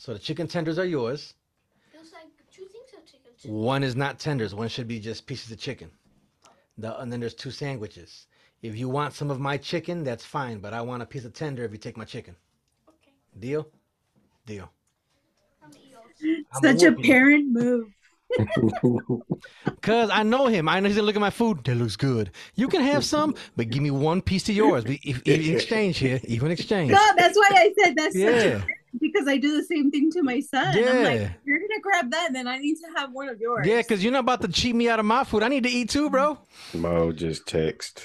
[0.00, 1.34] So the chicken tenders are yours.
[1.92, 3.32] There's like two things of chicken.
[3.38, 3.52] too.
[3.52, 4.54] One is not tenders.
[4.54, 5.90] One should be just pieces of chicken.
[6.78, 8.26] The, and then there's two sandwiches.
[8.62, 10.58] If you want some of my chicken, that's fine.
[10.58, 12.34] But I want a piece of tender if you take my chicken.
[12.88, 13.12] Okay.
[13.38, 13.68] Deal?
[14.46, 14.70] Deal.
[15.62, 17.92] I'm Such a whooping parent move.
[19.82, 20.66] Cause I know him.
[20.66, 21.62] I know he's gonna look at my food.
[21.64, 22.30] That looks good.
[22.54, 24.84] You can have some, but give me one piece of yours.
[24.84, 26.90] We- If, if in exchange here, even exchange.
[26.90, 28.62] No, that's why I said that's such a Yeah.
[28.92, 30.66] Parent because I do the same thing to my son.
[30.66, 31.32] I'm like, Yeah.
[31.44, 33.66] you're gonna grab that, and then I need to have one of yours.
[33.66, 35.42] Yeah, cause you're not about to cheat me out of my food.
[35.42, 36.38] I need to eat too, bro.
[36.74, 38.04] Mo just text.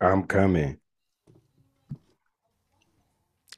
[0.00, 0.78] I'm coming.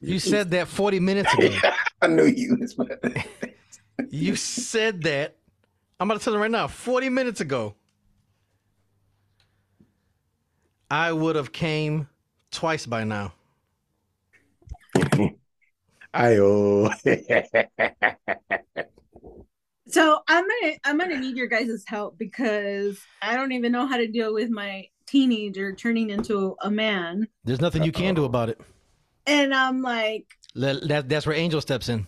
[0.01, 1.49] You said that 40 minutes ago.
[2.03, 2.77] I knew you was
[4.11, 5.37] You said that.
[5.99, 6.67] I'm about to tell you right now.
[6.69, 7.75] 40 minutes ago,
[10.91, 12.09] I would have came
[12.51, 13.33] twice by now.
[16.17, 16.91] I oh
[19.89, 23.97] So I'm gonna I'm gonna need your guys' help because I don't even know how
[23.99, 27.29] to deal with my teenager turning into a man.
[27.45, 28.61] There's nothing you can do about it.
[29.27, 32.07] And I'm like, Le- That, that's where Angel steps in.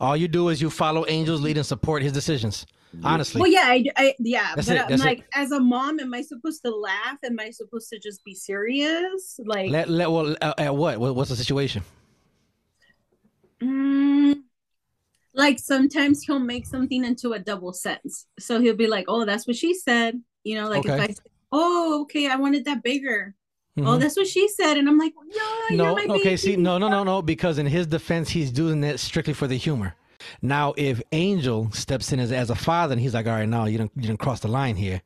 [0.00, 2.66] All you do is you follow Angel's lead and support his decisions.
[3.02, 3.40] Honestly.
[3.42, 5.04] well, yeah, I, I yeah, That's but it, I'm that's it.
[5.04, 7.18] like, as a mom, am I supposed to laugh?
[7.24, 9.38] Am I supposed to just be serious?
[9.44, 10.98] Like, Let, let, well, uh, at what?
[10.98, 11.14] what?
[11.14, 11.82] What's the situation?
[13.62, 14.42] Mm,
[15.34, 18.26] like sometimes he'll make something into a double sense.
[18.38, 21.14] So he'll be like, "Oh, that's what she said." You know, like if I,
[21.52, 23.34] "Oh, okay, I wanted that bigger."
[23.78, 24.00] Oh, Mhm.
[24.00, 26.78] that's what she said, and I'm like, "No, No, you're my okay, baby." see, no,
[26.78, 29.94] no, no, no, because in his defense, he's doing that strictly for the humor.
[30.40, 33.66] Now, if Angel steps in as, as a father and he's like, all right, now
[33.66, 35.02] you don't you didn't cross the line here,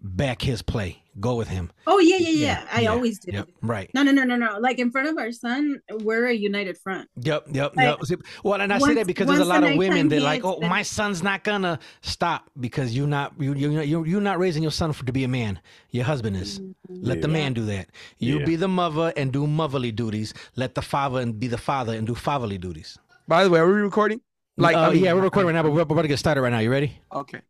[0.00, 1.70] back his play, go with him.
[1.86, 2.66] Oh yeah, yeah, yeah.
[2.72, 3.32] I yeah, always do.
[3.32, 3.90] Yep, right.
[3.94, 4.58] No, no, no, no, no.
[4.58, 7.08] Like in front of our son, we're a united front.
[7.20, 8.04] Yep, yep, Like, yep.
[8.04, 10.22] See, Well, and I say that because there's a lot the of women nighttime that
[10.22, 14.38] like, oh, my son's not gonna stop because you're not you you you you're not
[14.38, 15.60] raising your son for, to be a man.
[15.90, 16.60] Your husband is.
[16.88, 17.88] Let the man do that.
[18.18, 18.44] You Yeah.
[18.46, 20.34] be the mother and do motherly duties.
[20.56, 22.98] Let the father and be the father and do fatherly duties.
[23.26, 24.20] By the way, are we recording?
[24.56, 26.40] Like, uh, I mean- yeah, we're recording right now, but we're about to get started
[26.40, 26.58] right now.
[26.58, 26.98] You ready?
[27.12, 27.40] Okay.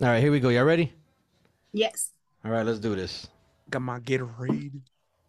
[0.00, 0.48] All right, here we go.
[0.48, 0.92] Y'all ready?
[1.72, 2.11] Yes.
[2.44, 3.28] All right, let's do this.
[3.70, 4.80] Got my Gatorade.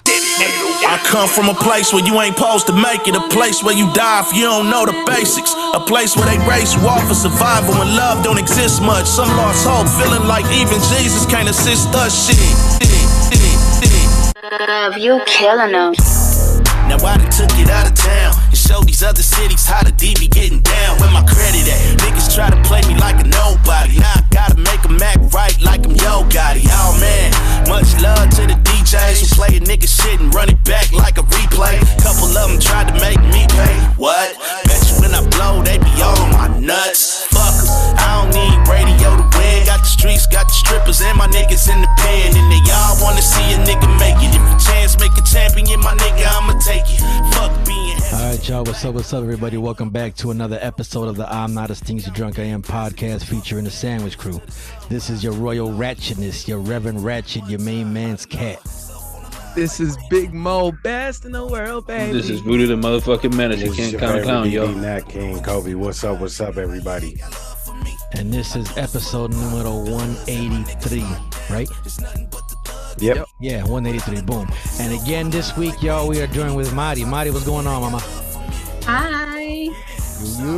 [0.05, 3.15] I come from a place where you ain't supposed to make it.
[3.15, 5.53] A place where you die if you don't know the basics.
[5.73, 9.05] A place where they race you off for survival and love don't exist much.
[9.05, 12.27] Some lost hope, feeling like even Jesus can't assist us.
[12.27, 12.39] Shit.
[14.59, 15.93] Love, you killing them.
[16.93, 19.91] Now I done took it out of town and showed these other cities how the
[19.91, 21.01] D be getting down.
[21.01, 21.97] Where my credit at?
[22.05, 23.97] Niggas try to play me like a nobody.
[23.97, 26.69] Now I gotta make 'em act right like I'm Yo Gotti.
[26.69, 27.33] Oh man,
[27.65, 31.17] much love to the DJs who play a nigga shit and run it back like
[31.17, 31.81] a replay.
[32.05, 33.73] Couple of them tried to make me pay.
[33.97, 34.37] What?
[34.69, 37.25] Bet you when I blow, they be on my nuts.
[37.33, 37.97] Fuck 'em.
[37.97, 39.52] I don't need radio to win.
[39.65, 42.35] Got the streets, got the strippers, and my niggas in the pen.
[42.35, 44.35] And they all wanna see a nigga make it.
[44.35, 46.99] If a chance make a champion, my nigga, I'ma take it.
[47.33, 48.63] Fuck being All right, y'all.
[48.63, 48.95] What's up?
[48.95, 49.57] What's up, everybody?
[49.57, 52.61] Welcome back to another episode of the I'm Not as Things You Drunk I Am
[52.61, 54.41] podcast featuring the Sandwich Crew.
[54.89, 58.61] This is your Royal Ratchetness, your Reverend Ratchet, your main man's cat.
[59.55, 62.11] This is Big Mo, best in the world, baby.
[62.11, 63.67] This is Voodoo the motherfucking manager.
[63.67, 64.71] It's Can't count clown, yo.
[64.73, 65.75] Nat King Kobe.
[65.75, 66.19] What's up?
[66.19, 67.21] What's up, everybody?
[68.15, 71.01] And this is episode number 183,
[71.49, 71.67] right?
[72.99, 73.25] Yep.
[73.41, 74.21] Yeah, 183.
[74.21, 74.47] Boom.
[74.79, 77.03] And again, this week, y'all, we are joined with Marty.
[77.03, 77.99] Marty, what's going on, mama?
[78.85, 79.41] Hi.
[79.41, 79.73] You-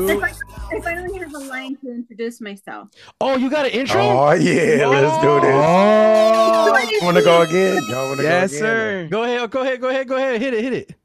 [0.10, 0.32] I finally,
[0.72, 2.90] I finally have a line to introduce myself.
[3.22, 4.02] Oh, you got an intro?
[4.02, 5.56] Oh yeah, let's do this.
[5.56, 6.72] Oh.
[7.02, 7.82] Want to go again?
[7.90, 8.60] Y'all want to yes, go again?
[8.60, 9.08] sir.
[9.10, 10.42] Go ahead, go ahead, go ahead, go ahead.
[10.42, 10.96] Hit it, hit it.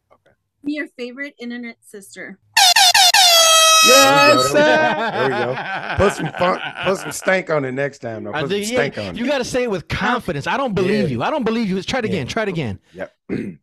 [0.64, 2.38] Be your favorite internet sister.
[3.86, 4.94] Yes, There we sir.
[4.94, 5.10] go.
[5.10, 5.96] There we go.
[5.96, 8.24] Put some fun, put some stank on it next time.
[8.24, 8.34] Though.
[8.34, 9.28] I Put think, some yeah, stank on you it.
[9.28, 10.46] got to say it with confidence.
[10.46, 11.16] I don't believe Yeah.
[11.16, 11.22] you.
[11.22, 11.74] I don't believe you.
[11.76, 12.26] Let's try it again.
[12.26, 12.78] Try it again.
[12.92, 13.12] Yep.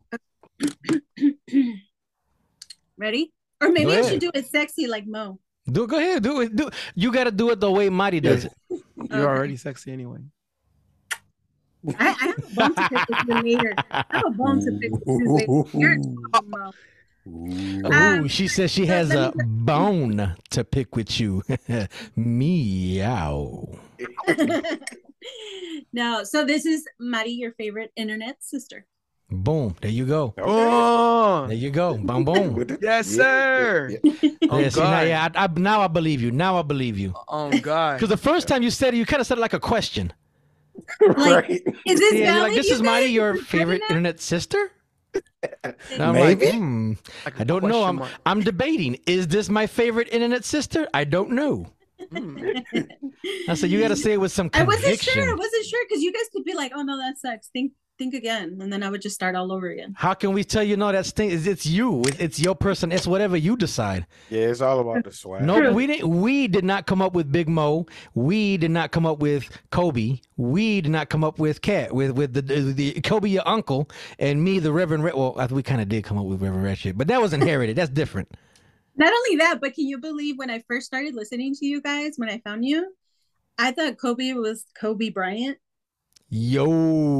[2.96, 3.32] Ready?
[3.60, 5.38] Or maybe Go I should do it sexy like Mo.
[5.70, 5.90] Do it.
[5.90, 6.22] Go ahead.
[6.22, 6.54] Do it.
[6.56, 6.70] Do.
[6.94, 8.52] You got to do it the way Marty does it.
[9.10, 10.18] You're already sexy anyway.
[11.98, 13.74] I, I have a bone to pick with you later.
[13.90, 16.70] I have a bone to pick with you later.
[17.30, 17.88] You're Mo.
[17.88, 17.92] Ooh.
[18.20, 21.42] Um, she says she so has a me- bone to pick with you.
[22.16, 23.68] Meow.
[25.92, 28.86] no, so this is Mari, your favorite internet sister.
[29.30, 29.76] Boom.
[29.82, 30.32] There you go.
[30.38, 30.42] Okay.
[30.44, 31.98] Oh, There you go.
[31.98, 32.66] Boom, boom.
[32.80, 33.90] Yes, sir.
[34.02, 34.30] yeah, yeah.
[34.48, 36.30] Oh, yeah, see, now, yeah, I, I, now I believe you.
[36.30, 37.12] Now I believe you.
[37.28, 37.96] Oh, God.
[37.96, 40.12] Because the first time you said it, you kind of said it like a question.
[41.00, 41.50] Like, right.
[41.86, 43.12] Is this Yeah, like, this you is Marty, guys?
[43.14, 44.70] your favorite internet sister?
[45.90, 46.92] And I'm like, hmm,
[47.24, 47.84] Like a I don't know.
[47.84, 48.10] I'm mark.
[48.26, 48.98] I'm debating.
[49.06, 50.88] Is this my favorite internet sister?
[50.94, 51.66] I don't know.
[52.10, 52.38] Hmm.
[53.48, 54.82] I said you got to say it with some Conviction.
[54.82, 55.30] I wasn't sure.
[55.30, 58.14] I wasn't sure because you guys could be like, "Oh no, that sucks." Think, think
[58.14, 59.94] again, and then I would just start all over again.
[59.96, 60.92] How can we tell you no?
[60.92, 61.30] That's thing.
[61.30, 62.02] It's, it's you.
[62.02, 62.92] It's, it's your person.
[62.92, 64.06] It's whatever you decide.
[64.30, 65.42] Yeah, it's all about the swag.
[65.42, 66.08] No, but we didn't.
[66.08, 67.86] We did not come up with Big Mo.
[68.14, 70.20] We did not come up with Kobe.
[70.36, 71.94] We did not come up with Cat.
[71.94, 75.04] With with the the, the Kobe, your uncle, and me, the Reverend.
[75.04, 77.32] Red, well, we kind of did come up with Reverend Red shit, but that was
[77.32, 77.76] inherited.
[77.76, 78.30] That's different.
[78.96, 82.14] Not only that, but can you believe when I first started listening to you guys,
[82.16, 82.94] when I found you,
[83.56, 85.58] I thought Kobe was Kobe Bryant.
[86.30, 86.68] Yo,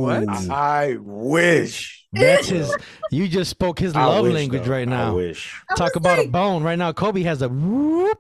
[0.00, 0.28] What?
[0.50, 2.06] I wish.
[2.12, 2.74] That's his.
[3.10, 4.70] You just spoke his I love wish, language though.
[4.70, 5.14] right I now.
[5.16, 5.54] wish.
[5.76, 6.92] Talk was about a bone right now.
[6.92, 7.48] Kobe has a.
[7.48, 8.18] whoop.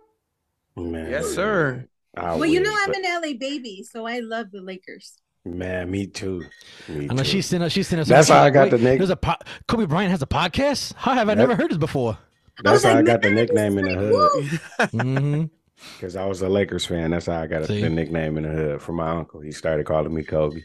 [0.76, 1.10] Man.
[1.10, 1.86] Yes, sir.
[2.16, 5.14] I well, you know wish, I'm but- an LA baby, so I love the Lakers.
[5.44, 6.44] Man, me too.
[6.88, 7.28] Me I know too.
[7.28, 7.68] she's sitting.
[7.68, 8.04] She's sitting.
[8.04, 9.36] That's how I got Wait, the nick- There's a po-
[9.66, 10.94] Kobe Bryant has a podcast.
[10.96, 11.38] How have I Yep.
[11.38, 12.18] never heard this before?
[12.66, 14.12] I was That's how I got the nickname in the like, hood.
[14.12, 15.44] woo." hmm
[15.96, 17.10] Because I was a Lakers fan.
[17.12, 19.40] That's how I got a, the nickname in the hood from my uncle.
[19.40, 20.60] He started calling me Kobe.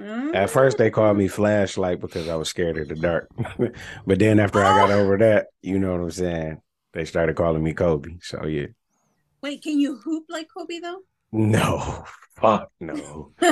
[0.00, 0.32] Oh.
[0.32, 3.28] At first, they called me Flashlight because I was scared of the dark.
[4.06, 5.00] but then after I got Oh.
[5.00, 6.60] over that, you know what I'm saying?
[6.92, 8.16] They started calling me Kobe.
[8.22, 8.66] So yeah.
[9.42, 11.00] Wait, can you hoop like Kobe though?
[11.32, 12.04] No,
[12.36, 13.32] fuck no.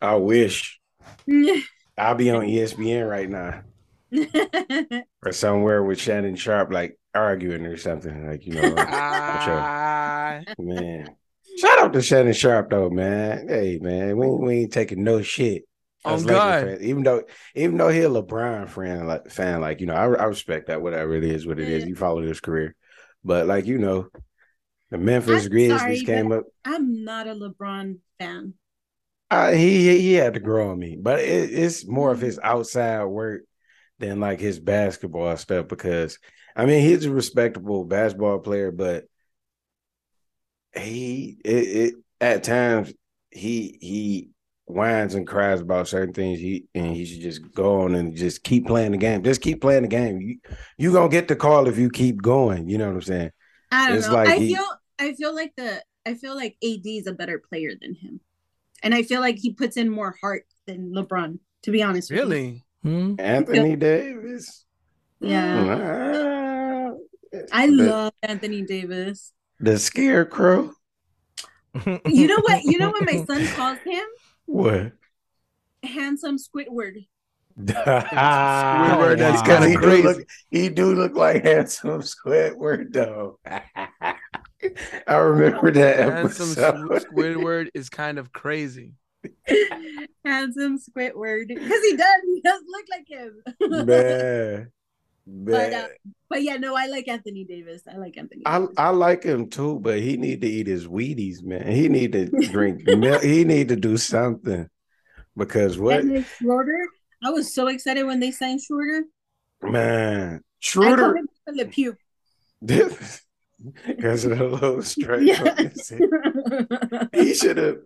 [0.00, 0.80] I wish.
[1.98, 3.62] I'll be on ESPN right now
[5.24, 8.26] or somewhere with Shannon Sharpe, like arguing or something.
[8.26, 11.16] Like, you know, Ah, man.
[11.56, 13.48] Shout out to Shannon Sharpe though, man.
[13.48, 15.64] Hey man, we, we ain't taking no shit.
[16.04, 16.58] Oh, God.
[16.58, 16.82] fans.
[16.82, 17.22] Even though
[17.54, 20.82] even though he a LeBron fan, like fan, like, you know, I, I respect that,
[20.82, 21.84] whatever it is, what it is.
[21.84, 21.86] Yeah.
[21.86, 22.74] You follow his career.
[23.24, 24.08] But like, you know,
[24.90, 26.44] the Memphis I'm Grizzlies sorry, came up.
[26.64, 28.54] I'm not a LeBron fan.
[29.30, 32.20] Uh, he he had to grow on me, but it, it's more of Mm-hmm.
[32.20, 33.42] his outside work
[33.98, 35.68] than like his basketball stuff.
[35.68, 36.18] Because
[36.54, 39.04] I mean, he's a respectable basketball player, but
[40.76, 42.92] he it, it at times
[43.30, 44.28] he he
[44.66, 46.38] whines and cries about certain things.
[46.38, 49.22] He and he should just go on and just keep playing the game.
[49.22, 50.20] Just keep playing the game.
[50.20, 50.38] You
[50.78, 52.68] you gonna get the call if you keep going.
[52.68, 53.30] You know what I'm saying?
[53.70, 54.14] I don't It's know.
[54.14, 54.66] like I he- feel
[54.98, 58.20] I feel like the I feel like AD is a better player than him.
[58.82, 62.18] And I feel like he puts in more heart than LeBron, to be honest with
[62.18, 62.24] you.
[62.24, 62.64] really?
[62.82, 63.14] Hmm?
[63.18, 64.64] Anthony Davis.
[65.20, 66.90] Yeah.
[66.92, 69.32] Ah, I the- love Anthony Davis.
[69.62, 70.74] The scarecrow.
[71.84, 72.64] You know what?
[72.64, 74.04] You know what my son calls him?
[74.44, 74.92] What?
[75.84, 77.06] Handsome Squidward.
[77.58, 80.02] Squidward, oh, that's kinda he crazy.
[80.02, 83.38] Do look, he do look like handsome Squidward though.
[83.46, 87.04] I remember that Handsome episode.
[87.06, 88.94] Squidward is kind of crazy.
[90.24, 91.48] Handsome Squidward.
[91.48, 92.22] Because he does.
[92.24, 93.86] He does look like him.
[93.86, 94.72] man,
[95.26, 95.86] But, uh,
[96.28, 97.82] but yeah, no, I like Anthony Davis.
[97.92, 98.42] I like Anthony.
[98.44, 98.74] I, Davis.
[98.76, 101.70] I like him too, but he need to eat his Wheaties, man.
[101.70, 103.22] He need to drink milk.
[103.22, 104.68] He need to do something
[105.36, 106.02] because what
[106.38, 106.86] Schroeder.
[107.24, 109.04] I was so excited when they signed Schroeder.
[109.62, 111.96] man I Schroeder him Le Pew.
[113.86, 115.22] because of the little straight.
[115.22, 117.08] Yeah.
[117.12, 117.78] he should have.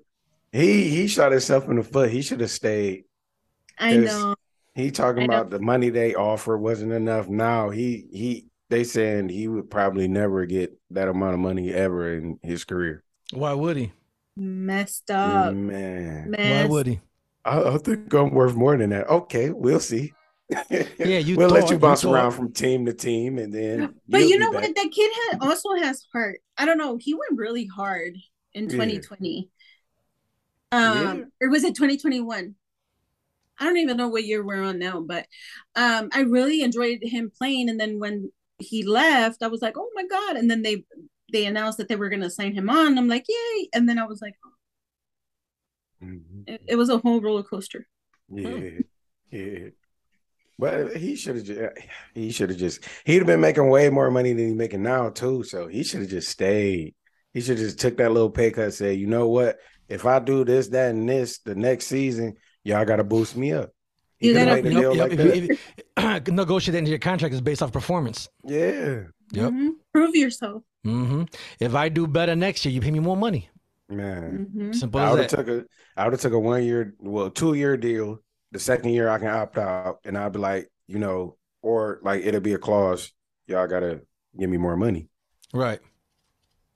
[0.52, 2.10] He he shot himself in the foot.
[2.10, 3.04] He should have stayed.
[3.78, 4.36] I know.
[4.76, 7.28] He talking about the money they offer wasn't enough.
[7.28, 12.12] Now he he they saying he would probably never get that amount of money ever
[12.14, 13.02] in his career.
[13.32, 13.92] Why would he?
[14.36, 15.54] Messed up.
[15.54, 17.00] Man, Why Messed would he?
[17.44, 19.08] I, I think I'm worth more than that.
[19.08, 20.12] Okay, we'll see.
[20.70, 23.52] Yeah, you we'll let thought- you you bounce thought- around from team to team, and
[23.54, 23.94] then.
[24.08, 24.62] But you'll you be know what?
[24.76, 26.40] That kid had also has heart.
[26.58, 26.98] I don't know.
[27.00, 28.14] He went really hard
[28.52, 28.70] in Yeah.
[28.70, 29.48] 2020.
[30.72, 32.54] Um, or was it 2021?
[33.58, 35.26] I don't even know what year we're on now, but
[35.74, 37.68] um, I really enjoyed him playing.
[37.70, 40.36] And then when he left, I was like, oh my god!
[40.36, 40.84] And then they
[41.32, 42.98] they announced that they were gonna sign him on.
[42.98, 43.68] I'm like, yay!
[43.74, 44.34] And then I was like,
[46.02, 46.44] Mhm.
[46.46, 47.86] it, it was a whole roller coaster.
[48.28, 48.80] Yeah,
[49.30, 49.68] yeah.
[50.58, 51.60] But he should have just
[52.14, 55.10] he should have just he'd have been making way more money than he's making now
[55.10, 55.42] too.
[55.42, 56.94] So he should have just stayed.
[57.34, 59.58] He should have just took that little pay cut and said, you know what?
[59.88, 62.34] If I do this, that, and this the next season,
[62.66, 63.72] y'all gotta boost me up.
[64.18, 65.58] He You gotta- made a Yep, yep, like if
[65.96, 66.26] that.
[66.26, 68.28] if negotiate into your contract is based off performance.
[68.44, 69.04] yeah.
[69.32, 69.52] Yep.
[69.52, 69.70] Mhm.
[69.92, 70.62] Prove yourself.
[70.84, 71.24] hmm
[71.60, 73.48] If I do better next year, you pay me more money.
[73.88, 74.46] Man.
[74.54, 74.74] Mhm.
[74.74, 75.52] Simple I would as have that.
[75.52, 75.66] took a
[76.00, 78.20] I would have took a one year, well, two year deal.
[78.52, 82.24] The second year I can opt out, and I'd be like, you know, or like
[82.24, 83.12] it'll be a clause,
[83.48, 84.00] y'all gotta
[84.38, 85.08] give me more money.
[85.52, 85.80] Right.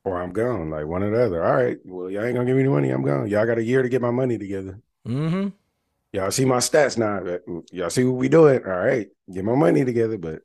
[0.04, 0.70] or I'm gone.
[0.70, 1.44] Like one or the other.
[1.44, 1.78] All right.
[1.84, 2.90] Well, y'all ain't gonna give me any money.
[2.90, 3.28] I'm gone.
[3.28, 4.80] Y'all got a year to get my money together.
[5.06, 5.48] hmm
[6.12, 7.20] Y'all see my stats now.
[7.20, 8.64] but Y'all see what we doing.
[8.64, 9.08] All right.
[9.32, 10.42] Get my money together, but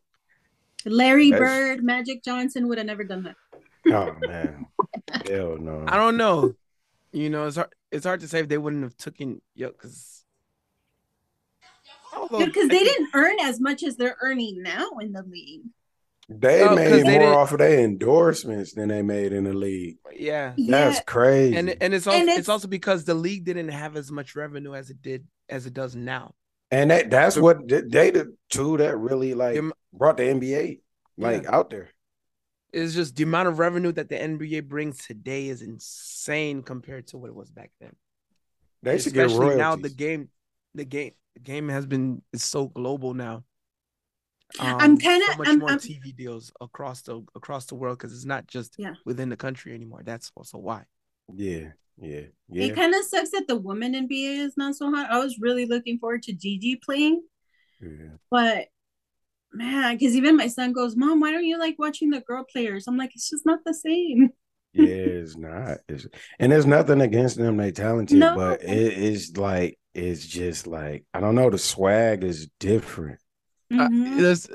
[0.85, 3.35] Larry That's- Bird, Magic Johnson would have never done that.
[3.91, 4.67] oh man.
[5.27, 5.83] Hell no.
[5.87, 6.53] I don't know.
[7.11, 7.69] You know, it's hard.
[7.91, 10.23] It's hard to say if they wouldn't have taken yo because
[12.29, 15.63] Because they didn't earn as much as they're earning now in the league.
[16.27, 19.43] They Oh, 'cause made they more didn't- off of their endorsements than they made in
[19.43, 19.97] the league.
[20.15, 21.01] Yeah, That's Yeah.
[21.03, 21.55] crazy.
[21.55, 24.35] and and it's also And it's, it's- also because the league didn't have as much
[24.35, 26.33] revenue as it did as it does now.
[26.71, 29.61] And that that's what they they the two that really like
[29.93, 30.81] brought the NBA
[31.17, 31.55] like Yeah.
[31.55, 31.89] out there.
[32.73, 37.17] It's just the amount of revenue that the NBA brings today is insane compared to
[37.19, 37.95] what it was back then.
[38.81, 39.57] They should get Especially royalties.
[39.59, 40.29] now the game,
[40.73, 43.43] the game, the game has been is so global now.
[44.59, 47.97] Um, I'm kinda- so much I'm- more I'm- TV deals across the across the world
[47.97, 48.93] because it's not just Yeah.
[49.05, 50.03] within the country anymore.
[50.05, 50.85] That's also why.
[51.33, 52.63] Yeah, yeah, yeah.
[52.65, 55.09] It kind of sucks that the women NBA is not so hot.
[55.09, 57.23] I was really looking forward to Gigi playing,
[57.81, 58.17] yeah.
[58.29, 58.67] but
[59.51, 62.87] man, because even my son goes, "Mom, why don't you like watching the girl players?"
[62.87, 64.29] I'm like, it's just not the same.
[64.73, 65.77] Yeah, it's not.
[65.87, 66.05] It's,
[66.37, 67.55] and there's nothing against them.
[67.57, 68.35] They talented, No.
[68.35, 71.49] but it is like it's just like I don't know.
[71.49, 73.19] The swag is different.
[73.71, 74.17] Uh, Mhm.
[74.21, 74.47] there's-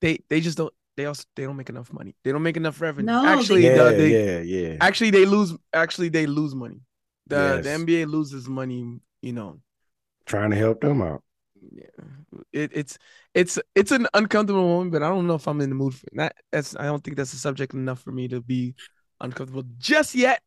[0.00, 0.72] they they just don't.
[0.96, 2.14] They also they don't make enough money.
[2.24, 3.06] They don't make enough revenue.
[3.06, 4.76] No, actually, they- Yeah, the, they, yeah, yeah.
[4.80, 5.54] actually they lose.
[5.72, 6.80] Actually, they lose money.
[7.26, 9.00] The the NBA loses money.
[9.22, 9.60] You know,
[10.26, 11.22] Trying to help them out.
[11.72, 11.84] yeah.
[12.52, 12.98] It, it's
[13.34, 16.06] it's it's an uncomfortable moment, but I don't know if I'm in the mood for
[16.14, 16.36] that.
[16.52, 18.74] That's I don't think that's a subject enough for me to be
[19.20, 20.40] uncomfortable just yet.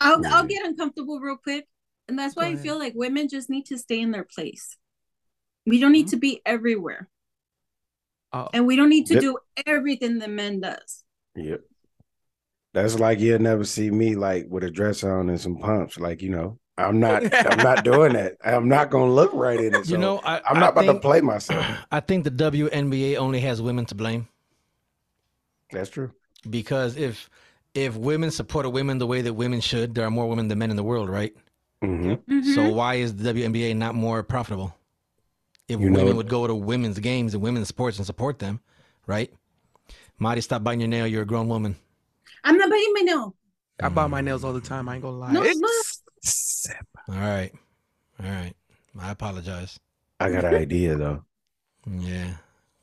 [0.00, 1.66] I'll I'll get uncomfortable real quick,
[2.08, 4.76] and that's why I feel like women just need to stay in their place.
[5.66, 6.10] We don't need Mhm.
[6.10, 7.08] to be everywhere,
[8.32, 9.20] Uh, and we don't need to Yep.
[9.22, 11.04] do everything the men does.
[11.36, 11.60] Yep.
[12.74, 15.98] That's like you'll never see me like with a dress on and some pumps.
[15.98, 17.22] Like you know, I'm not.
[17.46, 18.36] I'm not doing that.
[18.44, 19.88] I'm not gonna look right in it.
[19.88, 21.64] You so know, I, I'm I not about think, to play myself.
[21.92, 24.26] I think the WNBA only has women to blame
[25.70, 26.10] That's true.
[26.50, 27.30] because if
[27.74, 30.70] if women supported women the way that women should, there are more women than men
[30.70, 31.34] in the world, right?
[31.80, 32.52] hmm Mm-hmm.
[32.54, 34.74] So why is the WNBA not more profitable?
[35.68, 38.60] If You know- women would go to women's games and women's sports and support them,
[39.06, 39.32] right?
[40.18, 41.06] Marty, stop biting your nail.
[41.06, 41.76] You're a grown woman.
[42.44, 43.34] I'm not biting my nail.
[43.82, 44.88] I buy my nails all the time.
[44.88, 45.32] I ain't gonna lie.
[45.32, 46.00] No, It's-
[47.08, 47.52] All right,
[48.22, 48.54] all right.
[48.98, 49.78] I apologize.
[50.20, 51.24] I got an idea though.
[51.86, 52.34] Yeah.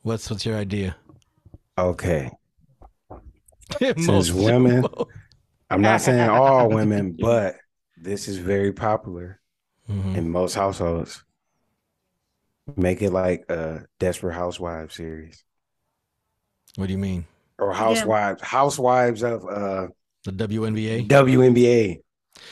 [0.02, 0.96] What's what's your idea?
[1.78, 2.30] Okay.
[3.96, 4.84] Most- women-
[5.70, 7.56] I'm not saying all women, but
[7.96, 9.40] this is very popular
[9.88, 10.16] Mhm.
[10.16, 11.24] in most households.
[12.76, 15.44] Make it like a Desperate Housewives series
[16.76, 17.26] What do you mean?
[17.58, 19.88] or Housewives, Housewives of uh
[20.24, 21.08] The WNBA?
[21.08, 22.00] WNBA.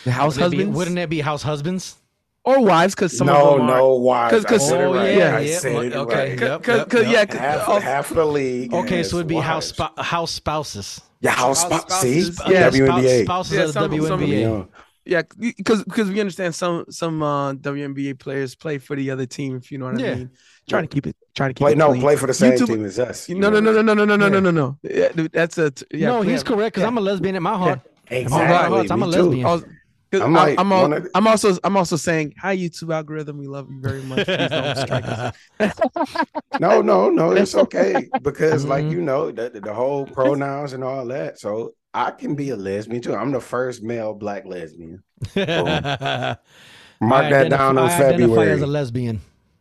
[0.04, 1.96] the house Wouldn't that be- husbands wouldn't that be house husbands?
[2.44, 2.94] or wives?
[2.94, 3.78] Because some no, of them are.
[3.78, 4.32] no, wives.
[4.34, 5.14] 'Cause- 'cause- I Oh, right.
[5.16, 5.58] yeah, I yeah.
[5.58, 6.40] said it Okay, right.
[6.40, 7.32] yep, Cause, yep, yep.
[7.34, 8.72] yeah, Half, oh, half of the league.
[8.74, 9.92] Okay, so it'd be house wives.
[9.96, 11.00] spo- house spouses.
[11.20, 12.36] Yeah, house, House spou- spouses.
[12.36, 13.24] spouse- Yeah, WNBA.
[13.24, 14.68] spouses Yeah, of the some- some- WNBA.
[15.04, 15.22] Yeah.
[15.38, 19.56] yeah, because because we understand some some uh, WNBA players play for the other team.
[19.56, 20.12] If you know what Yeah.
[20.12, 20.30] I mean,
[20.68, 22.00] trying to keep it, trying to keep Play it no, clean.
[22.02, 23.28] play for the same YouTube- team as us.
[23.28, 24.78] No, no, no, no, no, no, no, no, no, no, no.
[24.82, 26.08] Yeah, dude, that's a t- yeah.
[26.08, 26.88] no, play he's correct because Yeah.
[26.88, 27.80] I'm a lesbian at my heart.
[28.10, 28.76] Exactly.
[28.76, 29.18] hearts, I'm a me too.
[29.22, 29.46] lesbian.
[29.46, 29.64] I was-
[30.12, 32.92] 'cause I'm like I'm, al- one of the- I'm also I'm also saying hi YouTube
[32.94, 33.38] algorithm.
[33.38, 34.26] We love you very much.
[34.26, 35.36] Please don't strike us.
[36.60, 38.90] No, no, no, it's okay because, like Mhm.
[38.92, 41.38] you know, the, the whole pronouns and all that.
[41.38, 43.14] So I can be a lesbian too.
[43.14, 45.02] I'm the first male black lesbian.
[45.36, 46.36] I
[47.00, 48.52] Mark that down on I identify February.
[48.52, 49.20] as a lesbian.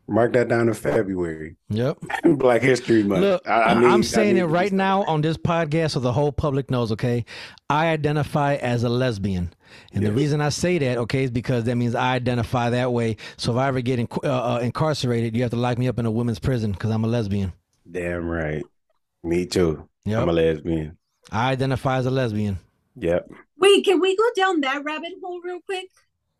[0.09, 1.55] Mark that down in February.
[1.69, 1.99] Yep.
[2.37, 3.21] Black History Month.
[3.21, 6.11] Look, I, I I, I am saying it right now on this podcast so the
[6.11, 7.25] whole public knows, okay?
[7.69, 9.53] I identify as a lesbian.
[9.93, 13.17] And the reason I say that, okay, is because that means I identify that way.
[13.37, 15.99] So if I ever get inc- uh, uh, incarcerated, you have to lock me up
[15.99, 17.53] in a women's prison because I'm a lesbian.
[17.89, 18.63] Damn right.
[19.23, 19.87] Me too.
[20.05, 20.23] Yep.
[20.23, 20.97] I'm a lesbian.
[21.31, 22.59] I identify as a lesbian.
[22.95, 23.31] Yep.
[23.57, 25.87] Wait, can we go down that rabbit hole real quick?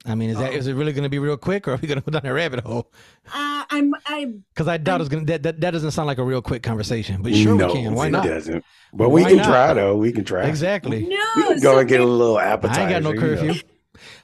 [0.06, 1.88] I mean, is that is it really going to be real quick, or are we
[1.88, 2.90] going to go down a rabbit hole?
[3.28, 5.32] Uh, I'm I'm Because I doubt it's going to.
[5.34, 7.22] That, that that doesn't sound like a real quick conversation.
[7.22, 7.94] But sure, no, we can.
[7.96, 8.24] Why it not?
[8.24, 8.64] doesn't.
[8.94, 9.46] But we Why can not?
[9.46, 9.98] try though.
[9.98, 10.48] We can try.
[10.48, 11.02] Exactly.
[11.02, 11.18] no.
[11.36, 12.82] We can go so and get a little little I appetizer.
[12.82, 13.22] ain't got no you know.
[13.22, 13.62] curfew.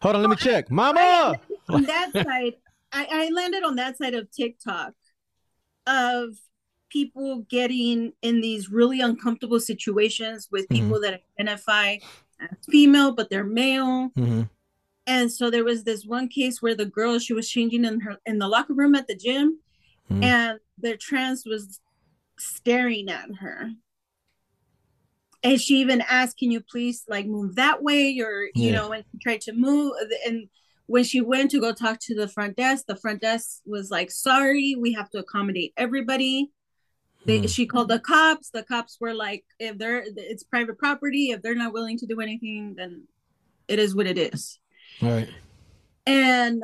[0.01, 0.71] Hold on, let me check.
[0.71, 1.39] Mama.
[1.67, 2.53] on that side,
[2.93, 4.93] I, I landed on that side of TikTok
[5.87, 6.29] of
[6.95, 10.75] people getting in these really uncomfortable situations with Mhm.
[10.77, 11.97] people that identify
[12.39, 14.11] as female but they're male.
[14.15, 14.43] hmm
[15.07, 18.17] And so there was this one case where the girl she was changing in her
[18.25, 19.59] in the locker room at the gym,
[20.09, 20.23] Mhm.
[20.23, 21.79] and the trans was
[22.39, 23.71] staring at her.
[25.43, 29.03] And she even asked, "Can you please like move that way?" Or you know, and
[29.11, 29.91] she tried to move.
[30.25, 30.49] And
[30.87, 34.09] when she went to go talk to the front desk, the front desk was like,
[34.11, 36.51] "Sorry, we have to accommodate everybody."
[37.25, 37.45] They, Hmm.
[37.47, 38.51] She called the cops.
[38.51, 42.21] The cops were like, "If they're it's private property, if they're not willing to do
[42.21, 43.07] anything, then
[43.67, 44.59] it is what it is."
[45.01, 45.27] Right.
[46.05, 46.63] And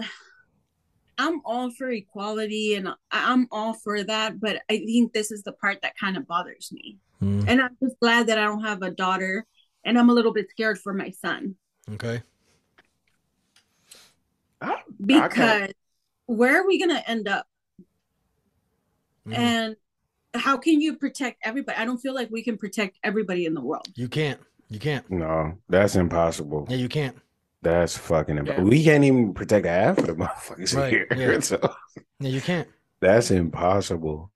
[1.18, 4.39] I'm all for equality, and I- I'm all for that.
[4.39, 7.00] But I think this is the part that kind of bothers me.
[7.22, 7.46] Mm.
[7.48, 9.46] And I'm just glad that I don't have a daughter,
[9.84, 11.56] and I'm a little bit scared for my son
[11.91, 12.22] Okay.
[15.03, 15.72] Because
[16.27, 17.48] where are we gonna end up?
[19.27, 19.36] Mhm.
[19.36, 19.75] And
[20.34, 21.78] how can you protect everybody?
[21.78, 23.88] I don't feel like we can protect everybody in the world.
[23.96, 24.40] You can't.
[24.70, 25.10] You can't.
[25.12, 26.66] no, that's impossible.
[26.70, 27.18] Yeah, you can't.
[27.62, 28.64] That's fucking impossible.
[28.66, 28.70] Yeah.
[28.70, 31.08] We can't even protect half of the motherfuckers Right, here.
[31.16, 31.40] yeah.
[31.42, 31.60] So
[32.20, 32.68] Yeah, you can't.
[33.02, 34.32] that's impossible.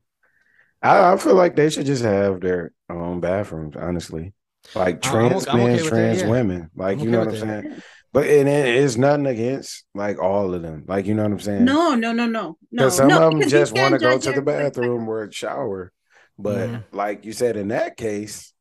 [0.81, 4.33] I, I feel like they should just have their own bathrooms, honestly.
[4.75, 6.27] Like I- I'm trans I'm men, okay with that, trans yeah.
[6.29, 6.69] women.
[6.75, 7.63] Like I'm you okay know what I'm that.
[7.63, 7.81] saying?
[8.15, 10.85] But and it's nothing against like all of them.
[10.87, 11.65] Like you know what I'm saying?
[11.65, 12.57] No, no, no, no, no.
[12.71, 15.29] Because some no, of them just want to go to the everybody by- bathroom or
[15.33, 15.91] shower.
[16.39, 16.83] But Mhm.
[16.93, 18.53] like you said, in that case,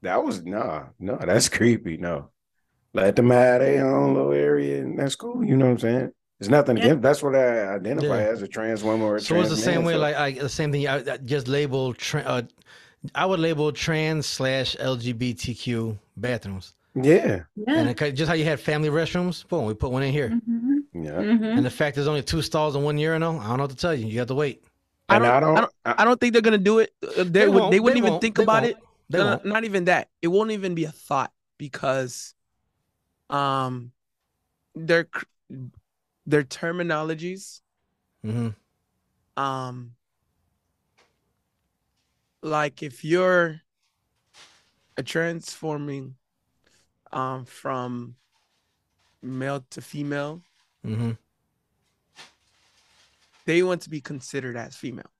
[0.00, 1.98] that was nah, no, that's creepy.
[1.98, 2.30] No,
[2.94, 5.44] let them have their own little area, and that's cool.
[5.44, 6.12] You know what I'm saying?
[6.40, 6.84] It's nothing Yeah.
[6.84, 7.02] against.
[7.02, 8.28] That's what I identify Yeah.
[8.30, 10.16] as a trans woman or a So trans it's the same man, way, so- like
[10.16, 10.88] I, the same thing.
[10.88, 11.92] I, I just label.
[11.92, 12.42] Tra- uh,
[13.14, 16.74] I would label trans slash LGBTQ bathrooms,
[17.04, 17.80] yeah, Yeah.
[17.80, 19.46] and it, just how you had family restrooms.
[19.48, 20.30] Boom, we put one in here.
[20.30, 21.22] Mhm, yeah.
[21.22, 21.56] mhm.
[21.56, 23.76] And the fact there's only two stalls and one urinal, I don't know what to
[23.76, 24.06] tell you.
[24.06, 24.62] You have to wait.
[25.08, 26.92] I don't, I don't, I don't, I don't think they're gonna do it.
[27.02, 28.82] Uh, They, would, won't, they wouldn't even think they about won't, it.
[29.10, 29.44] They No, won't.
[29.44, 30.08] not even that.
[30.20, 32.34] It won't even be a thought because,
[33.30, 33.92] um,
[34.74, 35.08] their
[36.26, 37.60] their terminologies,
[38.22, 38.48] hmm
[39.36, 39.92] um,
[42.42, 43.60] like if you're
[44.98, 46.16] a transforming,
[47.12, 48.14] um, from
[49.22, 50.42] male to female,
[50.84, 51.12] hmm
[53.44, 55.10] they want to be considered as female.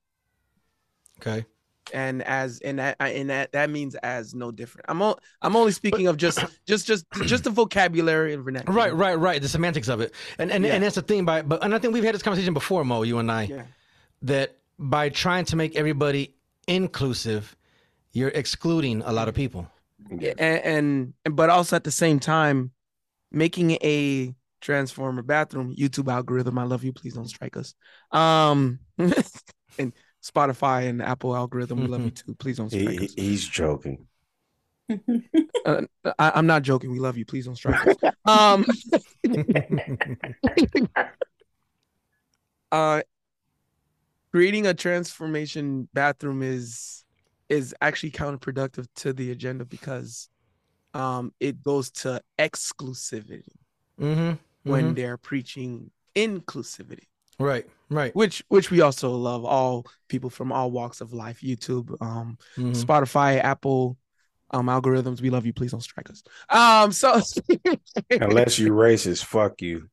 [1.20, 1.46] Okay.
[1.94, 4.84] and as and that and that that means as no different.
[4.88, 8.76] I'm o- I'm only speaking of just just just just the vocabulary and vernacular.
[8.76, 9.40] Right, right, right.
[9.40, 10.74] The semantics of it, and and, Yeah.
[10.74, 11.24] and that's the thing.
[11.24, 13.62] By but and I think we've had this conversation before, Mo, you and I, Yeah.
[14.22, 16.34] that by trying to make everybody
[16.66, 17.56] inclusive,
[18.12, 19.66] you're excluding a lot of people.
[20.18, 20.32] Yeah.
[20.38, 22.72] And, and and but also at the same time,
[23.30, 26.58] making a transformer bathroom YouTube algorithm.
[26.58, 26.92] I love you.
[26.92, 27.74] Please don't strike us.
[28.10, 31.80] Um, and Spotify and Apple algorithm.
[31.80, 32.34] We love you too.
[32.34, 33.14] Please don't strike he- us.
[33.14, 34.06] he's joking.
[35.66, 35.82] Uh,
[36.18, 36.90] I, I'm not joking.
[36.90, 37.26] We love you.
[37.26, 37.96] Please don't strike us.
[38.24, 38.66] Um.
[42.70, 43.00] uh
[44.30, 47.04] creating a transformation bathroom is
[47.48, 50.28] is actually counterproductive to the agenda because
[50.94, 53.42] um it goes to exclusivity
[53.98, 54.32] hmm
[54.64, 57.04] when they're preaching inclusivity
[57.38, 58.14] right, right.
[58.14, 62.74] which which we also love all people from all walks of life youtube um Mhm.
[62.74, 63.96] spotify apple
[64.50, 67.20] um algorithms we love you please don't strike us um so
[68.20, 69.88] Unless you racist, fuck you.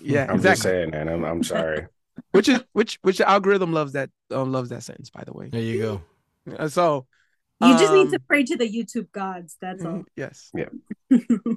[0.00, 1.08] yeah I'm just saying that.
[1.08, 1.86] I'm, I'm sorry.
[2.32, 5.48] which is which which the algorithm loves that um, loves that sentence by the way
[5.48, 6.00] There you go.
[6.56, 7.06] Uh, so
[7.60, 9.56] You just need to um, pray to the YouTube gods.
[9.60, 9.92] That's all.
[9.92, 10.68] mhm, yes Yeah.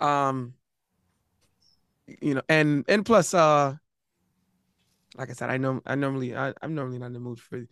[0.00, 0.54] um
[2.22, 3.74] you know and and plus uh
[5.16, 7.64] like i said i know i normally I, i'm normally not in the mood for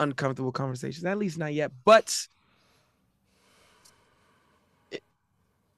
[0.00, 2.26] uncomfortable conversations at least not yet but
[4.90, 5.04] it-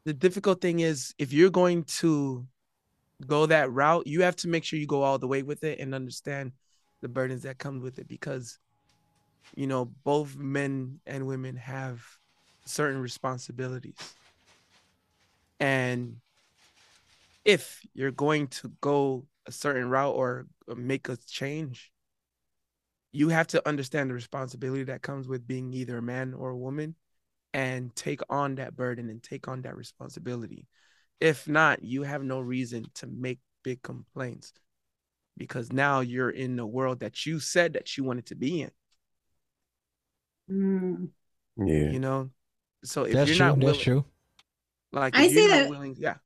[0.04, 2.46] the difficult thing is if you're going to
[3.26, 5.78] go that route you have to make sure you go all the way with it
[5.78, 6.52] and understand
[7.02, 8.58] the burdens that come with it because
[9.56, 12.02] you know both men and women have
[12.64, 13.96] certain responsibilities
[15.58, 16.16] and
[17.44, 21.92] if you're going to go a certain route or make a change,
[23.12, 26.56] you have to understand the responsibility that comes with being either a man or a
[26.56, 26.94] woman
[27.52, 30.66] and take on that burden and take on that responsibility.
[31.18, 34.52] If not, you have no reason to make big complaints
[35.36, 38.70] because now you're in the world that you said that you wanted to be in,
[40.50, 41.08] Mm.
[41.56, 41.90] Yeah.
[41.90, 42.30] you know?
[42.84, 43.46] So if That's you're true.
[43.46, 44.04] not willing, That's true.
[44.92, 46.16] like I if you're say that- willing, yeah.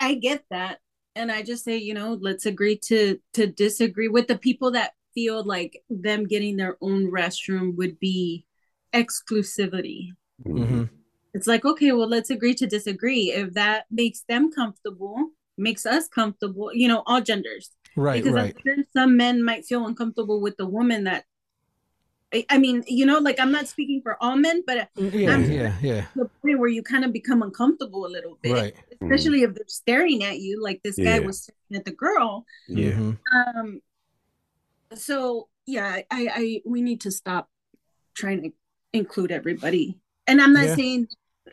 [0.00, 0.80] I get that.
[1.14, 4.92] And I just say, you know, let's agree to to disagree with the people that
[5.14, 8.44] feel like them getting their own restroom would be
[8.92, 10.10] exclusivity.
[10.44, 10.84] hmm
[11.32, 13.32] It's like, okay, well, let's agree to disagree.
[13.32, 17.70] If that makes them comfortable, makes us comfortable, you know, all genders.
[17.96, 18.54] Right, because right.
[18.54, 21.24] I'm sure some men might feel uncomfortable with the woman that
[22.36, 25.50] I, I mean, you know, like I'm not speaking for all men, but Yeah, I'm-
[25.50, 26.06] yeah, yeah.
[26.14, 28.74] the point where you kind of become uncomfortable a little bit, Right.
[29.00, 31.18] especially if they're staring at you like this guy Yeah.
[31.20, 32.44] was staring at the girl.
[32.68, 32.92] Yeah.
[32.92, 33.18] Mhm.
[33.34, 33.80] Um,
[34.94, 37.48] so yeah, I, I we need to stop
[38.14, 38.50] trying to
[38.92, 39.98] include everybody.
[40.26, 40.76] And I'm not Yeah.
[40.76, 41.08] saying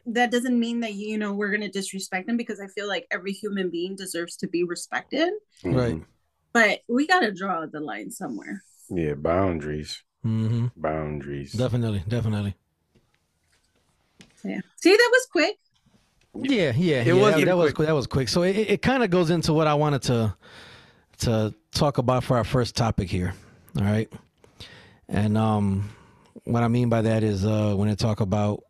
[0.07, 3.31] that doesn't mean that you know we're gonna disrespect them because I feel like every
[3.31, 5.31] human being deserves to be respected.
[5.63, 5.95] Right.
[5.95, 6.05] Mhm.
[6.51, 8.63] But we gotta draw the line somewhere.
[8.89, 9.13] Yeah.
[9.15, 10.03] Boundaries.
[10.23, 11.53] Hmm Boundaries.
[11.53, 12.03] Definitely.
[12.07, 12.55] Definitely.
[14.43, 14.59] Yeah.
[14.77, 15.57] See, that was quick.
[16.35, 17.13] Yeah, yeah, It yeah.
[17.13, 17.75] was that, even that was quick.
[17.75, 17.87] quick.
[17.87, 18.27] That was quick.
[18.29, 20.35] So it, it kind of goes into what I wanted to
[21.19, 23.33] to talk about for our first topic here.
[23.77, 24.11] All right,
[25.07, 25.89] and um,
[26.45, 28.63] what I mean by that is uh, when I talk about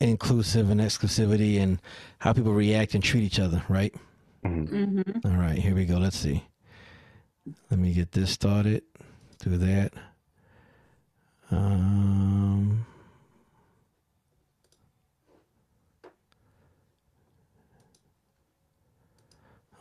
[0.00, 1.80] inclusive and exclusivity and
[2.18, 3.62] how people react and treat each other.
[3.68, 3.94] Right.
[4.44, 4.68] Mhm.
[4.68, 5.26] Mm-hmm.
[5.32, 5.58] All right.
[5.58, 5.96] Here we go.
[5.96, 6.44] Let's see.
[7.70, 8.82] Let me get this started.
[9.38, 9.92] Do that.
[11.52, 12.86] Um,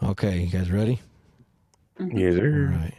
[0.03, 0.99] okay, you guys ready?
[2.13, 2.73] Yes, sir.
[2.73, 2.93] All right.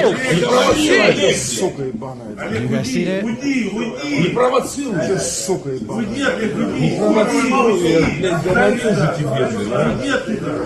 [0.01, 0.17] Олег.
[0.17, 1.37] Не провоцируй, Олег.
[1.37, 3.23] Сука You guys see that?
[3.23, 5.19] Не провоцируй.
[5.19, 9.77] Сука Не провоцируй, я, блядь, говорил же тебе, блин, а.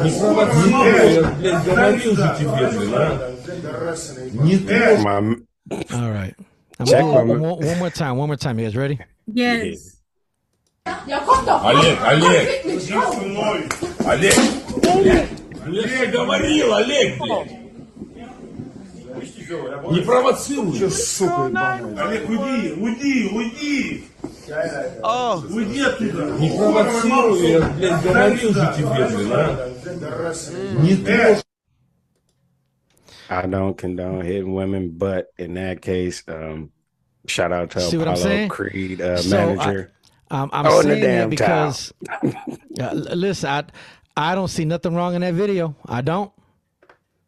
[0.03, 3.31] Не провоцируй, я, блядь, говорил же тебе, блин, а.
[4.43, 4.99] Не трожь.
[5.03, 5.36] My
[5.91, 6.36] All right.
[6.79, 8.17] I'm Check gonna, one one, one more time.
[8.17, 8.60] One more time.
[8.60, 8.99] You guys ready?
[9.27, 9.97] Yes.
[10.86, 12.65] Олег, Олег.
[14.05, 14.36] Олег.
[15.65, 17.51] Блядь, я говорил, Олег, блядь.
[19.91, 20.89] Не провоцируй.
[20.91, 24.03] Сука Олег, уйди, уйди, уйди!
[25.03, 26.31] oh, Уйди оттуда!
[26.39, 30.81] Не провоцируй, я, блядь, говорил же тебе, блин, а.
[30.81, 31.43] Не трожь.
[33.29, 36.69] I don't condone hitting women, but in that case, um,
[37.27, 38.49] shout out to See what I'm Apollo saying?
[38.49, 39.91] Creed uh, So, I- manager.
[40.29, 42.27] Um, I'm Oh, and the saying that damn because uh,
[42.79, 43.63] l- listen, I
[44.15, 45.75] I don't see nothing wrong in that video.
[45.86, 46.31] I don't.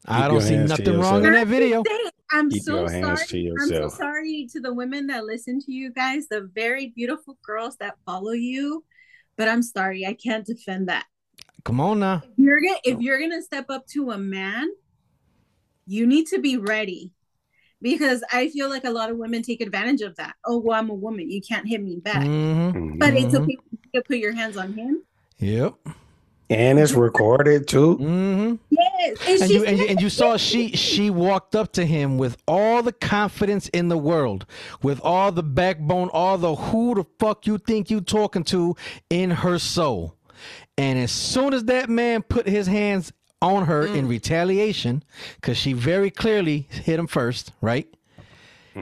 [0.08, 1.84] I don't see nothing wrong in that video.
[2.30, 3.26] I'm Keep so sorry.
[3.26, 7.38] to I'm so sorry to the women that listen to you guys, the very beautiful
[7.44, 8.84] girls that follow you.
[9.36, 11.06] But I'm sorry, I can't defend that.
[11.64, 12.22] Come on now.
[12.24, 14.68] If you're gonna if you're gonna step up to a man,
[15.86, 17.12] you need to be ready.
[17.80, 20.34] Because I feel like a lot of women take advantage of that.
[20.44, 21.30] Oh, well, I'm a woman.
[21.30, 22.24] You can't hit me back.
[22.24, 22.98] hmm Mhm.
[22.98, 23.42] But it's Mhm.
[23.42, 23.56] okay
[23.94, 25.04] to put your hands on him.
[25.38, 25.74] Yep.
[26.50, 27.96] And it's recorded too.
[27.96, 29.18] hmm Yes.
[29.26, 32.82] And, And you, and and you saw she she walked up to him with all
[32.82, 34.46] the confidence in the world,
[34.82, 38.76] with all the backbone, all the who the fuck you think you talking to
[39.10, 40.14] in her soul.
[40.78, 45.02] And as soon as that man put his hands on her in retaliation,
[45.36, 47.86] because she very clearly hit him first, right?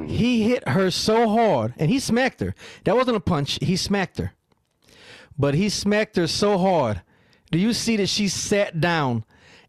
[0.06, 2.54] He hit her so hard and he smacked her.
[2.84, 4.32] That wasn't a punch, he smacked her.
[5.38, 7.00] But he smacked her so hard.
[7.50, 9.24] Do you see that she sat down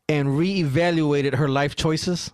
[0.09, 2.31] and reevaluated her life choices?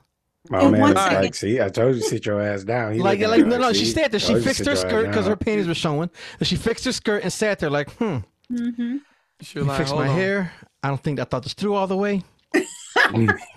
[0.49, 2.93] My And man one like, see, I told you to sit your ass down.
[2.93, 4.19] He like, looking like at no, her, no, she sat there.
[4.19, 6.09] She Told you to fixed her skirt because her panties were showing.
[6.39, 8.17] And she fixed her skirt and sat there like, hmm,
[8.51, 8.99] Mhm.
[9.41, 10.15] she you like, fixed my on.
[10.15, 10.51] hair.
[10.83, 12.23] I don't think I thought this through all the way.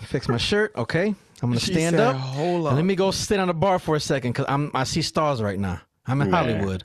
[0.03, 0.73] Fix my shirt.
[0.77, 1.09] Okay,
[1.43, 2.17] I'm gonna She stand said, up.
[2.17, 2.77] Hold on.
[2.77, 5.43] let me go sit on the bar for a second because I'm I see stars
[5.43, 5.81] right now.
[6.07, 6.45] I'm in Man.
[6.45, 6.85] Hollywood.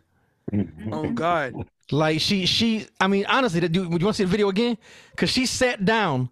[0.91, 1.53] Oh God.
[1.91, 4.49] Like she she I mean honestly, that dude, would you want to see the video
[4.49, 4.77] again?
[5.12, 6.30] Because she sat down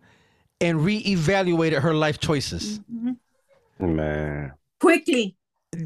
[0.62, 2.80] and reevaluated her life choices.
[2.92, 3.96] Mm-hmm.
[3.96, 5.36] Man, Quickly.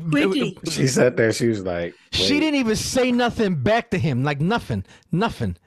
[0.09, 0.57] Quickly.
[0.69, 1.33] she sat there.
[1.33, 5.57] She was like, She didn't even say nothing back to him, like nothing, nothing.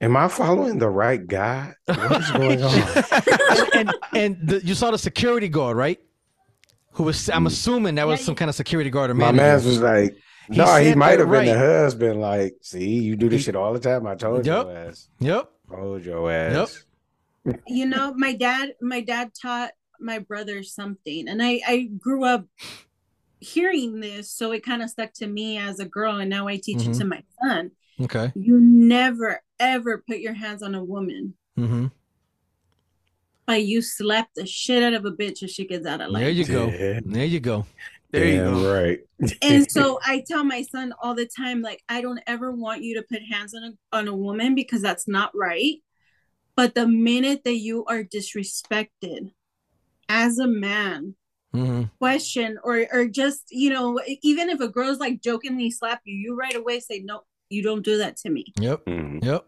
[0.00, 1.74] Am I following the right guy?
[1.86, 2.74] What is going on?
[3.74, 5.98] and and the, you saw the security guard, right?
[6.92, 7.48] Who was I'm mm.
[7.48, 9.34] assuming that was some kind of security guard or man.
[9.34, 9.52] My manager.
[9.52, 10.16] man's was like,
[10.48, 12.20] He no, he might that have been the husband.
[12.20, 14.06] Like, see, you do this shit all the time.
[14.06, 14.66] I told Yep.
[14.66, 15.08] your ass.
[15.18, 15.50] Yep.
[15.70, 16.84] Told your ass.
[17.46, 17.60] Yep.
[17.68, 22.44] you know my dad my dad taught my brother something and i i grew up
[23.38, 26.56] hearing this so it kind of stuck to me as a girl and now i
[26.56, 26.88] teach Mhm.
[26.94, 28.32] it to my son Okay.
[28.34, 31.86] you never ever put your hands on a woman Mm-hmm.
[33.46, 36.22] like you slap the shit out of a bitch if she gets out of line.
[36.24, 36.66] There you go.
[36.66, 37.00] Yeah.
[37.04, 37.64] There you go.
[38.12, 38.74] There you go.
[38.74, 39.00] right.
[39.42, 42.94] and so i tell my son all the time like i don't ever want you
[42.96, 45.76] to put hands on a, on a woman because that's not right
[46.54, 49.32] but the minute that you are disrespected
[50.08, 51.14] as a man
[51.54, 51.84] Mm-hmm.
[51.98, 56.36] question or or just you know even if a girl's like jokingly slap you you
[56.36, 59.18] right away say no you don't do that to me Mm-hmm.
[59.24, 59.24] Yep.
[59.24, 59.46] Yep.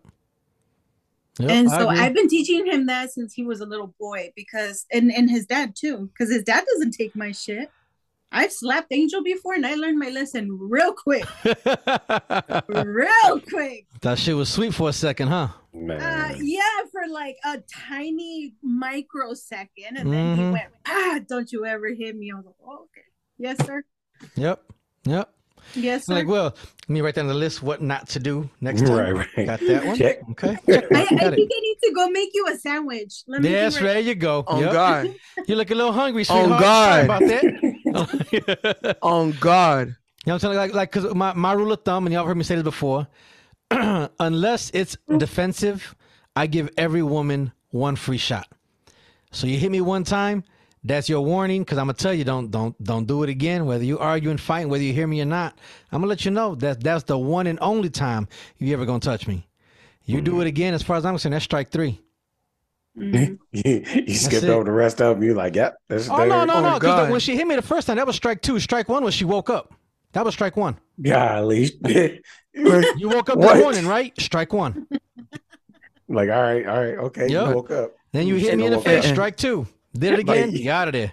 [1.40, 1.88] Yep, and so.
[1.88, 5.44] I've been teaching him that since he was a little boy because and and his
[5.46, 7.70] dad too because his dad doesn't take my shit.
[8.30, 11.24] I've slapped Angel before and I learned my lesson real quick,
[12.68, 13.86] real quick.
[14.02, 15.48] that shit was sweet for a second, huh?
[15.72, 16.00] Man.
[16.00, 16.60] Uh, yeah,
[16.92, 20.52] for like a tiny microsecond, and then he Mhm.
[20.52, 23.06] went, "Ah, don't you ever hit me?" I was like, oh, "Okay,
[23.38, 23.84] yes, sir,
[24.36, 24.62] Yep.
[25.04, 25.32] Yep.
[25.74, 28.82] yes, sir." Like, well, let me write down the list what not to do next
[28.82, 29.14] time.
[29.16, 29.46] Right, right.
[29.46, 29.96] Got that one.
[29.96, 30.18] Check.
[30.32, 30.56] Okay.
[30.68, 33.22] I, I Got think I need to go make you a sandwich.
[33.28, 33.50] Let me.
[33.50, 34.44] Yes, be right- there you go.
[34.48, 34.72] On Yep.
[34.72, 35.14] God.
[35.46, 36.60] You look a little hungry, On sweetheart.
[36.60, 36.90] God.
[36.90, 37.77] Sorry about that.
[39.02, 39.88] On God.
[39.88, 40.56] You know what I'm saying?
[40.56, 43.06] Like, like, cause my, my rule of thumb, and y'all heard me say this before,
[43.70, 45.94] unless it's defensive,
[46.36, 48.48] I give every woman one free shot.
[49.30, 50.44] So you hit me one time,
[50.84, 53.66] that's your warning, because I'm gonna tell you don't don't don't do it again.
[53.66, 55.58] Whether you argue and fighting, whether you hear me or not,
[55.92, 59.00] I'm gonna let you know that that's the one and only time you ever gonna
[59.00, 59.46] touch me.
[60.04, 60.42] You do mm-hmm.
[60.42, 62.00] it again, as far as I'm concerned, that's strike three.
[62.98, 63.38] Mhm.
[63.52, 64.50] you, you skipped it.
[64.50, 65.24] over the rest of them.
[65.24, 65.76] You're like, yep.
[65.88, 66.78] That's Oh no, no, Oh, no!
[66.78, 68.58] Because when she hit me the first time, that was strike two.
[68.60, 69.74] Strike one was she woke up.
[70.12, 70.78] That was strike one.
[71.00, 71.70] Golly.
[72.54, 73.54] You woke up What?
[73.54, 74.12] that morning, right?
[74.20, 74.88] Strike one.
[76.08, 77.28] like, all right, all right, okay.
[77.28, 77.48] Yep.
[77.48, 77.92] You woke up.
[78.12, 79.06] Then you hit me in the face.
[79.06, 79.66] Strike two.
[79.96, 80.50] Did it again.
[80.50, 81.12] Like- You out of there.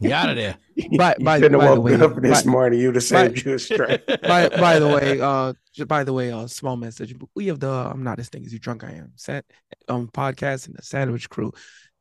[0.00, 0.56] You out of there.
[0.96, 2.80] By- you by- shouldn't by have the woken way, up this by- morning.
[2.80, 4.06] You'd have saved you a strike.
[4.22, 5.52] by by the way, uh,
[5.86, 7.14] by the way, uh, small message.
[7.34, 9.12] We have the I'm not as thing as you drunk I am.
[9.16, 9.44] Set
[9.88, 11.52] um podcast and the Sandwich Crew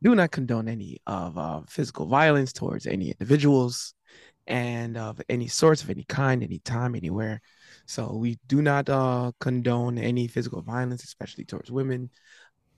[0.03, 3.93] do not condone any of uh, physical violence towards any individuals
[4.47, 7.39] and of any sorts of any kind, any time, anywhere.
[7.85, 12.09] So we do not uh, condone any physical violence, especially towards women.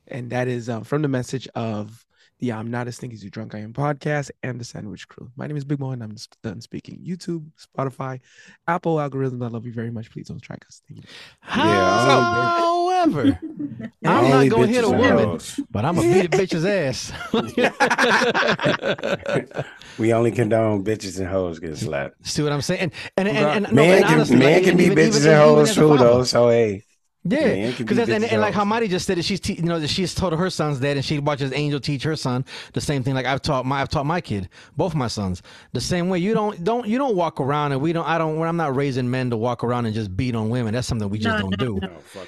[0.08, 2.04] And that is uh, from the message of
[2.39, 5.30] the I'm Not As Think As You Drunk I Am podcast and the Sandwich Crew.
[5.36, 7.00] My name is Big Mo and I'm done speaking.
[7.06, 7.46] YouTube,
[7.78, 8.19] Spotify,
[8.67, 9.43] Apple algorithms.
[9.43, 10.12] I love you very much.
[10.12, 10.82] Please don't strike us.
[10.88, 11.10] Thank you.
[11.41, 13.39] However,
[14.06, 15.60] I'm not gonna hit a woman, hoes.
[15.72, 17.12] but I'm gonna beat a bitch's ass.
[20.00, 22.26] We only condone bitches and hoes getting slapped.
[22.28, 22.91] See what I'm saying?
[23.15, 25.17] And and and, and, no, man and can, honestly, man like, can be even- bitches
[25.19, 26.24] even- and hoes too, though.
[26.24, 26.82] So hey,
[27.26, 28.90] Yeah, Man can be because and, and like and how hoes.
[28.90, 31.20] Just said it, she's te- you know that she's told her sons that, and she
[31.20, 33.14] watches Angel teach her son the same thing.
[33.14, 36.20] Like I've taught my I've taught my kid, both my sons, the same way.
[36.20, 39.10] You don't don't you don't walk around and we don't I don't I'm not raising
[39.10, 40.74] men to walk around and just beat on women.
[40.74, 41.88] That's something we just No, don't no, do.
[41.88, 41.88] no.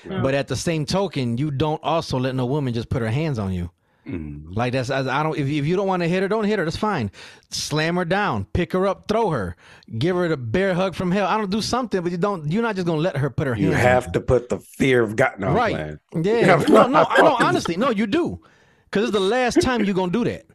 [0.10, 0.22] no, no.
[0.24, 3.38] But at the same token, you don't also let no woman just put her hands
[3.38, 3.72] on you.
[4.08, 4.56] Mm.
[4.56, 6.60] Like that's I I don't if, if you don't want to hit her, don't hit
[6.60, 6.66] her.
[6.66, 7.10] That's fine.
[7.50, 9.56] Slam her down, pick her up, throw her,
[9.98, 11.28] give her the bear hug from hell.
[11.28, 12.52] I don't do something, but you don't.
[12.52, 15.16] You're not just gonna let her put her You have to put the fear of
[15.16, 15.40] God.
[15.40, 16.00] No, right.
[16.12, 16.26] playing.
[16.26, 16.64] Yeah.
[16.68, 17.38] no, no, I.
[17.42, 18.40] Honestly, no, you do,
[18.86, 20.46] because it's the last time you're gonna do that.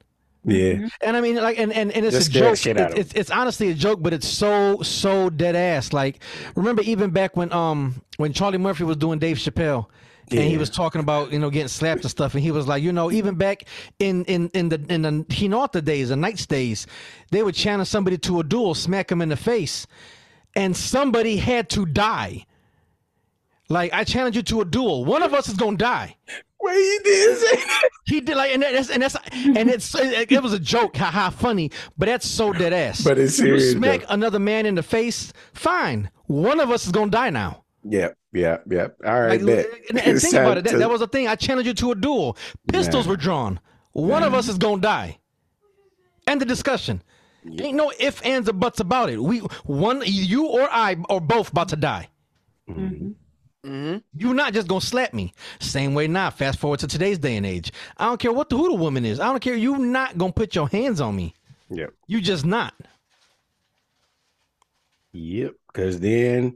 [0.44, 0.88] Yeah.
[1.02, 2.96] And I mean, like, and and, and it's Just a joke.
[2.96, 5.92] it's it's honestly a joke, but it's so so dead ass.
[5.92, 6.22] Like,
[6.56, 9.86] remember even back when um when Charlie Murphy was doing Dave Chappelle.
[10.32, 12.82] And he was talking about you know getting slapped and stuff, and he was like,
[12.82, 13.64] you know, even back
[13.98, 16.86] in in in the in the Hinata days, the Knights days,
[17.30, 19.86] they would challenge somebody to a duel, smack him in the face,
[20.54, 22.46] and somebody had to die.
[23.68, 26.16] Like I challenge you to a duel, one of us is gonna die.
[26.62, 27.88] Wait, he did say that?
[28.04, 31.06] He did like, and that's and that's and it's it, it was a joke, ha
[31.10, 33.02] ha, funny, but that's so dead ass.
[33.02, 34.14] But it's you serious, smack though.
[34.14, 36.10] another man in the face, fine.
[36.26, 37.64] One of us is gonna die now.
[37.84, 38.96] Yep, yep, yep.
[39.04, 40.64] All right, Like, and, and think about it.
[40.64, 41.28] That, to- that was a thing.
[41.28, 42.36] I challenged you to a duel.
[42.70, 43.10] Pistols Man.
[43.10, 43.60] were drawn.
[43.92, 45.18] One of us is gonna die.
[46.26, 47.02] End the discussion.
[47.46, 49.20] Ain't no ifs, ands, or buts about it.
[49.20, 52.08] We one, you or I, or both about to die.
[52.68, 53.14] Mhm.
[53.64, 53.96] Mm-hmm.
[54.16, 55.32] You're not just gonna slap me.
[55.58, 56.30] Same way now.
[56.30, 57.72] Fast forward to today's day and age.
[57.96, 59.20] I don't care what the who the woman is.
[59.20, 59.54] I don't care.
[59.54, 61.34] You're not gonna put your hands on me.
[61.70, 62.74] Yep, You just not.
[65.12, 65.54] yep.
[65.72, 66.54] Because then, if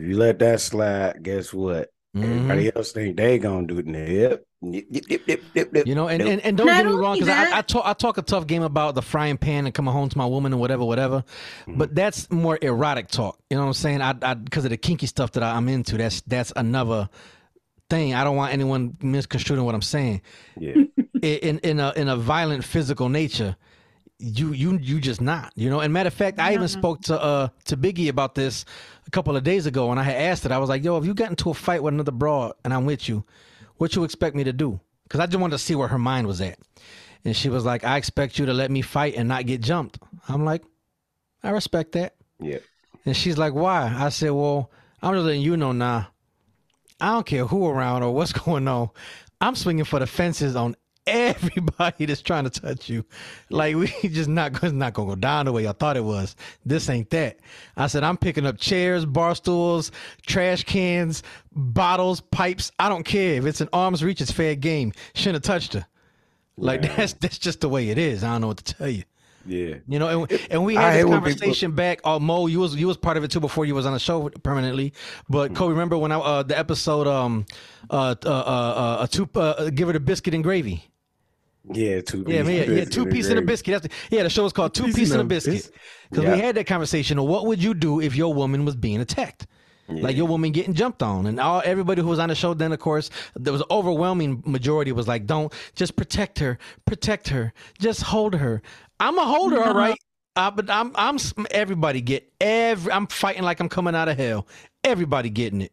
[0.00, 1.90] you let that slide, guess what?
[2.16, 2.24] Mhm.
[2.24, 3.86] Everybody else think they gonna do it.
[3.86, 5.86] Yep, yep, yep, yep, yep, yep, yep.
[5.86, 6.28] You know, and, Nope.
[6.32, 8.46] and, and don't Not get me wrong, because I, I talk I talk a tough
[8.46, 11.22] game about the frying pan and coming home to my woman and whatever, whatever.
[11.62, 11.78] Mm-hmm.
[11.78, 13.38] But that's more erotic talk.
[13.50, 14.00] You know what I'm saying?
[14.00, 15.98] I, I because of the kinky stuff that I, I'm into.
[15.98, 17.10] That's that's another
[17.90, 18.14] thing.
[18.14, 20.22] I don't want anyone misconstruing what I'm saying.
[20.58, 20.74] yeah,
[21.22, 23.56] in in a in a violent physical nature
[24.20, 27.20] you you you just not you know and matter of fact i even spoke to
[27.20, 28.64] uh to biggie about this
[29.08, 31.04] a couple of days ago and i had asked it i was like yo if
[31.04, 33.24] you got into a fight with another broad and i'm with you
[33.78, 36.26] what you expect me to do because i just wanted to see where her mind
[36.26, 36.58] was at
[37.24, 39.98] and she was like i expect you to let me fight and not get jumped
[40.28, 40.62] i'm like
[41.42, 42.62] i respect that yep.
[43.04, 43.92] and she's like, why?
[43.96, 44.70] I said, well,
[45.02, 46.08] I'm just letting you know now.
[47.00, 48.90] I don't care who around or what's going on.
[49.40, 50.76] I'm swinging for the fences on
[51.08, 53.04] everybody that's trying to touch you.
[53.50, 56.36] Like we just not gonna not gonna go down the way I thought it was.
[56.64, 57.38] This ain't that.
[57.76, 59.90] I said I'm picking up chairs, bar stools,
[60.26, 62.70] trash cans, bottles, pipes.
[62.78, 64.20] I don't care if it's an arm's reach.
[64.20, 64.92] It's fair game.
[65.14, 65.86] Shouldn't have touched her.
[66.56, 66.96] Like Yeah.
[66.96, 68.24] that's that's just the way it is.
[68.24, 69.04] I don't know what to tell you.
[69.46, 69.76] Yeah.
[69.88, 72.00] You know, and, and we had hate this conversation back.
[72.04, 73.98] Uh, Mo, you was you was part of it too before you was on the
[73.98, 74.92] show permanently.
[75.28, 77.46] But Kobe, remember when I uh, the episode um
[77.88, 80.84] uh uh uh, uh, uh two uh, give her the biscuit and gravy.
[81.72, 83.82] Yeah, two Yeah, man, yeah, yeah, two pieces and a biscuit.
[83.82, 85.70] That's the, yeah, the show is called Two Pieces and a Biscuit.
[86.10, 86.34] Because Yeah.
[86.34, 89.46] we had that conversation of what would you do if your woman was being attacked?
[89.90, 92.72] Like your woman getting jumped on, and all everybody who was on the show then,
[92.72, 97.54] of course, there was an overwhelming majority was like, "Don't just protect her, protect her,
[97.78, 98.60] just hold her."
[99.00, 99.96] I'm a holder, all right.
[100.36, 101.16] Uh, but I'm, I'm,
[101.50, 102.92] everybody get every.
[102.92, 104.46] I'm fighting like I'm coming out of hell.
[104.84, 105.72] Everybody getting it.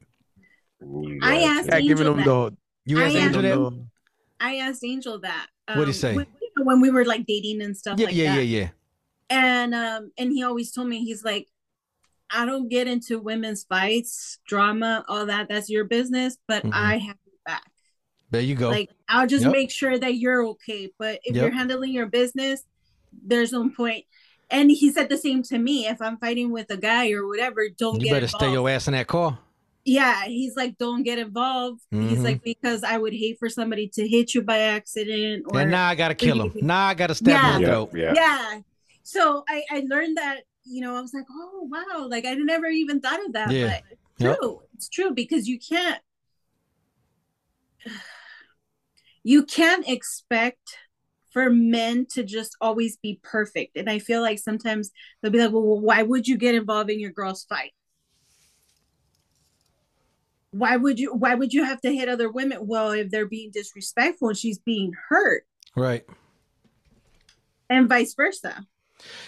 [1.21, 2.25] I asked Yeah, giving Angel them that.
[2.25, 3.85] the You I asked asked Angel that?
[4.39, 5.47] I asked Angel that.
[5.73, 6.15] What'd he say?
[6.15, 8.45] When, you know, when we were like dating and stuff Yeah, like yeah, that.
[8.45, 8.69] yeah, yeah.
[9.29, 11.47] And um, and he always told me he's like,
[12.29, 15.47] I don't get into women's fights, drama, all that.
[15.49, 16.71] That's your business, but Mhm.
[16.73, 17.71] I have your back.
[18.29, 18.69] There you go.
[18.69, 19.51] Like I'll just Yep.
[19.51, 20.91] make sure that you're okay.
[20.99, 22.63] But if you're handling your business,
[23.11, 24.05] there's no point.
[24.51, 25.87] And he said the same to me.
[25.87, 27.99] If I'm fighting with a guy or whatever, don't get.
[28.01, 28.43] you get better involved.
[28.43, 29.39] stay your ass in that car.
[29.85, 31.81] Yeah, he's like, don't get involved.
[31.91, 32.23] He's Mhm.
[32.23, 35.45] like, because I would hate for somebody to hit you by accident.
[35.47, 36.51] Or and now I gotta kill him.
[36.61, 37.55] Now I gotta stab Yeah.
[37.55, 37.91] him in throat.
[37.95, 38.13] Yeah.
[38.15, 38.59] yeah.
[39.03, 42.65] So I I learned that you know I was like, oh wow, like I never
[42.65, 43.51] even thought of that.
[43.51, 43.67] Yeah.
[43.67, 44.37] But it's Yep.
[44.39, 44.61] true.
[44.73, 46.01] It's true because you can't
[49.23, 50.77] you can't expect
[51.31, 53.75] for men to just always be perfect.
[53.77, 56.99] And I feel like sometimes they'll be like, well, why would you get involved in
[56.99, 57.73] your girl's fight?
[60.57, 62.59] Why would you why would you have to hit other women?
[62.61, 65.43] Well, if they're being disrespectful and she's being hurt,
[65.75, 66.05] Right.
[67.69, 68.65] and vice versa.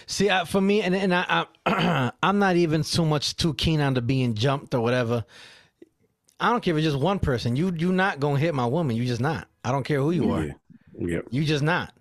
[0.06, 3.80] See, I, for me, and and I, I I'm not even so much too keen
[3.80, 5.24] on the being jumped or whatever.
[6.40, 7.56] I don't care if it's just one person.
[7.56, 8.96] You you're not gonna hit my woman.
[8.96, 9.48] You just not.
[9.64, 10.46] I don't care who you are.
[10.98, 11.20] Yeah.
[11.30, 11.92] You just not.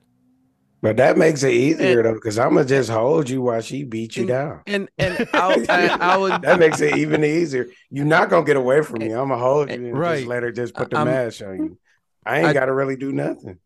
[0.81, 4.15] But that makes it easier though, because I'm gonna just hold you while she beat
[4.15, 4.61] you down.
[4.67, 7.67] and and I, I, I would That makes it even easier.
[7.89, 9.07] You're not gonna get away from me.
[9.11, 10.17] I'm gonna hold you and Right.
[10.17, 11.77] just let her just put the I'm- mash on you.
[12.25, 13.57] I ain't I- gotta really do nothing.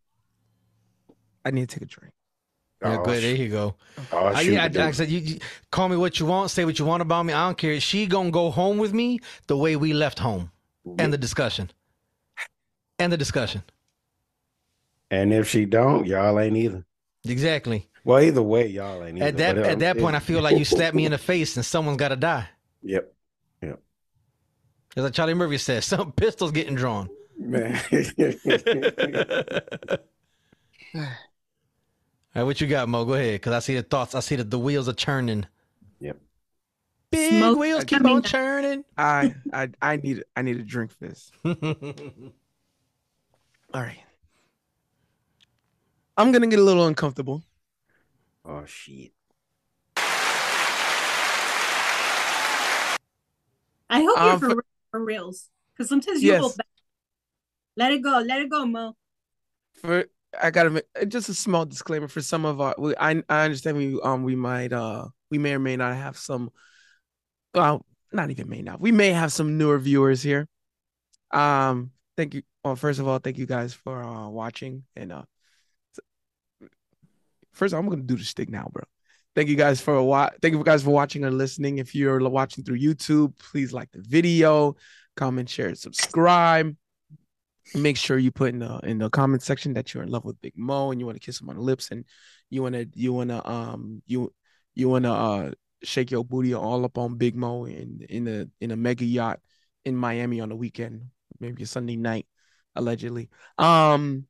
[1.43, 2.13] I need to take a drink.
[2.83, 3.19] Oh, yeah, Oh, good.
[3.19, 3.75] sh- There you go.
[4.11, 5.39] Oh, uh, I, yeah, I, I said, you, you
[5.71, 7.33] call me what you want, say what you want about me.
[7.33, 7.79] I don't care.
[7.79, 10.51] She gonna go home with me the way we left home,
[10.97, 11.69] and the discussion,
[12.99, 13.63] and the discussion.
[15.11, 16.85] And if she don't, y'all ain't either.
[17.25, 17.87] Exactly.
[18.03, 19.27] Well, either way, y'all ain't either.
[19.27, 21.55] At that um, at that point, I feel like you slapped me in the face,
[21.55, 22.47] and someone's got to die.
[22.83, 23.13] Yep.
[23.61, 23.79] Yep.
[24.97, 27.09] As like Charlie Murphy says, some pistols getting drawn.
[27.37, 27.79] Man.
[30.93, 31.01] All
[32.35, 33.05] right, what you got, Mo?
[33.05, 34.15] Go ahead, because I see the thoughts.
[34.15, 35.45] I see that the wheels are churning.
[35.99, 36.17] Yep.
[37.11, 38.31] Big Smoke wheels keep coming on down.
[38.31, 38.85] churning.
[38.97, 41.31] I I I need I need a drink for this.
[43.73, 43.99] All right.
[46.17, 47.43] I'm gonna get a little uncomfortable.
[48.45, 49.11] oh shit.
[53.89, 55.49] I hope Um, you're for, for- real- reals.
[55.73, 56.41] Because sometimes you Yes.
[56.41, 56.67] hold back.
[57.77, 58.19] Let it go.
[58.19, 58.95] Let it go, Mo.
[59.75, 60.05] For
[60.41, 62.75] I gotta make uh, just a small disclaimer for some of our.
[62.77, 66.17] We, I I understand we um we might uh we may or may not have
[66.17, 66.51] some.
[67.53, 68.79] Well, not even may not.
[68.79, 70.47] We may have some newer viewers here.
[71.31, 72.43] Um, thank you.
[72.63, 75.23] Well, first of all, thank you guys for uh watching and uh.
[77.53, 78.83] First, I'm gonna do the stick now, bro.
[79.35, 81.77] Thank you guys for a wa- Thank you guys for watching or listening.
[81.77, 84.75] If you're watching through YouTube, please like the video,
[85.15, 86.75] comment, share, subscribe.
[87.73, 90.41] Make sure you put in the in the comment section that you're in love with
[90.41, 92.03] Big Mo and you want to kiss him on the lips and
[92.49, 94.33] you wanna you wanna um you
[94.75, 95.51] you wanna uh
[95.83, 99.39] shake your booty all up on Big Mo in in a in a mega yacht
[99.85, 101.03] in Miami on the weekend,
[101.39, 102.27] maybe a Sunday night,
[102.75, 103.29] allegedly.
[103.57, 104.27] Um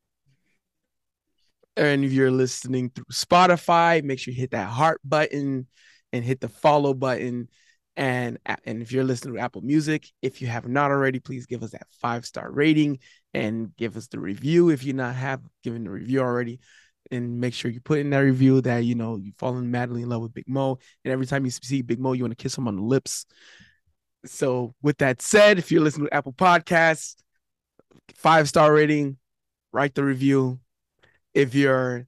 [1.82, 5.66] and if you're listening through Spotify, make sure you hit that heart button
[6.14, 7.50] and hit the follow button.
[7.98, 11.64] And and if you're listening to Apple Music, if you have not already, please give
[11.64, 13.00] us that five star rating
[13.34, 14.70] and give us the review.
[14.70, 16.60] If you not have given the review already,
[17.10, 20.10] and make sure you put in that review that you know you've fallen madly in
[20.10, 22.58] love with Big Mo, and every time you see Big Mo, you want to kiss
[22.58, 23.26] him on the lips.
[24.26, 27.16] So with that said, if you're listening to Apple Podcasts,
[28.16, 29.18] five star rating,
[29.72, 30.60] write the review.
[31.34, 32.08] If you're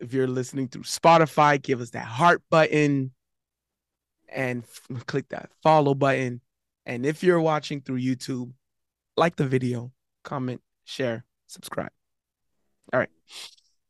[0.00, 3.12] if you're listening through Spotify, give us that heart button
[4.28, 6.40] and f- click that follow button.
[6.84, 8.52] And if you're watching through YouTube,
[9.16, 9.92] like the video,
[10.24, 11.90] comment, share, subscribe.
[12.92, 13.08] All right.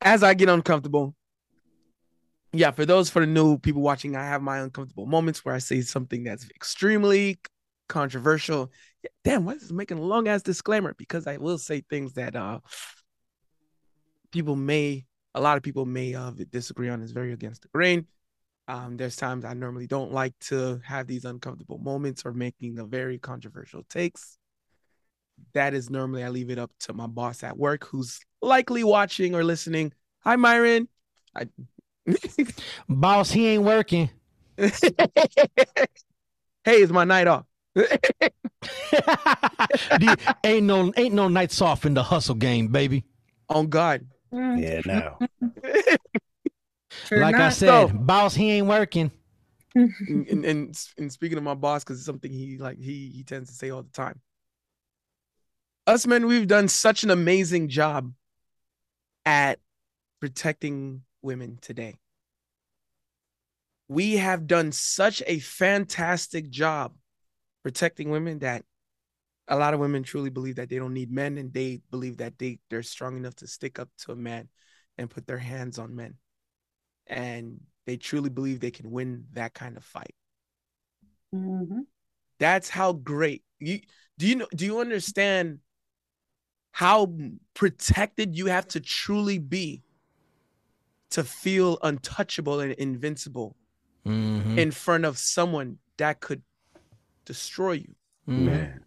[0.01, 1.17] As I get uncomfortable,
[2.53, 5.59] yeah, for those for the new people watching, I have my uncomfortable moments where I
[5.59, 7.39] say something that's extremely
[7.89, 8.71] controversial.
[9.25, 10.95] Damn, why is this making a long ass disclaimer?
[10.97, 12.61] Because I will say things that uh
[14.35, 15.05] people may
[15.37, 18.07] a lot of people may uh disagree on is very against the grain.
[18.67, 22.85] Um, there's times I normally don't like to have these uncomfortable moments or making a
[22.85, 24.39] very controversial takes.
[25.53, 29.35] That is normally I leave it up to my boss at work who's likely watching
[29.37, 29.93] or listening.
[30.25, 30.89] Hi, Myron.
[31.37, 31.47] I
[32.89, 34.11] Boss, he ain't working.
[34.57, 34.71] hey,
[36.65, 37.45] it's my night off.
[39.91, 43.05] The- ain't no ain't no nights off in the hustle game, baby.
[43.49, 44.07] On God.
[44.35, 44.63] Mm.
[44.63, 45.17] Yeah, no.
[45.43, 45.95] Mm-hmm.
[47.09, 49.11] Sure like I said, So- boss, he ain't working.
[49.75, 49.93] and,
[50.29, 53.51] and, and and speaking of my boss, because it's something he like he he tends
[53.51, 54.21] to say all the time.
[55.89, 58.13] Us men, we've done such an amazing job
[59.27, 59.59] at
[60.21, 61.97] protecting women today.
[63.89, 66.95] We have done such a fantastic job
[67.65, 68.65] protecting women that
[69.49, 72.39] a lot of women truly believe that they don't need men and they believe that
[72.39, 74.49] they they're strong enough to stick up to a man
[74.99, 76.15] and put their hands on men.
[77.07, 80.15] And they truly believe they can win that kind of fight.
[81.33, 81.87] Mhm.
[82.39, 83.81] That's how great you
[84.19, 85.61] do you know do you understand
[86.73, 87.15] how
[87.55, 89.83] protected you have to truly be
[91.11, 93.57] to feel untouchable and invincible
[94.05, 94.59] Mhm.
[94.59, 96.43] in front of someone that could
[97.25, 97.95] destroy you.
[98.27, 98.45] Mhm.
[98.47, 98.85] Man.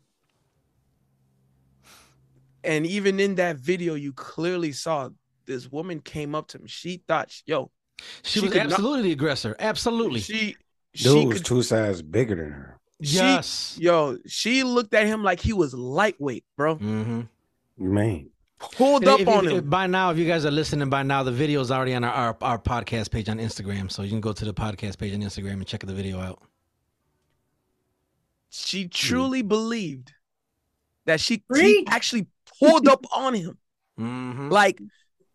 [2.68, 5.10] And even in that video, you clearly saw
[5.46, 6.68] this woman came up to me.
[6.68, 7.72] She thought, yo,
[8.24, 9.56] She, She was could not- absolutely the aggressor.
[9.60, 10.20] Absolutely.
[10.20, 10.56] she
[10.94, 12.80] she Dude was could two sizes bigger than her.
[13.02, 13.78] she, yes.
[13.80, 16.76] yo, she looked at him like he was lightweight, bro.
[16.76, 17.22] hmm
[17.78, 18.30] Man.
[18.60, 19.58] Pulled up if, on if- him.
[19.60, 22.04] if by now, if you guys are listening by now, the video is already on
[22.04, 23.92] our, our, our podcast page on Instagram.
[23.92, 26.42] So you can go to the podcast page on Instagram and check the video out.
[28.50, 30.12] she truly believed
[31.06, 32.28] that she, she actually
[32.60, 33.58] pulled up on him.
[34.00, 34.50] Mm-hmm.
[34.50, 34.80] Like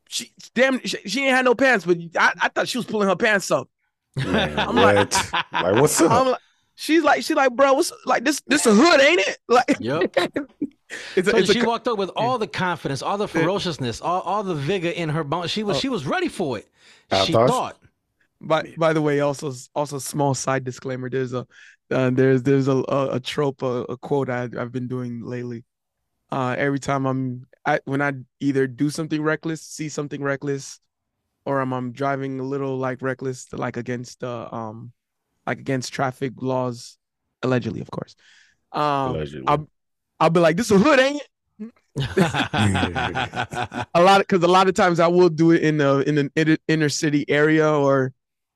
[0.09, 3.09] she damn she, she ain't had no pants, but I, I thought she was pulling
[3.09, 3.69] her pants up.
[4.17, 5.33] Man, I'm like- what?
[5.53, 6.11] like, what's up?
[6.11, 6.41] I'm like,
[6.75, 9.39] she's like, she's like, bro, what's like this this a hood, ain't it?
[9.49, 10.15] Like Yep.
[11.17, 13.27] it's a, So it's a she co- walked up with all the confidence, all the
[13.29, 15.51] ferociousness, all, all the vigor in her bones.
[15.51, 15.81] She was Oh.
[15.81, 16.69] she was ready for it.
[17.11, 17.77] I she thought- thought.
[18.41, 21.09] by by the way, also also small side disclaimer.
[21.09, 21.47] There's a
[21.91, 25.65] uh, there's there's a a, a trope, a, a quote I, I've been doing lately.
[26.33, 30.81] Uh, every time I'm I when I either do something reckless, see something reckless,
[31.45, 34.93] or I'm I'm driving a little like reckless, like against uh um
[35.47, 36.97] like against traffic laws,
[37.43, 38.17] allegedly, of course.
[38.73, 39.45] Um, Allegedly.
[39.47, 39.69] I'll
[40.21, 41.29] I'll be like, this is a hood, ain't it?
[43.95, 46.31] a lot because a lot of times I will do it in the in an
[46.35, 48.15] inner, inner city area or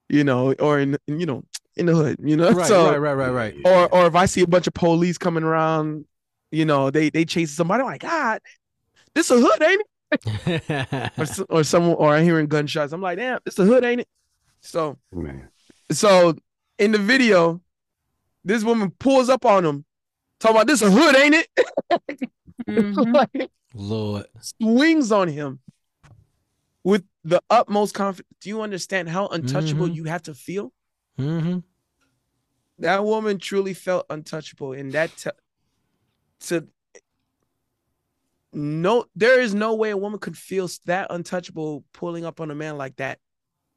[0.09, 1.45] you know or in, in, you know
[1.77, 3.55] in the hood you know right, so right, right, right, right.
[3.67, 6.07] or or if I see a bunch of police coming around
[6.51, 8.41] you know they they chase somebody I'm like God
[9.15, 13.19] this a hood ain't it or, s- or someone or I'm hearing gunshots I'm like
[13.19, 14.09] damn this a hood ain't it
[14.61, 15.49] so Man.
[15.91, 16.35] so
[16.79, 17.61] in the video
[18.45, 19.85] this woman pulls up on him
[20.39, 21.49] talking about this a hood ain't it
[22.69, 23.15] Mhm.
[23.15, 24.27] like Lord.
[24.41, 25.61] swings on him
[26.83, 28.33] with the utmost confidence.
[28.41, 29.95] Do you understand how untouchable Mhm.
[29.97, 30.73] you have to feel?
[31.19, 31.59] hmm
[32.79, 35.31] That woman truly felt untouchable, and that t-
[36.41, 36.67] to
[38.53, 42.55] no, there is no way a woman could feel that untouchable pulling up on a
[42.55, 43.19] man like that,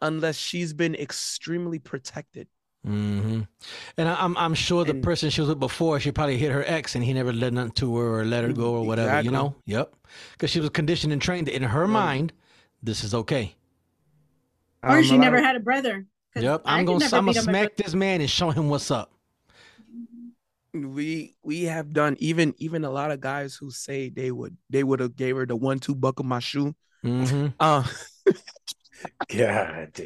[0.02, 2.48] unless she's been extremely protected.
[2.88, 3.42] mm-hmm.
[3.98, 6.52] And I, I'm I'm sure the And- person she was with before, she probably hit
[6.52, 9.10] her ex, and he never let nothing to her or let her go or whatever.
[9.10, 9.26] Exactly.
[9.28, 9.56] You know?
[9.66, 9.96] Yep.
[10.34, 12.32] Because she was conditioned and trained in her mind.
[12.82, 13.56] This is okay.
[14.82, 16.06] Or Um, she never of- had a brother
[16.36, 16.62] Yep.
[16.64, 19.12] I I'm gonna I'm gonna smack this man and show him what's up.
[20.74, 24.84] We we have done even even a lot of guys who say they would they
[24.84, 26.76] would have gave her the one two buckle my shoe.
[27.02, 27.84] hmm Uh
[29.36, 30.02] God.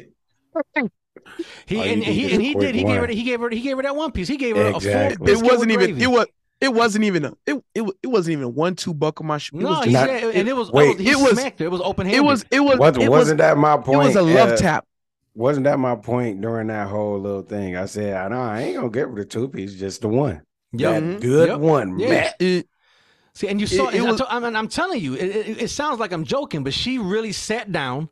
[1.66, 2.74] He All and he and he did.
[2.74, 3.06] He gave her.
[3.06, 3.50] He gave her.
[3.50, 4.28] He gave her that one piece.
[4.28, 5.34] He gave her a Exactly.
[5.34, 5.44] full.
[5.44, 6.02] it wasn't even gravy.
[6.04, 6.26] it was
[6.60, 9.58] it wasn't even a it it, it wasn't even one two buckle my shoe.
[9.58, 10.70] It No, was he not- said, and it was.
[10.70, 11.50] Wait, he it was- her.
[11.58, 12.18] It was open handed.
[12.18, 14.02] it was it was Wasn't, it was wasn't that my point?
[14.02, 14.86] it was a love uh, tap.
[15.34, 17.76] Wasn't that my point during that whole little thing?
[17.76, 20.42] I said, I know I ain't gonna get rid of two piece, just the one.
[20.78, 21.02] Yep.
[21.02, 21.58] That good Yep.
[21.60, 22.08] one, Yeah.
[22.08, 22.30] man.
[22.40, 22.68] It-
[23.36, 23.88] See, and you saw.
[23.88, 26.24] it and I was- I mean, I'm telling you, it, it, it sounds like I'm
[26.24, 28.08] joking, but she really sat down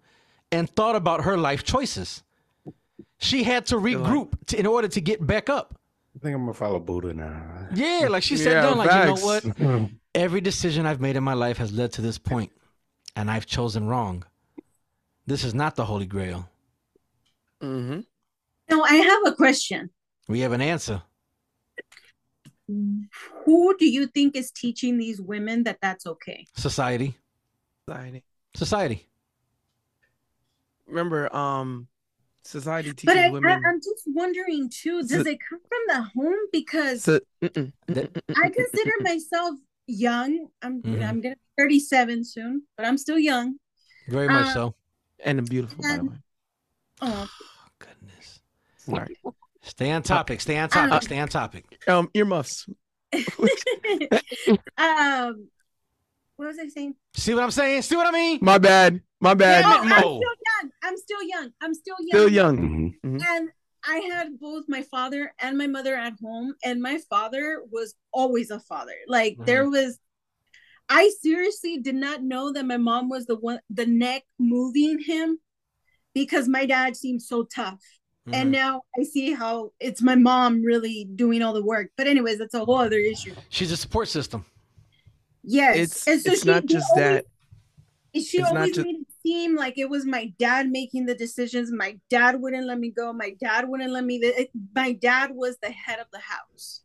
[0.50, 2.24] and thought about her life choices.
[3.18, 5.78] She had to regroup to, in order to get back up.
[6.16, 7.68] I think I'm gonna follow Buddha now.
[7.72, 9.22] Yeah, like she sat Yeah, down, like facts.
[9.22, 9.90] you know what?
[10.14, 12.18] Every decision I've made in my life has led to this
[13.16, 14.24] and I've chosen wrong.
[15.26, 16.48] This is not the Holy Grail.
[17.62, 18.00] Mm-hmm.
[18.70, 19.90] No, I have a question.
[20.28, 21.02] We have an answer.
[22.68, 26.46] Who do you think is teaching these women that that's okay?
[26.56, 27.14] Society.
[27.88, 28.24] Society.
[28.54, 29.08] Society.
[30.86, 31.88] Remember, um,
[32.44, 33.62] society teaches But I, I, women.
[33.66, 35.00] I'm just wondering too.
[35.02, 36.38] Does So- it come from the home?
[36.52, 40.48] Because So, mm-mm, mm-mm, I consider myself young.
[40.62, 41.02] I'm Mhm.
[41.08, 43.58] I'm gonna be 37 soon, but I'm still young.
[44.08, 44.74] Very much Uh, so.
[45.24, 46.16] and a beautiful, by the and- way.
[47.00, 47.28] Oh,
[47.78, 48.40] Goodness.
[48.78, 49.16] Sorry.
[49.62, 50.40] Stay on topic.
[50.40, 51.02] Stay on Uh, topic.
[51.02, 51.64] Stay on topic.
[51.88, 52.66] Um, earmuffs.
[54.76, 55.48] um,
[56.36, 56.94] what was I saying?
[57.14, 57.82] See what I'm saying?
[57.82, 58.38] See what I mean?
[58.42, 59.00] My bad.
[59.20, 59.62] My bad.
[59.62, 60.70] No, I'm still young.
[60.82, 61.50] I'm still young.
[61.60, 62.08] I'm still young.
[62.08, 62.94] Still young.
[63.04, 63.22] Mhm.
[63.26, 63.48] And
[63.84, 68.50] I had both my father and my mother at home, and my father was always
[68.50, 68.94] a father.
[69.08, 69.98] Like there was,
[70.88, 75.38] I seriously did not know that my mom was the one, the neck moving him,
[76.14, 77.80] because my dad seemed so tough.
[78.26, 78.34] Mm-hmm.
[78.34, 81.90] And now I see how it's my mom really doing all the work.
[81.96, 83.34] But anyways, that's a whole other issue.
[83.48, 84.44] She's a support system.
[85.42, 87.24] Yes, It's and so it's she not just always- that.
[88.14, 91.72] she It's always just- made it seem like it was my dad making the decisions.
[91.72, 93.12] My dad wouldn't let me go.
[93.12, 94.16] My dad wouldn't let me.
[94.22, 96.82] it- my dad was the head of the house.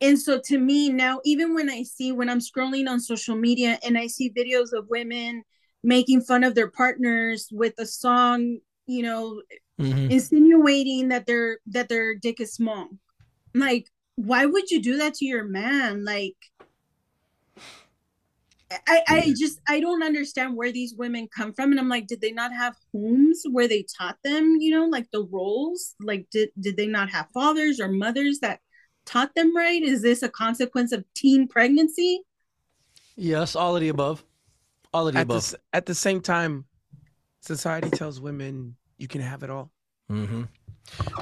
[0.00, 3.78] And so to me now, even when I see when I'm scrolling on social media
[3.84, 5.42] and I see videos of women
[5.82, 9.42] making fun of their partners with a song, you know,
[9.80, 10.10] Mhm.
[10.10, 12.88] insinuating that their that their dick is small.
[13.54, 16.04] Like, why would you do that to your man?
[16.04, 16.36] Like,
[18.86, 22.20] I I just I don't understand where these women come from, and I'm like, did
[22.20, 25.94] they not have homes where they taught them, you know, like the roles?
[26.00, 28.60] Like, did did they not have fathers or mothers that
[29.04, 29.82] taught them right?
[29.82, 32.22] Is this a consequence of teen pregnancy?
[33.14, 34.24] Yes, all of the above.
[34.92, 35.36] All of the At above.
[35.38, 36.64] s- at the same time,
[37.40, 39.70] society tells women you can have it all.
[40.10, 40.42] Mm-hmm.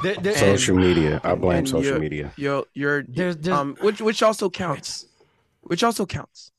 [0.03, 1.21] There, there, Social media.
[1.25, 2.33] I blame social you're- media.
[2.37, 5.07] You're you're There's- there's- um which which also counts.
[5.63, 6.53] Which also counts.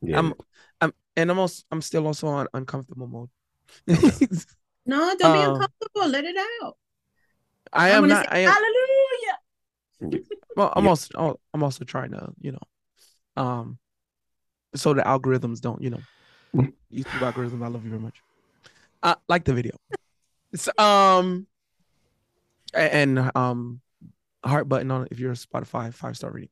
[0.00, 0.18] Yeah.
[0.18, 0.34] I'm
[0.80, 3.30] I'm and I'm also I'm still also on uncomfortable mode.
[4.84, 6.08] No, don't be Um, uncomfortable.
[6.08, 6.76] Let it out.
[7.72, 8.24] I I'm am not.
[8.26, 8.52] say, I am.
[8.52, 10.24] Hallelujah.
[10.56, 10.90] Well, I'm Yeah.
[10.90, 13.78] also oh, I'm also trying to you know, um,
[14.74, 16.02] so the algorithms don't you know,
[16.92, 17.62] YouTube algorithm.
[17.62, 18.20] I love you very much.
[19.28, 19.76] Like the video.
[20.78, 21.46] Um,
[22.74, 23.80] and um,
[24.44, 26.50] heart button on if you're a Spotify five star rating.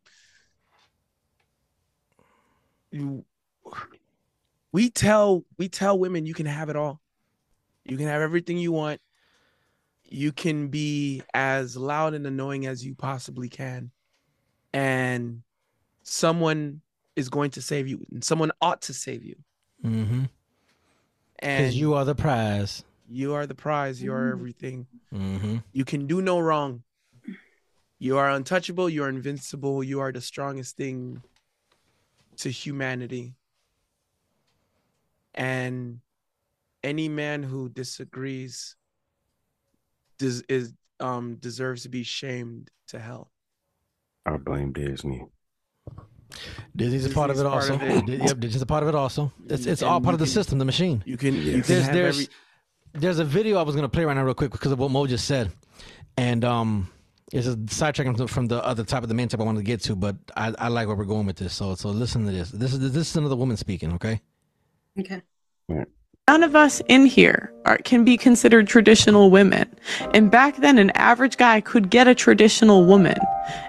[2.90, 3.24] You,
[4.72, 7.00] we tell we tell women you can have it all.
[7.84, 9.00] You can have everything you want.
[10.04, 13.90] You can be as loud and annoying as you possibly can.
[14.72, 15.42] And
[16.02, 16.80] someone
[17.16, 18.04] is going to save you.
[18.10, 19.36] And someone ought to save you.
[19.84, 20.24] Mm-hmm.
[21.40, 22.84] And Because you are the prize.
[23.08, 24.02] you are the prize.
[24.02, 24.86] You are everything.
[25.12, 25.56] Mm-hmm.
[25.72, 26.82] You can do no wrong.
[27.98, 28.88] You are untouchable.
[28.88, 29.82] You are invincible.
[29.82, 31.22] You are the strongest thing
[32.38, 33.34] to humanity.
[35.34, 36.00] And
[36.82, 38.76] any man who disagrees
[40.18, 43.30] des- is um deserves to be shamed to hell.
[44.26, 45.24] I blame Disney.
[46.76, 47.74] Disney's a part of it part also.
[47.74, 48.08] of it.
[48.08, 49.32] Yep, Disney's a part of it also.
[49.48, 51.02] It's it's And all part of the can- system, the machine.
[51.06, 51.66] You can you Yes.
[51.66, 52.28] can There's have there's every
[52.92, 55.06] there's a video I was gonna play right now real quick because of what Mo
[55.06, 55.52] just said,
[56.16, 56.90] and um,
[57.32, 59.64] it's a sidetracking from- from the other type of the main type I wanted to
[59.64, 61.52] get to, but I, I like where we're going with this.
[61.54, 62.50] So so listen to this.
[62.50, 63.92] This is this is another woman speaking.
[63.94, 64.20] Okay.
[64.98, 65.22] Okay.
[66.30, 69.68] None of us in here are, can be considered traditional women.
[70.14, 73.16] And back then, an average guy could get a traditional woman.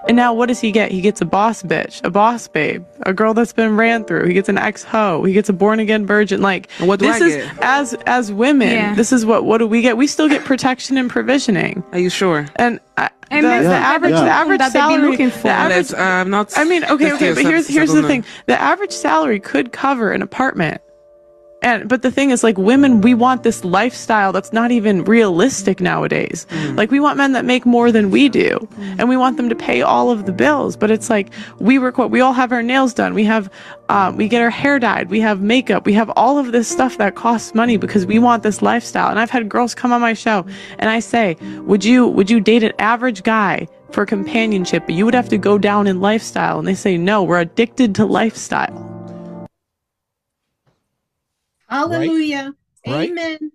[0.06, 0.92] And now, what does he get?
[0.92, 4.28] He gets a boss bitch, a boss babe, a girl that's been ran through.
[4.28, 5.24] He gets an ex hoe.
[5.24, 6.40] He gets a born again virgin.
[6.40, 7.58] Like what do this I is get?
[7.62, 8.70] as as women.
[8.70, 8.94] Yeah.
[8.94, 9.96] This is what what do we get?
[9.96, 11.82] We still get protection and provisioning.
[11.90, 12.46] Are you sure?
[12.54, 14.82] And I, the, And that's the the average, type of the average that they be
[14.94, 15.48] salary, looking the for.
[15.48, 18.08] average, Let's, uh, not- I mean, okay, okay, but here's here's the down.
[18.08, 20.80] thing: the average salary could cover an apartment.
[21.62, 25.80] And but the thing is, like women, we want this lifestyle that's not even realistic
[25.80, 26.46] nowadays.
[26.74, 29.54] Like we want men that make more than we do, and we want them to
[29.54, 30.76] pay all of the bills.
[30.76, 33.48] But it's like we record, we all have our nails done, we have,
[33.88, 36.98] um, we get our hair dyed, we have makeup, we have all of this stuff
[36.98, 39.08] that costs money because we want this lifestyle.
[39.08, 40.44] And I've had girls come on my show,
[40.78, 43.68] and I say, would you would you date an average guy?
[43.92, 46.58] For companionship, but you would have to go down in lifestyle.
[46.58, 48.91] And they say, no, we're addicted to lifestyle.
[51.72, 52.54] Hallelujah.
[52.86, 53.10] Right?
[53.10, 53.52] Amen.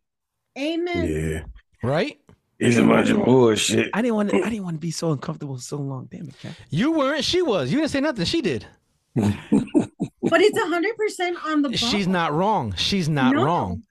[0.58, 1.08] Amen.
[1.08, 1.88] Yeah.
[1.88, 2.20] Right.
[2.60, 3.92] It's a bunch of bullshit.
[3.94, 6.08] I didn't want to, I didn't want to be so uncomfortable so long.
[6.10, 6.54] Damn it, Cat.
[6.72, 7.24] You weren't.
[7.24, 7.72] She was.
[7.72, 8.26] You didn't say nothing.
[8.26, 8.66] She did.
[9.16, 11.70] but it's hundred percent on the.
[11.70, 11.78] Ball.
[11.78, 12.74] She's not wrong.
[12.76, 13.44] She's not No.
[13.44, 13.84] wrong.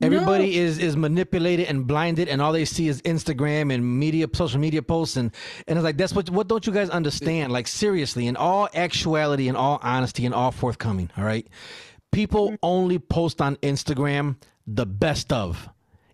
[0.00, 4.60] Everybody is is manipulated and blinded, and all they see is Instagram and media, social
[4.60, 5.32] media posts, and
[5.66, 7.52] and it's like that's what what don't you guys understand?
[7.52, 11.48] Like seriously, in all actuality, in all honesty, in all forthcoming, all right,
[12.12, 14.36] people only post on Instagram
[14.66, 15.68] the best of.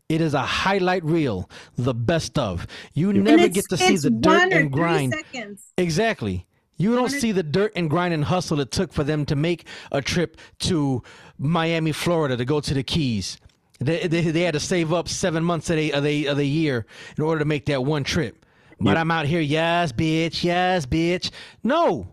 [0.08, 2.66] It is a highlight reel, the best of.
[2.92, 5.14] You And never get to see the dirt and grind.
[5.14, 5.64] seconds.
[5.78, 6.46] Exactly.
[6.76, 9.66] You don't see the dirt and grind and hustle it took for them to make
[9.92, 11.02] a trip to
[11.38, 13.38] Miami, Florida to go to the Keys.
[13.80, 16.46] They, they, they had to save up seven months of the, of, the, of the
[16.46, 16.84] year
[17.16, 18.44] in order to make that one trip.
[18.80, 18.96] But Yep.
[18.98, 21.30] I'm out here, yes, bitch, yes, bitch.
[21.62, 22.08] No.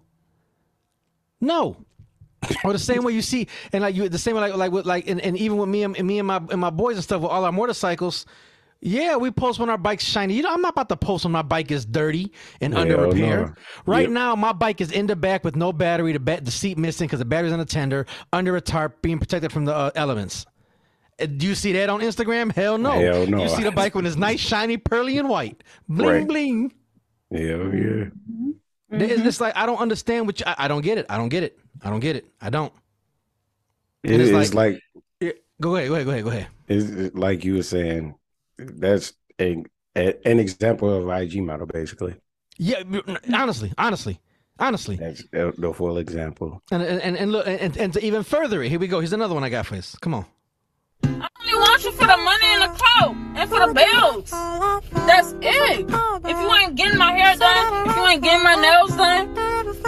[1.41, 1.77] No.
[2.63, 4.85] or the same way you see, and like you, the same way like like with
[4.85, 7.21] like, and, and even with me and me and my and my boys and stuff
[7.21, 8.25] with all our motorcycles,
[8.79, 10.33] yeah, we post when our bike's shiny.
[10.33, 13.45] You know, I'm not about to post when my bike is dirty and under repair.
[13.47, 13.53] no.
[13.85, 14.09] Right Yep.
[14.09, 17.05] now, my bike is in the back with no battery, the ba- the seat missing
[17.07, 20.47] because the battery's on the tender, under a tarp, being protected from the uh, elements.
[21.21, 22.51] Uh, Do you see that on Instagram?
[22.51, 22.93] Hell no.
[22.99, 23.43] Hell no.
[23.43, 25.63] You see the bike when it's nice, shiny, pearly, and white.
[25.87, 26.27] Bling Right.
[26.27, 26.73] bling.
[27.31, 28.05] Hell yeah.
[28.93, 31.05] It's, it's like I don't understand what you, I, I don't get it.
[31.07, 31.57] I don't get it.
[31.83, 32.25] I don't get it.
[32.39, 32.73] I don't.
[34.03, 34.83] It it's like- like,
[35.19, 35.89] Yeah, Go ahead.
[35.89, 36.05] Go ahead.
[36.05, 36.23] Go ahead.
[36.23, 36.47] Go ahead.
[36.67, 38.15] it's like you were saying.
[38.57, 39.63] That's a,
[39.95, 42.15] a an example of IG model, basically.
[42.57, 42.83] Yeah.
[43.33, 43.73] Honestly.
[43.77, 44.19] Honestly.
[44.59, 44.95] Honestly.
[44.95, 46.61] That's the the full example.
[46.71, 48.99] And and and, and look and, and to even further it, here we go.
[48.99, 49.95] Here's another one I got for us.
[50.01, 50.25] Come on.
[51.11, 54.31] Only want you for the money and the clothes and for the bills.
[55.07, 55.85] That's it.
[56.29, 59.33] If you ain't getting my hair done, if you ain't getting my nails done,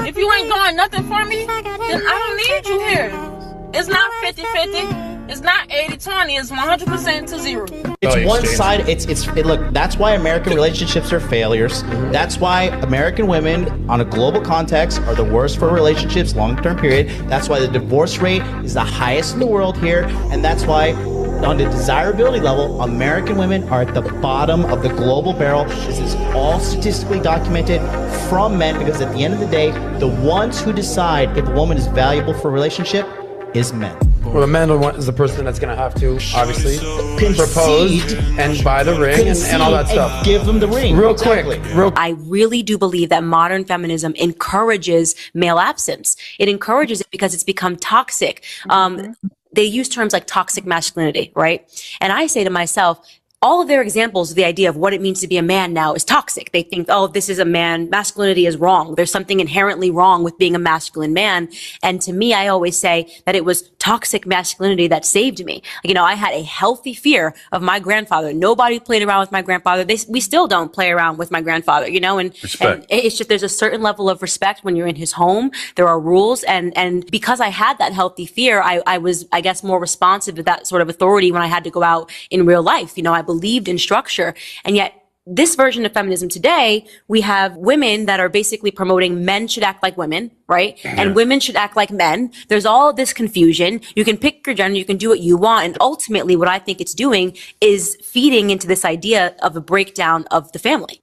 [0.06, 3.43] if you ain't doing nothing for me, then I don't need you here.
[3.76, 5.14] It's not 50 50.
[5.32, 6.36] It's not 80 20.
[6.36, 7.66] It's 100% to zero.
[8.02, 8.88] It's oh, one side.
[8.88, 9.74] It's it's it, look.
[9.74, 11.82] That's why American relationships are failures.
[12.12, 16.78] That's why American women, on a global context, are the worst for relationships, long term
[16.78, 17.10] period.
[17.30, 20.92] That's why the divorce rate is the highest in the world here, and that's why,
[20.92, 25.66] on the desirability level, American women are at the bottom of the global barrel.
[25.66, 27.82] This is all statistically documented
[28.30, 31.52] from men because at the end of the day, the ones who decide if a
[31.54, 33.08] woman is valuable for a relationship
[33.54, 33.98] is men.
[34.24, 36.78] Well, the man is the person that's going to have to obviously
[37.20, 37.38] Concede.
[37.38, 40.26] propose and buy the ring and, and all that Concede and stuff.
[40.26, 40.96] give them the ring.
[40.96, 41.60] Real Exactly.
[41.60, 46.16] quick, real I really do believe that modern feminism encourages male absence.
[46.40, 48.44] It encourages it because it's become toxic.
[48.70, 49.16] Um,
[49.52, 51.70] they use terms like toxic masculinity, right?
[52.02, 53.08] And I say to myself,
[53.44, 55.74] all of their examples of the idea of what it means to be a man
[55.74, 56.54] now is toxic.
[56.54, 57.90] They think, oh, this is a man.
[57.90, 58.96] Masculinity is wrong.
[58.96, 61.50] There's something inherently wrong with being a masculine man.
[61.84, 65.62] And to me, I always say that it was toxic masculinity that saved me.
[65.84, 68.32] You know, I had a healthy fear of my grandfather.
[68.32, 69.84] Nobody played around with my grandfather.
[69.84, 73.28] They, we still don't play around with my grandfather, you know, and, and it's just,
[73.28, 75.52] there's a certain level of respect when you're in his home.
[75.76, 76.44] There are rules.
[76.44, 80.36] And, and because I had that healthy fear, I, I was, I guess, more responsive
[80.36, 82.96] to that sort of authority when I had to go out in real life.
[82.96, 87.56] You know, I believed in structure and yet this version of feminism today, we have
[87.56, 90.78] women that are basically promoting men should act like women, right?
[90.84, 92.32] And women should act like men.
[92.50, 93.80] There's all this confusion.
[93.96, 95.66] You can pick your gender, you can do what you want.
[95.66, 100.26] And ultimately, what I think it's doing is feeding into this idea of a breakdown
[100.30, 101.00] of the family.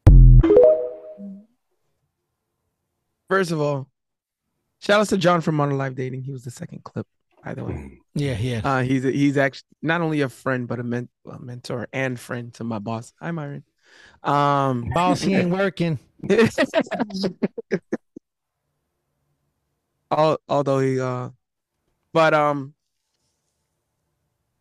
[3.31, 3.89] First of all,
[4.81, 6.25] shout out to John from Modern Live Dating.
[6.25, 7.07] He was the second clip,
[7.43, 8.01] by the way.
[8.15, 8.61] Yeah, yeah.
[8.65, 12.53] Uh, he's he's actually not only a friend but a, men- a mentor and friend
[12.55, 13.15] to my boss.
[13.21, 13.63] Hi, Myron.
[14.23, 15.99] Um, Boss, he ain't working.
[20.11, 21.31] Although he uh,
[22.13, 22.75] but um,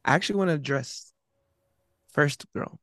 [0.06, 1.12] I actually want to address
[2.12, 2.80] first girl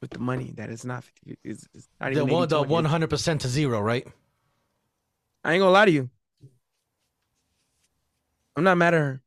[0.00, 1.04] with the money that is not
[1.42, 1.66] is,
[2.00, 4.06] The one, the one hundred percent to zero, right?
[5.44, 6.10] I ain't gonna lie to you.
[8.56, 9.22] I'm not mad at her.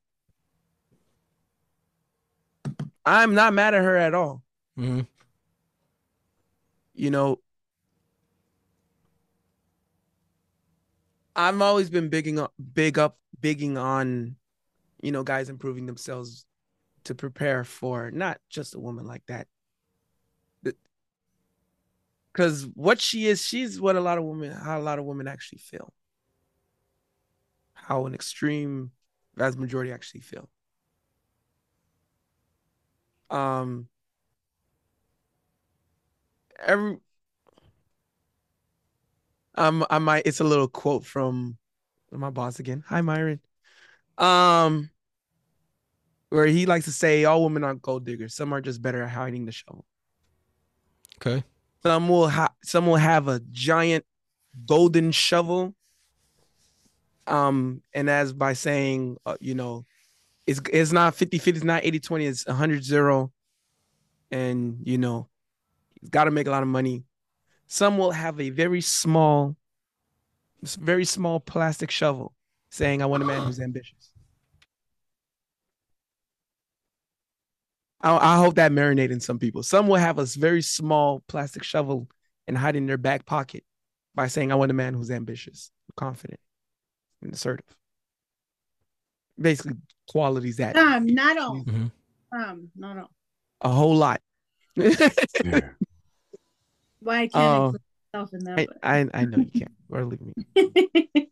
[3.06, 4.42] I'm not mad at her at all.
[4.78, 5.02] Mm-hmm.
[6.98, 7.42] You know,
[11.36, 14.36] I've always been bigging up, big up, bigging on,
[15.04, 16.48] you know, guys improving themselves
[17.04, 19.48] to prepare for not just a woman like that.
[22.34, 25.28] Because what she is, she's what a lot of women, how a lot of women
[25.28, 25.94] actually feel.
[27.76, 28.90] How an extreme
[29.36, 30.50] vast majority actually feel.
[33.30, 33.88] Um,
[36.60, 36.98] every
[39.56, 41.58] um I might it's a little quote from
[42.12, 42.84] my boss again.
[42.88, 43.42] Hi Myron.
[44.18, 44.92] Um
[46.30, 48.36] where he likes to say all women aren't gold diggers.
[48.36, 49.86] Some are just better at hiding the shovel.
[51.22, 51.44] Okay.
[51.84, 54.06] Some will ha- some will have a giant
[54.68, 55.76] golden shovel
[57.28, 59.86] Um, and as by saying, uh, you know,
[60.46, 63.32] it's it's not 50 50, it's not 80 20, it's 100 0.
[64.32, 65.30] And, you know,
[66.02, 67.04] he's got to make a lot of money.
[67.68, 69.56] Some will have a very small,
[70.64, 72.34] very small plastic shovel
[72.72, 74.12] saying, I want a man who's ambitious.
[78.02, 79.64] I, I hope that marinated in some people.
[79.64, 82.08] Some will have a very small plastic shovel
[82.48, 83.64] and hide in their back pocket
[84.16, 86.40] by saying, I want a man who's ambitious, confident,
[87.22, 87.66] and assertive.
[89.40, 89.74] Basically,
[90.10, 91.64] qualities that Um, not all.
[91.64, 91.92] Mhm.
[92.32, 93.12] Um, not all.
[93.62, 94.22] a whole lot.
[97.00, 97.66] Why can't Oh.
[97.66, 97.82] include
[98.14, 98.78] myself in I, that?
[98.84, 99.72] I I know you can't.
[99.90, 100.34] Or leave me.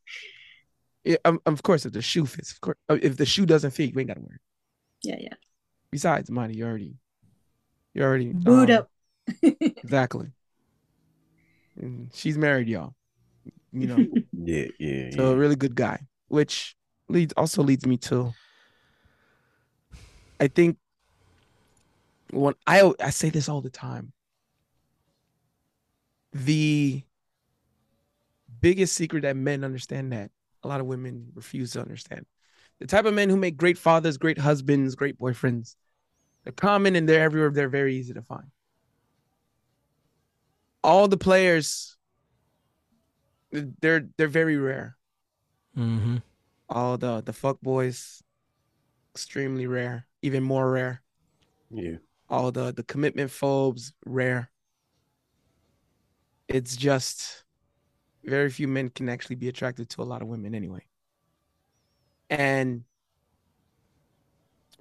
[1.04, 3.72] Yeah, um, of course, if the shoe fits, of course, uh, if the shoe doesn't
[3.72, 4.42] fit, you ain't got to wear it.
[5.04, 5.34] yeah, yeah.
[5.92, 6.96] Besides money, you already,
[7.94, 8.90] you already Boot um, up.
[9.84, 10.32] Exactly.
[11.80, 12.96] And she's married, y'all.
[13.72, 16.76] You know, Yeah, yeah, so a really good guy, which
[17.08, 18.34] leads also leads me to.
[20.40, 20.78] I think.
[22.32, 24.12] When I I say this all the time.
[26.36, 27.02] The
[28.60, 30.32] biggest secret that men understand that
[30.64, 32.26] a lot of women refuse to understand.
[32.80, 35.78] The type of men who make great fathers, great husbands, great boyfriends,
[36.44, 37.52] they're common and they're everywhere.
[37.52, 38.48] They're very easy to find.
[40.84, 41.96] All the players,
[43.52, 44.98] they're they're very rare.
[45.78, 46.18] Mm-hmm.
[46.68, 48.22] All the the fuck boys,
[49.14, 51.02] extremely rare, even more rare.
[51.72, 51.96] Yeah.
[52.30, 54.52] All the the commitment phobes, rare.
[56.48, 57.44] It's just
[58.24, 60.86] very few men can actually be attracted to a lot of women anyway.
[62.30, 62.84] And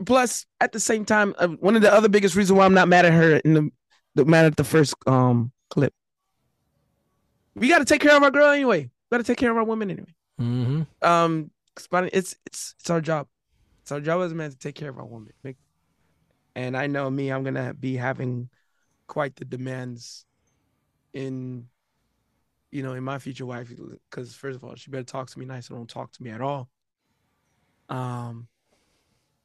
[0.04, 2.88] plus, at the same time, uh, one of the other biggest reasons why I'm not
[2.88, 3.70] mad at her in the,
[4.14, 5.92] the mad at the first um clip.
[7.54, 8.84] We got to take care of our girl anyway.
[8.84, 10.14] We Got to take care of our women anyway.
[10.40, 10.82] Mm-hmm.
[11.06, 13.28] Um, it's it's it's our job.
[13.82, 15.32] It's our job as a man to take care of our woman.
[16.56, 18.48] And I know me, I'm gonna be having
[19.06, 20.24] quite the demands
[21.14, 21.66] in,
[22.70, 23.72] you know, in my future wife.
[24.10, 26.30] Because first of all, she better talk to me nice or don't talk to me
[26.30, 26.68] at all.
[27.88, 28.48] Um,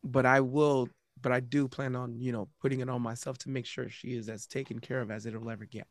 [0.03, 0.89] but I will.
[1.22, 4.15] But I do plan on, you know, putting it on myself to make sure she
[4.15, 5.86] is as taken care of as it'll ever get.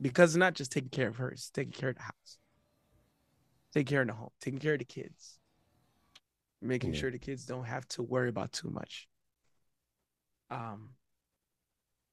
[0.00, 2.38] Because it's not just taking care of her, it's taking care of the house
[3.74, 5.40] taking care of the home, taking care of the kids,
[6.62, 7.00] making Yeah.
[7.00, 9.08] sure the kids don't have to worry about too much.
[10.50, 10.90] Um,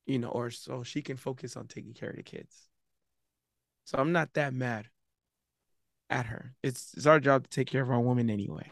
[0.05, 2.67] you know, or so she can focus on taking care of the kids.
[3.85, 4.87] So I'm not that mad
[6.09, 6.53] at her.
[6.63, 8.69] It's it's our job to take care of our women anyway.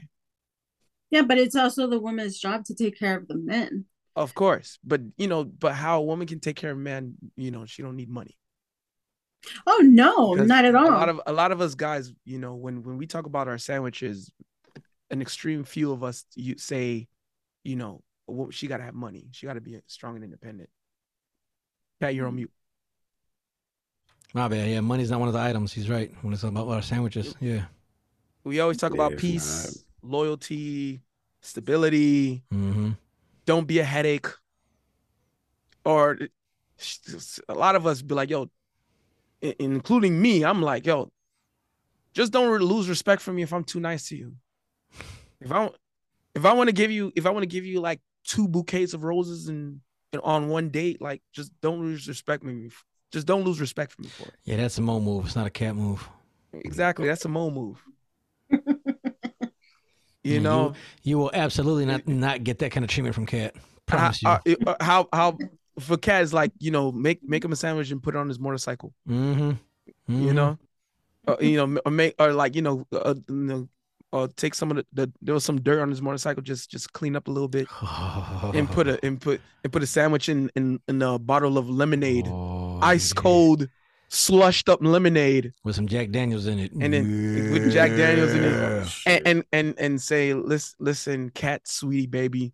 [1.09, 3.85] Yeah, but it's also the woman's job to take care of the men.
[4.15, 7.51] Of course, but you know, but how a woman can take care of men, you
[7.51, 8.37] know, she don't need money.
[9.65, 10.89] Oh no, Because not at all.
[10.89, 13.47] A lot of a lot of us guys, you know, when when we talk about
[13.47, 14.29] our sandwiches,
[15.09, 17.07] an extreme few of us you say,
[17.63, 19.29] you know, wo- she got to have money.
[19.31, 20.69] She got to be strong and independent.
[21.99, 22.51] Pat, you're on mute.
[24.33, 24.69] My bad.
[24.69, 25.73] Yeah, money's not one of the items.
[25.73, 27.35] He's right when it's about our sandwiches.
[27.39, 27.63] Yeah.
[28.43, 31.01] We always talk about it's peace, loyalty,
[31.41, 32.43] stability.
[32.53, 32.91] Mm-hmm.
[33.45, 34.27] Don't be a headache.
[35.83, 36.17] Or
[37.47, 38.49] a lot of us be like, yo,
[39.41, 41.11] including me, I'm like, yo,
[42.13, 44.33] just don't lose respect for me if I'm too nice to you.
[45.41, 45.69] If I
[46.35, 48.93] if I want to give you if I want to give you like two bouquets
[48.93, 49.81] of roses and, and
[50.23, 52.69] on one date, like just don't lose respect for me.
[53.11, 54.35] Just don't lose respect for me for it.
[54.45, 55.25] Yeah, that's a mo move.
[55.25, 56.07] It's not a cat move.
[56.53, 57.07] Exactly.
[57.07, 57.83] That's a mo move.
[58.49, 58.59] you
[60.23, 63.55] Yeah, know, you, will absolutely not not get that kind of treatment from cat.
[63.85, 64.57] Promise how, you.
[64.67, 65.37] uh, how how
[65.79, 68.27] for cat is like you know make make him a sandwich and put it on
[68.27, 68.93] his motorcycle.
[69.07, 69.53] Mm-hmm.
[70.07, 70.57] You know,
[71.27, 73.69] uh, you know, or make or like you know, uh, you know,
[74.11, 76.93] or take some of the, the there was some dirt on his motorcycle, just just
[76.93, 77.67] clean up a little bit
[78.55, 81.69] and put a and put and put a sandwich in in, in a bottle of
[81.69, 83.67] lemonade, Oh, ice cold,
[84.07, 86.71] slushed up lemonade, with some Jack Daniels in it.
[86.71, 91.67] and then with Jack Daniels in it, and and and, and say, listen, listen, cat,
[91.67, 92.53] sweetie, baby.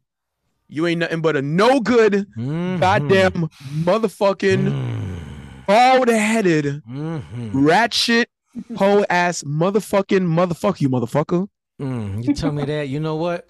[0.68, 2.80] You ain't nothing but a no good, Mm-hmm.
[2.80, 3.50] goddamn
[3.84, 7.66] motherfucking bald headed, Mm-hmm.
[7.66, 8.30] rat shit,
[8.78, 11.48] hoe ass motherfucking motherfuck you, motherfucker.
[11.82, 12.88] Mm, you tell me that.
[12.90, 13.48] You know what?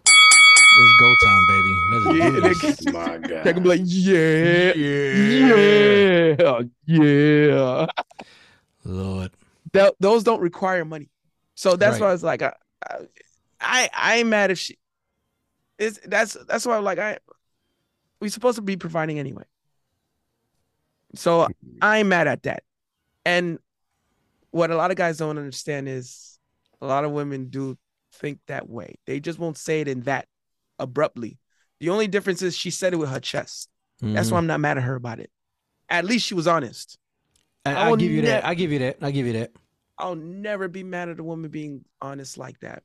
[0.78, 1.74] It's go time, baby.
[1.92, 2.86] Let's Yeah, do this.
[2.92, 3.44] My God.
[3.44, 7.88] They can be like, yeah, yeah, yeah.
[8.84, 9.32] Lord.
[9.74, 11.10] Th- those don't require money,
[11.56, 12.02] so that's Right.
[12.02, 12.54] why I was like, I,
[13.60, 14.78] I, I ain't mad if she.
[15.80, 17.20] It's that's that's why I'm like I.
[18.22, 19.44] We supposed to be providing anyway.
[21.16, 21.48] So
[21.82, 22.64] I'm mad at that,
[23.26, 23.60] and
[24.56, 26.40] what a lot of guys don't understand is,
[26.82, 27.78] A lot of women do
[28.14, 28.96] think that way.
[29.06, 30.28] They just won't say it in that
[30.78, 31.40] abruptly.
[31.80, 33.70] The only difference is she said it with her chest.
[34.02, 34.40] That's why Mhm.
[34.40, 35.32] I'm not mad at her about it.
[35.90, 36.98] At least she was honest.
[37.66, 38.44] I, will give you that.
[38.44, 38.98] ne- I give you that.
[39.02, 39.52] I give you that.
[39.98, 42.84] I'll never be mad at a woman being honest like that.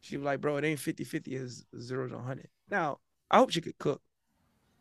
[0.00, 2.48] She was like, bro, it ain't 50 50, it's zero to 100.
[2.70, 2.98] Now,
[3.30, 4.02] I hope she could cook.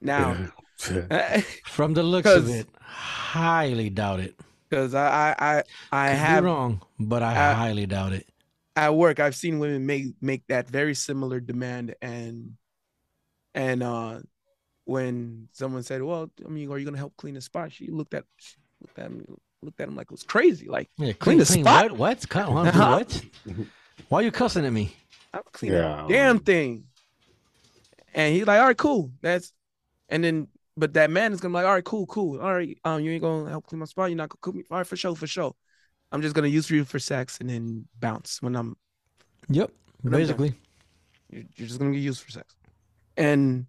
[0.02, 0.48] Now,
[1.66, 4.36] From the looks of it, highly doubt it.
[4.74, 8.28] Because I, I, I, I Could be have wrong, but I I- highly doubt it.
[8.76, 12.54] at work i've seen women make make that very similar demand and
[13.54, 14.20] and uh
[14.86, 18.16] when someone said well i mean are you gonna help clean the spot she looked
[18.16, 19.24] at she looked at me
[19.62, 22.00] looked at him like it was crazy like Yeah, clean, clean, the clean spot what?
[22.00, 22.30] What?
[22.30, 22.90] Cut- huh?
[22.98, 23.22] What?
[24.10, 24.96] Why are you cussing at me?
[25.36, 26.86] i'm clean Yeah, damn thing
[28.16, 29.54] and he's like all right cool that's
[30.10, 32.78] and then but that man is gonna be like all right cool cool all right
[32.86, 34.88] um you ain't gonna help clean my spot you're not gonna cook me all right
[34.88, 35.54] for sure for sure
[36.12, 38.76] i'm just gonna use you for sex and then bounce when i'm
[39.50, 39.72] Yep,
[40.02, 40.54] When I'm basically.
[41.30, 42.56] You're, you're just gonna get used for sex.
[43.18, 43.66] And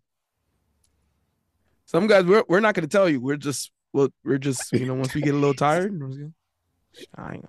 [1.84, 3.20] some guys, we're we're not gonna tell you.
[3.20, 6.32] We're just well, we're just you know, once we get a little tired, we're gonna-
[7.16, 7.48] I ain't-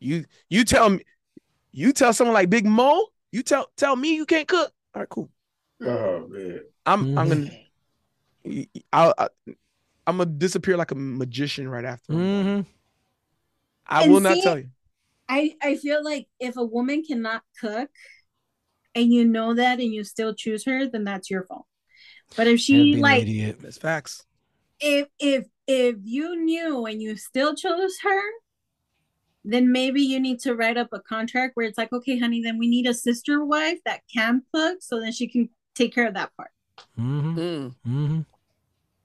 [0.00, 1.04] you you tell me,
[1.70, 4.72] you tell someone like Big Mo, you tell tell me you can't cook.
[4.94, 5.30] All right, cool.
[5.82, 6.60] Oh man.
[6.84, 7.50] I'm I'm gonna
[8.92, 9.28] I'll, I,
[10.06, 12.12] I'm gonna disappear like a magician right after.
[12.12, 12.62] Mm-hmm.
[13.86, 14.68] I And will not tell you.
[15.28, 17.90] I I feel like if a woman cannot cook,
[18.94, 21.66] and you know that, and you still choose her, then that's your fault.
[22.36, 23.26] But if she like,
[23.60, 24.24] That's facts.
[24.80, 28.22] if if if you knew and you still chose her,
[29.44, 32.58] then maybe you need to write up a contract where it's like, okay, honey, then
[32.58, 36.14] we need a sister wife that can cook, so then she can take care of
[36.14, 36.50] that part.
[36.98, 37.68] Mm-hmm.
[37.90, 38.20] Mm-hmm.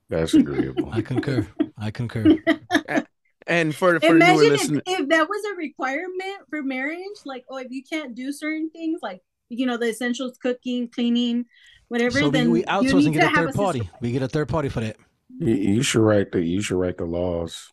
[0.09, 0.89] That's agreeable.
[0.91, 1.47] I concur.
[1.77, 2.37] I concur.
[3.47, 7.17] And for for the newer Imagine if, listener, if that was a requirement for marriage,
[7.25, 11.45] like, oh, if you can't do certain things, like you know, the essentials, cooking, cleaning,
[11.87, 13.89] whatever, so we, then we you outsource and get a third sister party.
[14.01, 14.97] We get a third party for that.
[15.39, 17.71] You, you should write the you should write the laws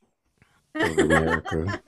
[0.74, 1.82] of America.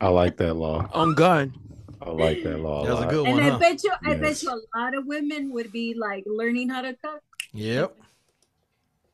[0.00, 0.88] I like that law.
[0.92, 1.52] On God.
[2.00, 2.84] I like that law.
[2.84, 3.10] That was a lot.
[3.10, 3.58] good And one, I huh?
[3.58, 6.94] bet you, I bet you, a lot of women would be like learning how to
[6.94, 7.20] cook.
[7.52, 7.96] Yep.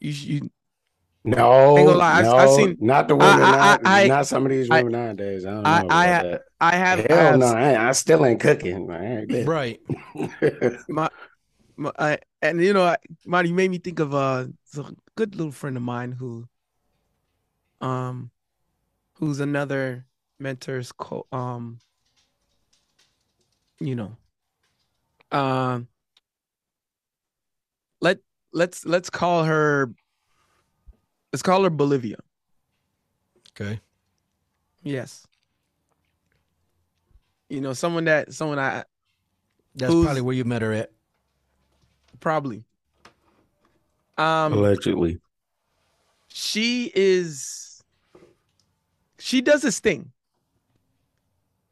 [0.04, 0.50] You, you
[1.24, 3.42] No, no, I've seen- not the I- women.
[3.42, 5.46] I- not, I- not some of these I- women nowadays.
[5.46, 6.38] I don't know I I.
[6.60, 8.90] I have I Hell no, I, I still ain't cooking.
[8.90, 9.24] I.
[9.44, 9.80] Right.
[10.88, 11.08] my,
[11.76, 14.46] my I, and you know, I- Marty, you made me think of uh,
[14.76, 16.46] a good little friend of mine who,
[17.80, 18.30] um,
[19.14, 20.04] who's another
[20.40, 21.78] mentor's co um,
[23.80, 24.16] you know,
[25.32, 25.88] um,
[28.00, 28.18] let
[28.54, 29.92] let's let's call her,
[31.32, 32.16] let's call her Bolivia.
[33.50, 33.80] Okay.
[34.82, 35.26] Yes.
[37.50, 38.84] You know, someone that someone I
[39.74, 40.90] That's probably where you met her at.
[42.20, 42.64] probably.
[44.16, 45.18] Um, Allegedly.
[46.28, 47.82] she is
[49.18, 50.12] she does this thing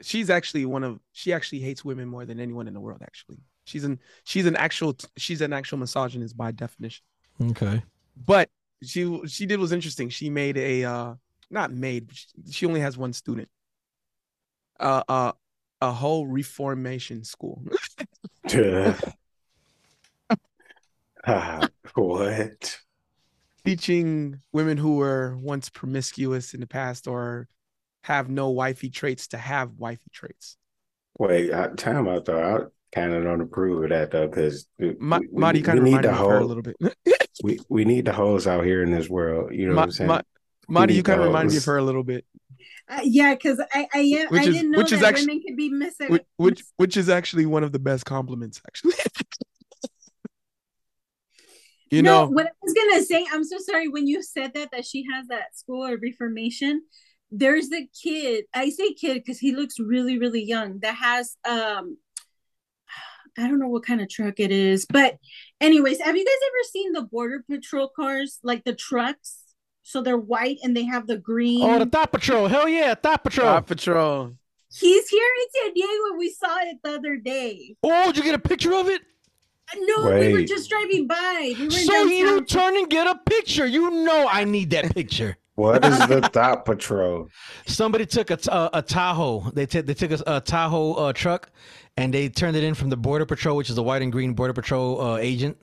[0.00, 3.38] she's actually one of she actually hates women more than anyone in the world actually
[3.64, 7.04] she's an she's an actual she's an actual misogynist by definition
[7.40, 7.82] Okay.
[8.26, 8.48] but
[8.82, 11.14] she she did was interesting she made a uh
[11.50, 13.48] not made she, she only has one student
[14.80, 15.32] uh uh
[15.80, 17.62] a whole reformation school
[21.24, 22.78] Ah, what?
[23.64, 27.48] teaching women who were once promiscuous in the past or
[28.04, 30.56] have no wifey traits to have wifey traits.
[31.18, 32.70] Wait, I, time out though.
[32.94, 34.66] I kind of don't approve of that though, because
[34.98, 36.76] Ma- Marty, you kind of reminded me of her a little bit.
[37.42, 39.52] we we need the hoes out here in this world.
[39.54, 40.08] You know Ma- what I'm saying?
[40.08, 40.20] Ma-
[40.68, 42.24] Marty, you kind of remind reminded me of her a little bit,
[42.88, 45.42] Uh, yeah, because I I, am, Which I is- didn't know which is that women
[45.46, 46.10] could be missing.
[46.10, 48.94] which which, which is actually one of the best compliments, actually.
[51.90, 54.70] you no, know, what I was gonna say, I'm so sorry when you said that
[54.72, 56.82] that she has that school of reformation.
[57.30, 58.44] There's a kid.
[58.52, 60.80] I say kid because he looks really, really young.
[60.80, 61.96] That has um,
[63.38, 65.16] I don't know what kind of truck it is, but
[65.60, 69.38] anyways, have you guys ever seen the border patrol cars, like the trucks?
[69.84, 71.62] So they're white and they have the green.
[71.62, 72.46] Oh, the Thot Patrol.
[72.46, 73.46] Hell yeah, Thot Patrol.
[73.48, 74.32] Thot Patrol.
[74.72, 76.18] He's here in San Diego.
[76.18, 77.76] We saw it the other day.
[77.82, 79.02] Oh, did you get a picture of it?
[79.76, 81.54] No, we were just driving by.
[81.58, 82.10] We So downtown.
[82.10, 83.66] you turn and get a picture.
[83.66, 85.36] You know I need that picture.
[85.54, 87.28] What is the Thot Patrol?
[87.66, 89.50] Somebody took a, a, a Tahoe.
[89.50, 91.50] They, took they took a, a Tahoe uh, truck
[91.96, 94.34] and they turned it in from the Border Patrol, which is a white and green
[94.34, 95.58] Border Patrol uh, agent,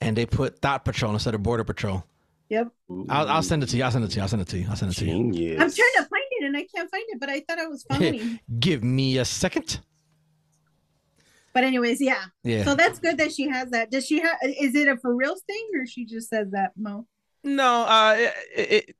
[0.00, 2.04] and they put Thot Patrol instead of Border Patrol.
[2.48, 2.68] Yep.
[3.08, 3.84] I'll, I'll send it to you.
[3.84, 4.22] I'll send it to you.
[4.22, 4.66] I'll send it to you.
[4.68, 5.12] I'll send it to you.
[5.12, 5.52] Genius.
[5.60, 7.84] I'm trying to find it and I can't find it, but I thought I was
[7.84, 8.40] funny.
[8.58, 9.78] Give me a second.
[11.52, 12.24] but anyways, yeah.
[12.42, 12.64] Yeah.
[12.64, 13.92] So that's good that she has that.
[13.92, 14.36] Does she have?
[14.42, 17.06] Is it a for real thing or she just says that Mo?
[17.44, 18.96] No, uh, it, it,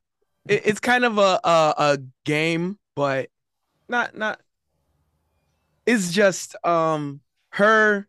[0.49, 3.31] it it's kind of a, a a game, but
[3.89, 4.41] not not.
[5.87, 7.21] It's just um
[7.51, 8.09] her,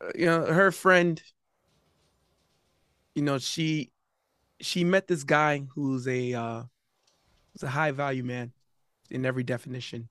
[0.00, 1.22] uh, you know, her friend.
[3.14, 3.92] You know, she
[4.60, 6.62] she met this guy who's a uh,
[7.52, 8.52] who's a high value man
[9.10, 10.08] in every definition.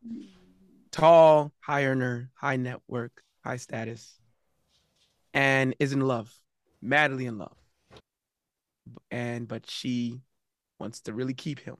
[0.91, 4.19] Tall, high earner, high network, high status,
[5.33, 6.33] and is in love,
[6.81, 7.57] madly in love
[9.11, 10.19] and but she
[10.79, 11.77] wants to really keep him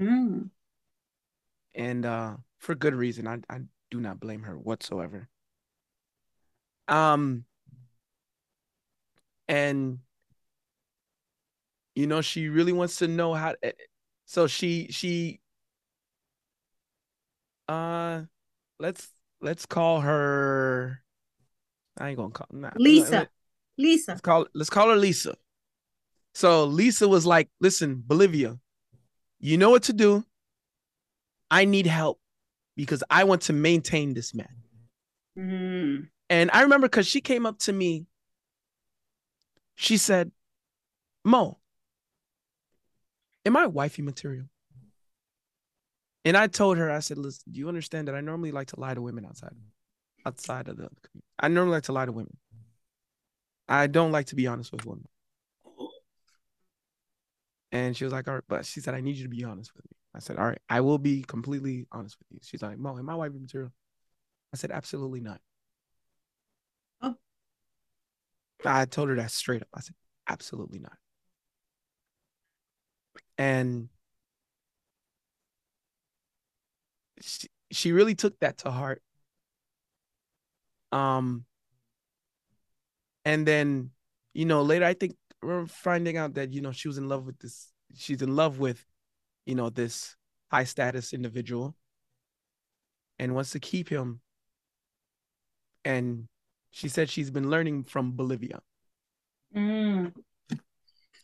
[0.00, 0.50] Mm.
[1.74, 3.58] and uh for good reason i i
[3.90, 5.28] do not blame her whatsoever
[6.86, 7.44] um
[9.48, 9.98] and
[11.94, 13.72] you know she really wants to know how eh,
[14.24, 15.40] so she she
[17.68, 18.22] uh
[18.78, 19.08] let's
[19.40, 21.02] let's call her
[21.98, 23.28] i ain't gonna call nah, Lisa.
[23.78, 24.12] Lisa.
[24.12, 25.34] Let's call let's call her Lisa.
[26.34, 28.58] So Lisa was like, "Listen, Bolivia,
[29.40, 30.24] you know what to do.
[31.50, 32.21] I need help
[32.76, 34.54] because I want to maintain this man."
[35.38, 36.08] Mm.
[36.30, 38.06] And I remember because she came up to me.
[39.74, 40.32] She said,
[41.24, 41.58] "Mo,
[43.44, 44.46] am I wifey material?"
[46.24, 48.78] And I told her, I said, "Listen, do you understand that I normally like to
[48.78, 49.54] lie to women outside,
[50.24, 50.88] outside of the.
[51.38, 52.36] I normally like to lie to women.
[53.68, 55.08] I don't like to be honest with women."
[57.72, 59.74] And she was like, all right, but she said, I need you to be honest
[59.74, 59.96] with me.
[60.14, 62.38] I said, all right, I will be completely honest with you.
[62.42, 63.72] She's like, Mo, am I wifey material?
[64.52, 65.40] I said, absolutely not.
[67.00, 67.16] Oh.
[68.64, 69.68] I told her that straight up.
[69.74, 69.94] I said,
[70.28, 70.96] absolutely not.
[73.38, 73.88] And
[77.20, 79.02] she, she really took that to heart.
[80.92, 81.46] Um,
[83.24, 83.90] and then,
[84.34, 87.26] you know, later I think we're finding out that you know she was in love
[87.26, 87.72] with this.
[87.96, 88.84] She's in love with,
[89.46, 90.16] you know, this
[90.50, 91.74] high status individual,
[93.18, 94.20] and wants to keep him.
[95.84, 96.28] And
[96.70, 98.60] she said she's been learning from Bolivia.
[99.54, 100.12] Mm.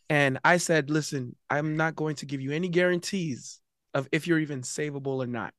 [0.09, 3.59] And I said, listen, I'm not going to give you any guarantees
[3.93, 5.53] of if you're even savable or not.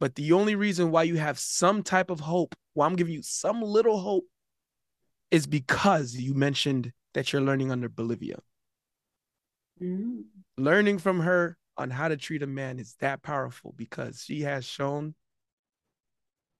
[0.00, 3.22] But the only reason why you have some type of hope, why I'm giving you
[3.22, 4.24] some little hope,
[5.30, 8.38] is because you mentioned that you're learning under Bolivia.
[9.80, 10.24] Mm.
[10.62, 14.64] Learning from her on how to treat a man is that powerful because she has
[14.64, 15.12] shown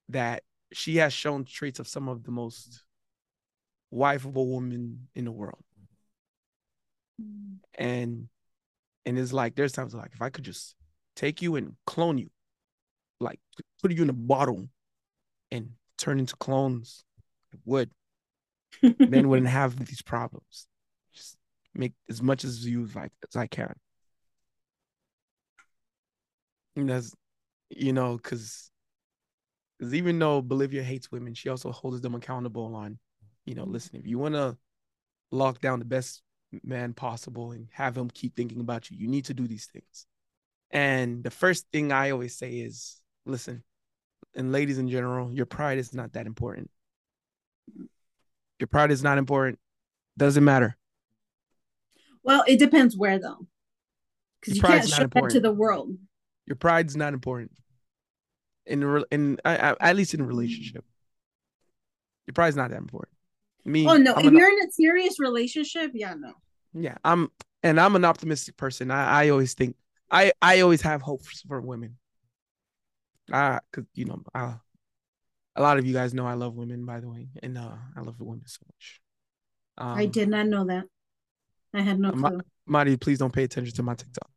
[0.09, 0.43] that
[0.73, 2.83] she has shown traits of some of the most
[3.93, 5.63] wifeable women in the world.
[7.75, 8.27] And
[9.05, 10.75] and it's like there's times like if I could just
[11.15, 12.29] take you and clone you,
[13.21, 13.39] like
[13.81, 14.67] put you in a bottle
[15.49, 17.05] and turn into clones,
[17.53, 17.89] I would.
[18.99, 20.67] Men wouldn't have these problems.
[21.13, 21.37] Just
[21.73, 23.73] make as much as you like as I can.
[26.75, 27.13] And that's
[27.69, 28.69] you know, because
[29.77, 32.99] because even though Bolivia hates women, she also holds them accountable on,
[33.45, 34.57] you know, listen, if you want to
[35.31, 36.21] lock down the best
[36.63, 40.05] man possible and have him keep thinking about you, you need to do these things.
[40.71, 43.63] And the first thing I always say is, listen,
[44.35, 46.69] and ladies in general, your pride is not that important.
[48.59, 49.59] Your pride is not important.
[50.17, 50.77] Doesn't matter.
[52.23, 53.47] Well, it depends where though,
[54.39, 55.97] because you can't show that to the world.
[56.45, 57.51] Your pride's not important.
[58.65, 60.85] In in I, I, at least in a relationship,
[62.27, 63.15] your pride's not that important.
[63.65, 66.33] Me, Oh no, I'm if an- you're in a serious relationship, yeah, no.
[66.73, 67.31] yeah, I'm
[67.61, 68.91] and I'm an optimistic person.
[68.91, 69.75] I, I always think
[70.11, 71.97] I I always have hope for, for women.
[73.31, 74.55] I cause you know I,
[75.55, 78.01] a lot of you guys know I love women by the way, and uh, I
[78.01, 79.01] love the women so much.
[79.77, 80.83] Um, I did not know that.
[81.73, 82.41] I had no Ma- clue.
[82.65, 84.29] Marty, please don't pay attention to my TikTok.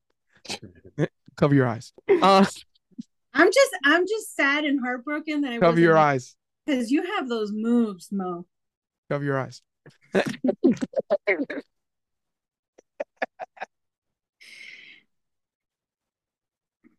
[1.37, 1.93] Cover your eyes.
[2.09, 2.45] Uh,
[3.35, 6.35] I'm just, I'm just sad and heartbroken that I cover your eyes.
[6.65, 8.47] because you have those moves, Mo.
[9.11, 9.63] Cover your eyes.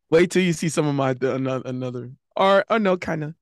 [0.09, 3.33] Wait till you see some of my another another or or no kind of.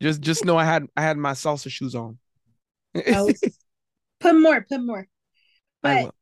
[0.00, 2.18] Just just know I had I had my salsa shoes on.
[3.08, 3.30] Oh,
[4.20, 5.06] put more, put more.
[5.82, 6.14] But.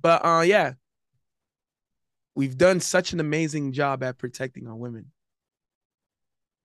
[0.00, 0.74] But uh yeah.
[2.34, 5.12] We've done such an amazing job at protecting our women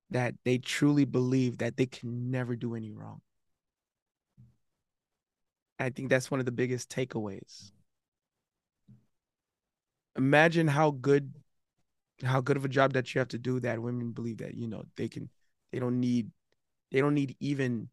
[0.10, 3.22] that they truly believe that they can never do any wrong.
[5.78, 7.72] I think that's one of the biggest takeaways.
[10.18, 11.34] imagine how good
[12.24, 14.68] how good of a job that you have to do that women believe that you
[14.68, 15.30] know they can
[15.72, 16.30] they don't need
[16.92, 17.90] they don't need even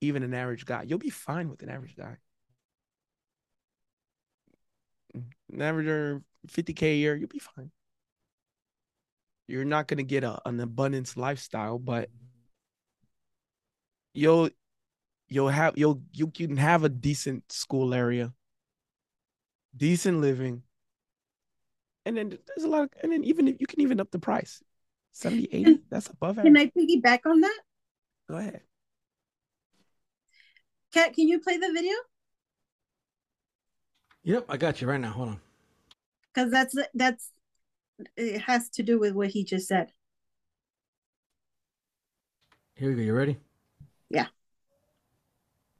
[0.00, 2.16] even an average guy you'll be fine with an average guy
[5.60, 7.70] average earner 50k a year you'll be fine
[9.46, 12.08] you're not going to get a, an abundance lifestyle but
[14.14, 14.48] you'll
[15.28, 18.32] you'll have you'll you can have a decent school area
[19.76, 20.62] decent living
[22.04, 24.18] and then there's a lot of, and then even if you can even up the
[24.18, 24.62] price
[25.12, 26.54] 70 80 that's above average.
[26.54, 27.60] Can I piggyback on that?
[28.28, 28.60] go ahead
[30.92, 31.94] Kat, can you play the video?
[34.24, 35.10] Yep, I got you right now.
[35.10, 35.40] Hold on.
[36.32, 37.30] Because that's that's
[38.16, 39.92] it has to do with what he just said.
[42.74, 43.02] Here we go.
[43.02, 43.38] You ready?
[44.10, 44.26] Yeah.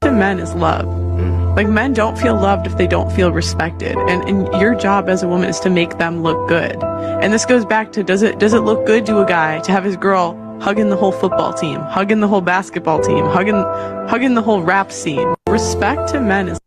[0.01, 0.85] to men is love.
[0.85, 1.55] Mm.
[1.55, 3.97] Like men don't feel loved if they don't feel respected.
[3.97, 6.83] And and your job as a woman is to make them look good.
[6.83, 9.71] And this goes back to does it does it look good to a guy to
[9.71, 13.55] have his girl hugging the whole football team, hugging the whole basketball team, hugging
[14.09, 15.33] hugging the whole rap scene.
[15.47, 16.59] Respect to men is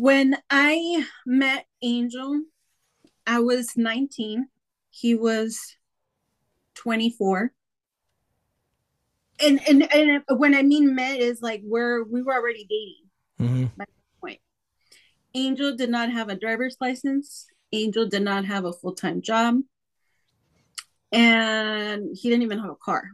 [0.00, 2.40] When I met Angel,
[3.26, 4.48] I was 19.
[4.90, 5.76] He was
[6.76, 7.52] 24.
[9.42, 12.96] And and and when I mean met is like we're we were already dating
[13.40, 13.64] Mm-hmm.
[13.76, 14.38] by that point.
[15.34, 17.46] Angel did not have a driver's license.
[17.72, 19.60] Angel did not have a full-time job.
[21.12, 23.04] And he didn't even have a car.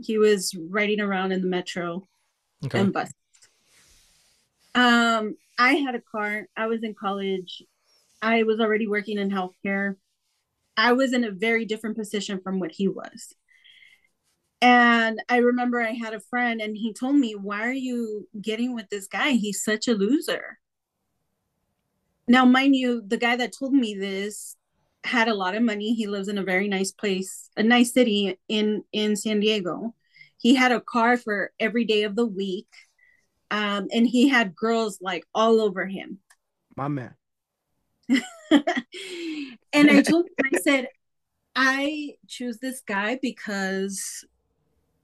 [0.00, 2.06] He was riding around in the metro
[2.64, 2.80] Okay.
[2.80, 3.10] and bus.
[4.74, 6.46] Um, I had a car.
[6.56, 7.62] I was in college.
[8.22, 9.96] I was already working in healthcare.
[10.76, 13.34] I was in a very different position from what he was.
[14.60, 18.74] And I remember I had a friend and he told me, Why are you getting
[18.74, 19.32] with this guy?
[19.32, 20.58] He's such a loser.
[22.26, 24.56] Now, mind you, the guy that told me this
[25.04, 25.94] had a lot of money.
[25.94, 29.94] He lives in a very nice place, a nice city in in San Diego.
[30.38, 32.68] He had a car for every day of the week.
[33.50, 36.18] Um, and he had girls like all over him.
[36.76, 37.14] my man
[39.74, 40.88] And I told him, I said,
[41.56, 44.24] I choose this guy because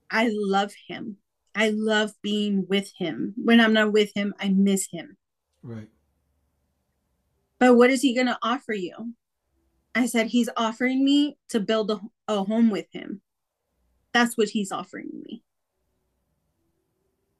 [0.09, 1.17] I love him.
[1.53, 3.33] I love being with him.
[3.35, 5.17] When I'm not with him, I miss him.
[5.61, 5.89] Right.
[7.59, 9.13] But what is he going to offer you?
[9.93, 13.21] I said, he's offering me to build a, a home with him.
[14.13, 15.43] That's what he's offering me.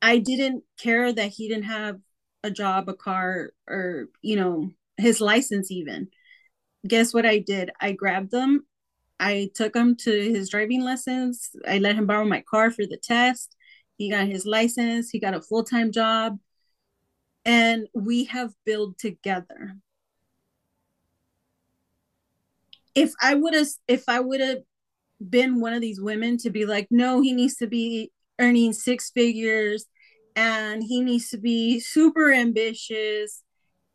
[0.02, 2.00] I didn't care that he didn't have
[2.44, 6.10] a job, a car, or, you know, his license even.
[6.88, 7.72] Guess what I did?
[7.80, 8.66] I grabbed him.
[9.20, 11.52] I took him to his driving lessons.
[11.68, 13.56] I let him borrow my car for the test.
[13.98, 15.12] He got his license.
[15.12, 16.40] He got a full time job.
[17.46, 19.78] And we have built together.
[22.96, 24.64] If I would have, if I would have
[25.30, 28.12] been one of these women to be like, no, he needs to be
[28.42, 29.86] earning six figures
[30.36, 33.44] and he needs to be super ambitious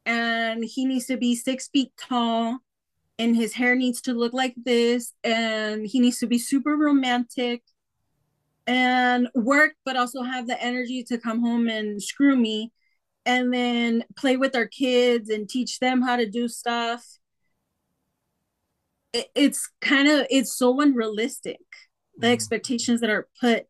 [0.04, 2.58] and he needs to be six feet tall
[3.18, 7.62] and his hair needs to look like this and he needs to be super romantic
[8.66, 12.72] and work but also have the energy to come home and screw me
[13.26, 17.04] and then play with our kids and teach them how to do stuff.
[19.12, 21.60] It, it's kind of it's so unrealistic
[22.16, 22.32] the mm-hmm.
[22.32, 23.66] expectations that are put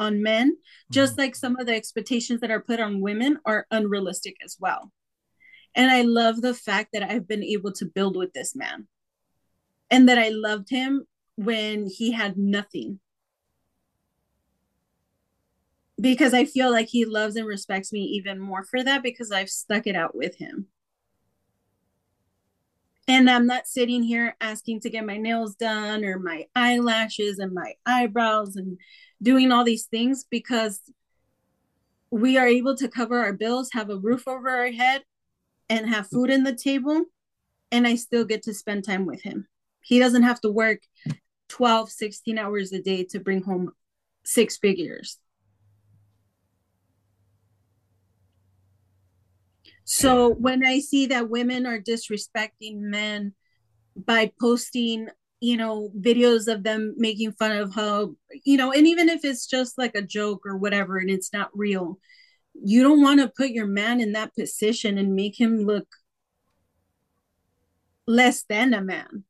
[0.00, 0.92] on men mm-hmm.
[0.92, 4.90] just like some of the expectations that are put on women are unrealistic as well
[5.74, 8.88] and I love the fact that I've been able to build with this man
[9.90, 13.00] and that I loved him when he had nothing.
[16.00, 19.50] Because I feel like he loves and respects me even more for that because I've
[19.50, 20.66] stuck it out with him.
[23.10, 27.52] And I'm not sitting here asking to get my nails done or my eyelashes and
[27.52, 28.78] my eyebrows and
[29.20, 30.80] doing all these things because
[32.12, 35.02] we are able to cover our bills, have a roof over our head,
[35.68, 37.02] and have food in the table
[37.72, 39.48] and i still get to spend time with him.
[39.80, 40.82] He doesn't have to work
[41.48, 43.72] 12 16 hours a day to bring home
[44.22, 45.18] six figures
[49.90, 53.32] so when i see that women are disrespecting men
[53.96, 55.08] by posting
[55.40, 58.14] you know videos of them making fun of how
[58.44, 61.50] you know and even if it's just like a joke or whatever and it's not
[61.54, 61.98] real
[62.62, 65.86] you don't want to put your man in that position and make him look
[68.06, 69.24] less than a man.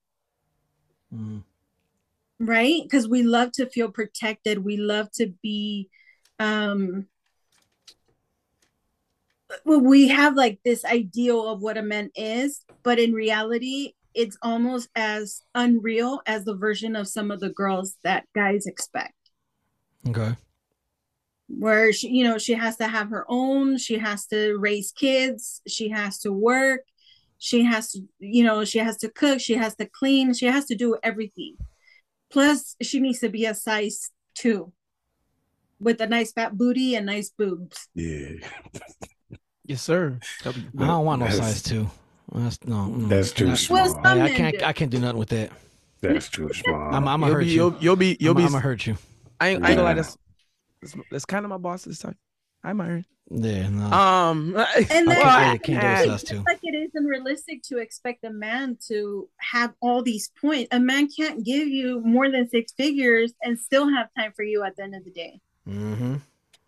[1.14, 1.42] Mm.
[2.38, 2.82] right?
[2.82, 4.64] Because we love to feel protected.
[4.64, 5.90] We love to be
[6.38, 7.06] um
[9.64, 14.88] we have like this ideal of what a man is, but in reality, it's almost
[14.96, 19.14] as unreal as the version of some of the girls that guys expect.
[20.08, 20.34] Okay.
[21.48, 25.62] Where she, you know, she has to have her own, she has to raise kids,
[25.66, 26.82] she has to work,
[27.38, 30.66] she has to, you know, she has to cook, she has to clean, she has
[30.66, 31.56] to do everything.
[32.30, 34.72] Plus, she needs to be a size two
[35.80, 37.88] with a nice fat booty and nice boobs.
[37.94, 38.46] Yeah.
[39.70, 40.18] Yes, sir.
[40.44, 41.88] I don't want no That's- size two.
[42.34, 42.74] That's no.
[42.74, 43.84] mm, That's too not- small.
[43.84, 44.62] Well, I, I can't.
[44.64, 45.52] I can't do nothing with that.
[46.00, 46.92] That's too small.
[46.92, 47.06] I'm.
[47.06, 47.54] I'm gonna You'll hurt be, you.
[47.54, 48.42] you'll, you'll be, you'll I'm, be.
[48.44, 48.96] I'm gonna hurt you.
[49.40, 49.90] I ain't, I ain't gonna lie.
[49.90, 49.94] Yeah.
[49.94, 50.18] That's,
[50.82, 52.16] that's, that's kind of my boss this time.
[52.64, 53.04] Hi, Myron.
[53.30, 53.68] Yeah.
[53.68, 53.84] No.
[53.92, 56.34] Um, And I then can't, I can't do a I- size two.
[56.36, 60.68] Just like it isn't realistic to expect a man to have all these points.
[60.72, 64.64] A man can't give you more than six figures and still have time for you
[64.64, 65.40] at the end of the day.
[65.68, 66.14] Mm-hmm.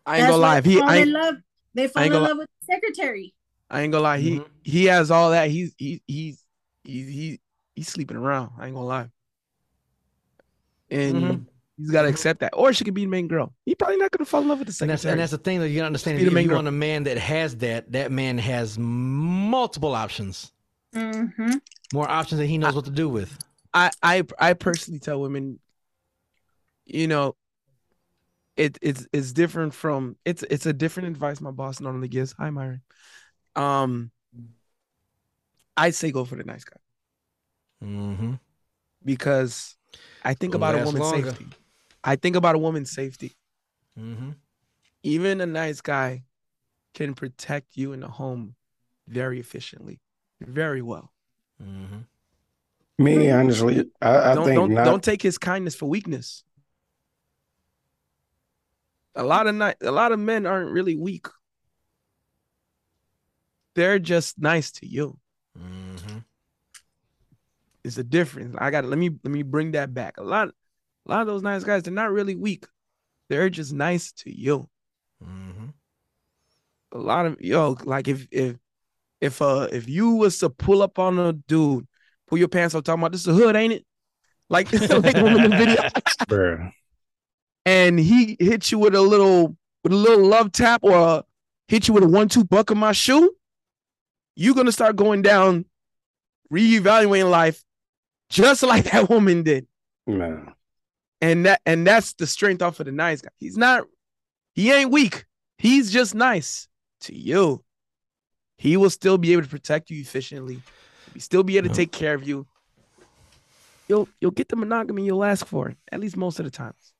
[0.07, 0.59] I ain't That's gonna lie.
[0.59, 1.35] If he, I ain't, love.
[1.75, 3.35] They fall in gonna love with the secretary.
[3.71, 4.19] I ain't gonna lie.
[4.19, 4.47] He, Mhm.
[4.63, 5.51] he has all that.
[5.51, 6.45] He's, he, he's,
[6.85, 7.41] he's, he,
[7.75, 8.51] he's sleeping around.
[8.59, 9.11] I ain't gonna lie.
[10.91, 11.47] And Mhm.
[11.79, 12.53] he's got to accept that.
[12.55, 13.55] Or she could be the main girl.
[13.65, 14.93] He probably not gonna fall in love with the And secretary.
[14.97, 16.19] that's and that's the thing that you gotta understand.
[16.19, 16.57] Be If you girl.
[16.57, 20.53] want a man that has that, that man has multiple options,
[20.95, 21.53] Mm-hmm.
[21.95, 23.39] more options that he knows what to do with.
[23.73, 25.59] I I I personally tell women,
[26.85, 27.35] you know,
[28.57, 32.33] it it's it's different from it's it's a different advice my boss normally gives.
[32.33, 32.83] Hi, Myron.
[33.57, 34.11] Um,
[35.77, 36.77] I say go for the nice guy
[37.83, 38.35] Mm-hmm.
[39.05, 39.77] because
[40.23, 41.31] I think Will about a woman's longer.
[41.31, 41.47] safety.
[42.05, 43.33] I think about a woman's safety.
[43.99, 44.31] Mm-hmm.
[45.03, 46.23] Even a nice guy
[46.95, 48.55] can protect you in the home
[49.09, 50.01] very efficiently,
[50.41, 51.13] very well.
[51.61, 52.03] Mm-hmm.
[52.99, 54.85] Me, honestly, I, I don't think don't, not.
[54.85, 56.45] don't take his kindness for weakness.
[59.15, 61.27] A lot of ni- a lot of men aren't really weak.
[63.75, 65.19] They're just nice to you.
[65.59, 66.19] Mm-hmm.
[67.85, 68.57] It's a difference.
[68.59, 70.19] I got to let me let me bring that back.
[70.19, 72.67] A lot a lot of those nice guys, they're not really weak.
[73.29, 74.69] They're just nice to you.
[75.23, 75.67] Mm-hmm.
[76.93, 78.57] A lot of yo, like if if
[79.21, 81.87] if uh if you was to pull up on a dude,
[82.29, 83.87] pull your pants up, talking about this is a hood, ain't it?
[84.49, 85.83] Like like women in the video.
[86.29, 86.73] Bruh.
[87.65, 91.25] And he hit you with a little with a little love tap or a,
[91.69, 93.31] hit you with a one two buck of my shoe,
[94.37, 95.65] you're gonna start going down,
[96.53, 97.63] reevaluating life,
[98.29, 99.67] just like that woman did.
[100.07, 100.53] Man.
[101.21, 103.31] And that and that's the strength off of the nice guy.
[103.39, 103.85] He's not,
[104.55, 105.25] he ain't weak.
[105.59, 106.67] He's just nice
[107.03, 107.63] to you.
[108.59, 110.61] He will still be able to protect you efficiently.
[111.13, 111.77] He'll still be able to Yeah.
[111.77, 112.47] take care of you.
[113.89, 116.93] You'll you'll get the monogamy you'll ask for, at least most of the times.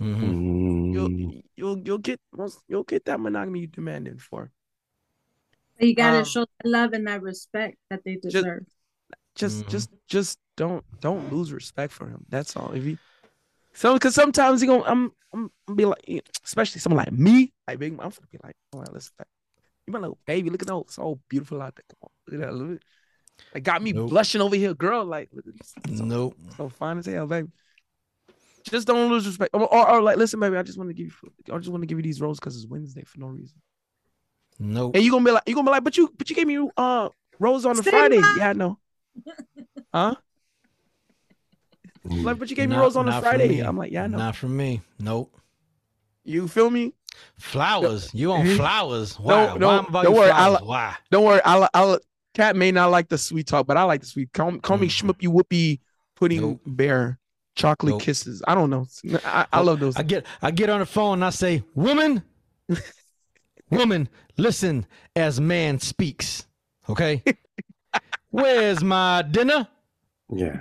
[0.00, 0.92] Mm-hmm.
[0.94, 2.20] You'll you'll you'll get
[2.68, 4.50] you'll get that monogamy you demanded for.
[5.78, 8.64] So you gotta Um, show that love and that respect that they deserve.
[9.34, 9.70] Just Mhm.
[9.70, 12.24] just just don't don't lose respect for him.
[12.28, 12.72] That's all.
[12.72, 12.98] If you
[13.74, 17.78] so because sometimes you gonna I'm I'm gonna be like especially someone like me, like
[17.78, 19.28] big I'm gonna be like, oh listen, like,
[19.86, 21.84] you my little baby, look at that, it's all beautiful out there.
[21.88, 22.54] Come on, look at that.
[22.54, 22.82] Look.
[23.54, 24.10] Like got me Nope.
[24.10, 25.04] blushing over here, girl.
[25.04, 25.44] Like look.
[25.94, 26.36] So, Nope.
[26.56, 27.48] so fine as hell, baby.
[28.70, 29.50] Just don't lose respect.
[29.54, 31.82] Or, or, or, like, listen, baby, I just want to give you I just want
[31.82, 33.56] to give you these roses because it's Wednesday for no reason.
[34.58, 34.94] Nope.
[34.96, 36.68] And you gonna be like, you gonna be like, but you, but you gave me
[36.76, 37.08] uh
[37.38, 38.18] rose on a Say Friday.
[38.18, 38.36] what?
[38.38, 38.78] Yeah, I know.
[39.94, 40.14] Huh?
[42.06, 42.24] mm.
[42.24, 43.60] Like, but you gave me Not- rose on a Friday.
[43.60, 44.18] I'm like, yeah, I know.
[44.18, 44.82] Not from me.
[44.98, 45.34] Nope.
[46.24, 46.92] You feel me?
[47.38, 48.12] Flowers.
[48.12, 48.56] You on Mhm.
[48.58, 49.18] flowers?
[49.18, 49.46] Why?
[49.46, 50.60] No, Why no, I'm about don't you worry, I flowers?
[50.60, 50.96] li- Why?
[51.10, 51.40] Don't worry.
[51.44, 51.98] I'll, I'll.
[52.34, 54.32] Cat may not like the sweet talk, but I like the sweet.
[54.32, 55.14] Call, call me Mhm.
[55.14, 55.80] Schmuppy Whoopie
[56.14, 56.60] Pudding Nope.
[56.66, 57.18] Bear
[57.58, 58.02] Chocolate Nope.
[58.02, 58.42] Kisses.
[58.46, 58.86] I don't know.
[59.24, 59.96] I, I oh, love those.
[59.96, 62.22] I get I get on the phone and I say, "Woman,
[63.70, 64.86] woman, listen
[65.16, 66.46] as man speaks."
[66.88, 67.22] Okay.
[68.30, 69.66] Where's my dinner?
[70.32, 70.60] Yeah.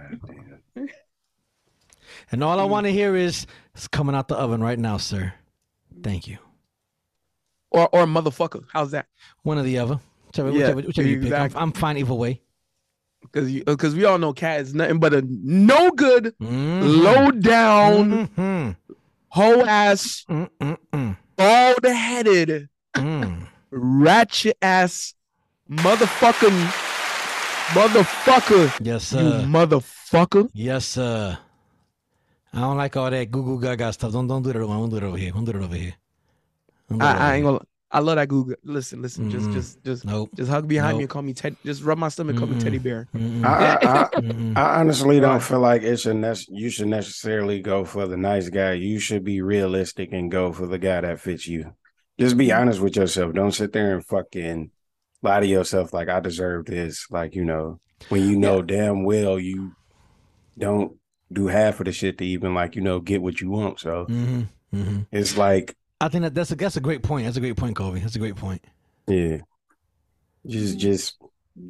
[2.31, 3.45] And all I want to hear is
[3.75, 5.33] it's coming out the oven right now, sir.
[6.01, 6.39] Thank you.
[7.69, 8.65] Or or motherfucker.
[8.73, 9.05] How's that?
[9.43, 9.99] One or the other.
[10.25, 11.33] Whichever, Yeah, whichever, whichever you pick.
[11.33, 11.51] I'm.
[11.55, 12.41] I'm fine either way.
[13.21, 17.03] Because you because we all know Cat is nothing but a no good, Mhm.
[17.03, 18.75] low down, Mhm.
[19.29, 20.25] whole ass,
[21.35, 23.47] bald headed, mm.
[23.71, 25.13] ratchet ass,
[25.69, 26.57] motherfucking,
[27.73, 28.71] motherfucker.
[28.81, 29.45] Yes, You sir.
[29.47, 30.49] motherfucker.
[30.53, 31.37] Yes, sir.
[32.53, 34.11] I don't like all that Google Gaga stuff.
[34.13, 34.59] Don't don't do that.
[34.59, 35.31] Don't do it over here.
[35.31, 35.93] Don't do it over here.
[36.89, 37.51] Don't do it over I, I ain't here.
[37.53, 37.65] gonna.
[37.91, 38.55] I love that Google.
[38.63, 39.29] Listen, listen.
[39.29, 39.53] Just, Mm-mm.
[39.53, 40.29] just, just, Nope.
[40.35, 41.57] just hug behind me and call me Ted.
[41.65, 43.07] Just rub my stomach, call me Teddy Bear.
[43.15, 43.45] Mm-mm.
[43.45, 44.09] I, I, I,
[44.55, 48.49] I honestly don't feel like it should nec- you should necessarily go for the nice
[48.49, 48.73] guy.
[48.73, 51.73] You should be realistic and go for the guy that fits you.
[52.19, 53.33] Just be honest with yourself.
[53.33, 54.71] Don't sit there and fucking
[55.21, 57.07] lie to yourself like I deserve this.
[57.09, 59.73] Like, you know, when you know damn well you
[60.57, 60.97] don't
[61.31, 63.79] do half of the shit to even like, you know, get what you want.
[63.79, 64.41] So hmm
[64.71, 67.25] hmm it's like, I think that that's a that's a great point.
[67.25, 67.99] That's a great point, Kobe.
[67.99, 68.63] That's a great point.
[69.07, 69.37] yeah.
[70.45, 71.17] Just just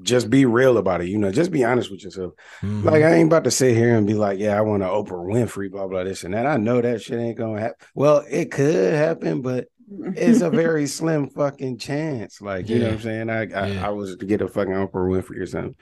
[0.03, 1.07] just be real about it.
[1.07, 2.33] You know, just be honest with yourself.
[2.61, 2.83] Mhm.
[2.83, 5.25] Like I ain't about to sit here and be like, yeah, I want to Oprah
[5.25, 6.45] Winfrey, blah blah this and that.
[6.45, 7.77] I know that shit ain't gonna happen.
[7.95, 12.41] Well, it could happen, but it's a very slim fucking chance.
[12.41, 13.29] Like, you know what I'm saying?
[13.29, 15.75] I I, I was to get a fucking Oprah Winfrey or something.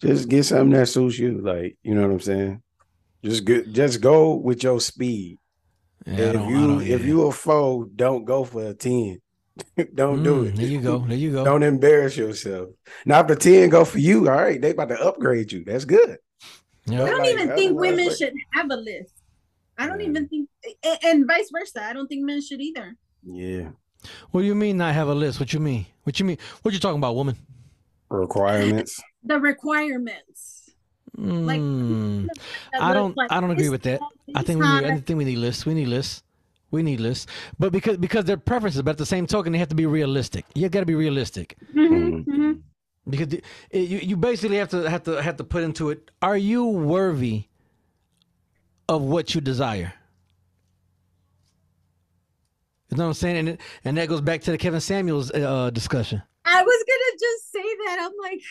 [0.00, 1.40] Just get something that suits you.
[1.42, 2.62] Like, you know what I'm saying?
[3.24, 5.38] Just good just go with your speed.
[6.06, 9.20] Yeah, if you don't- if you a foe, don't go for a 10.
[9.94, 10.56] don't do Mm, it.
[10.56, 10.98] There you go.
[11.00, 11.44] There you go.
[11.44, 12.70] Don't embarrass yourself.
[13.04, 15.64] Now if the 10 go for you, all right, they about to upgrade you.
[15.64, 16.18] That's good.
[16.88, 19.12] I don't Like, even think women like- should have a list.
[19.78, 20.48] I don't even think,
[20.84, 21.82] a- and vice versa.
[21.84, 22.96] I don't think men should either.
[23.24, 23.70] Yeah.
[24.30, 25.38] What do you mean not have a list?
[25.40, 25.86] What you mean?
[26.04, 26.38] What you mean?
[26.62, 27.36] What you talking about, woman?
[28.08, 29.00] Requirements.
[29.22, 30.59] The requirements.
[31.20, 32.26] Like, Mm,
[32.72, 33.14] that I don't.
[33.16, 34.00] like I don't agree with that.
[34.34, 34.84] I this think we need.
[34.84, 35.66] I think we need lists.
[35.66, 36.22] We need lists.
[36.70, 37.26] We need lists.
[37.58, 40.46] But because because they're preferences, but at the same token, they have to be realistic.
[40.54, 41.56] You got to be realistic.
[41.74, 42.60] Mhm, mhm.
[43.08, 46.10] because the- it, you you basically have to have to have to put into it.
[46.22, 47.44] Are you worthy
[48.88, 49.92] of what you desire?
[52.90, 53.36] You know what I'm saying?
[53.36, 56.22] And it, and that goes back to the Kevin Samuels uh, discussion.
[56.44, 57.98] I was gonna just say that.
[58.00, 58.42] I'm like,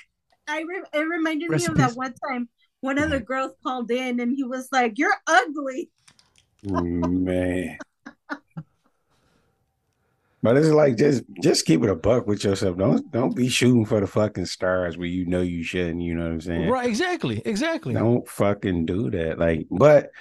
[0.47, 2.47] I re- it reminded me of that one time
[2.81, 3.26] one of the mm-hmm.
[3.26, 5.89] girls called in and he was like, "You're ugly."
[6.64, 7.77] Man.
[10.41, 12.77] But it's like just just keep it a buck with yourself.
[12.77, 16.01] Don't don't be shooting for the fucking stars where you know you shouldn't.
[16.01, 16.69] You know what I'm saying?
[16.69, 16.88] Right?
[16.88, 17.41] Exactly.
[17.43, 17.93] Exactly.
[17.93, 19.38] Don't fucking do that.
[19.38, 20.11] Like, but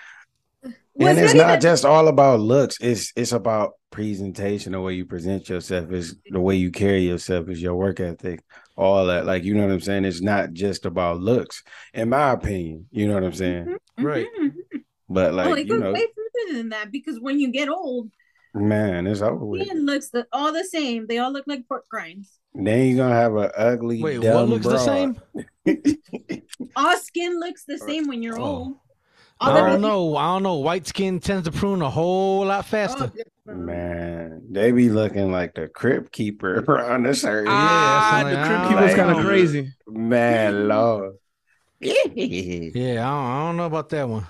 [0.65, 0.75] Was
[1.11, 2.79] and it's not even- just all about looks.
[2.81, 7.49] It's it's about presentation, the way you present yourself, is the way you carry yourself,
[7.49, 8.43] is your work ethic,
[8.79, 9.27] all that.
[9.27, 10.05] Like, you know what I'm saying?
[10.05, 12.87] It's not just about looks, in my opinion.
[12.91, 13.65] You know what I'm saying?
[13.65, 14.27] Mm-hmm, right.
[14.27, 14.79] Mm-hmm, mm-hmm.
[15.09, 17.51] But oh, like, oh, it you goes know, way further than that because when you
[17.51, 18.11] get old,
[18.55, 19.67] man, it's over with.
[19.67, 21.07] skin looks the, all the same.
[21.07, 22.39] They all look like pork rinds.
[22.55, 24.03] Then you're gonna have an ugly.
[24.03, 25.21] Wait, what dumb looks the same?
[26.77, 28.45] All skin looks the same when you're oh.
[28.45, 28.73] old.
[28.73, 28.81] Oh.
[29.41, 30.17] All I don't know.
[30.17, 30.57] I don't know.
[30.57, 33.13] White skin tends to prune a whole lot faster.
[33.57, 37.49] Man, they be looking like the crypt keeper around the certain.
[37.51, 39.73] Ah, the Crypt Keeper's kinda crazy.
[39.87, 41.15] Man, Lord.
[41.81, 44.27] Yeah, I don't, I don't know about that one.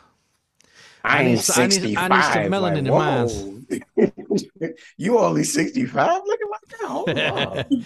[1.02, 2.10] I need ain't s- I need- 65.
[2.10, 3.66] I need some melanin in mine.
[4.60, 4.72] mine.
[4.96, 6.86] you only 65 looking like that?
[6.88, 7.84] Hold on.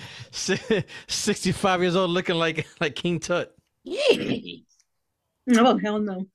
[1.07, 3.55] Sixty-five years old, looking like like King Tut.
[5.57, 6.27] Oh hell no.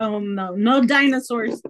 [0.00, 1.60] oh no, no dinosaurs.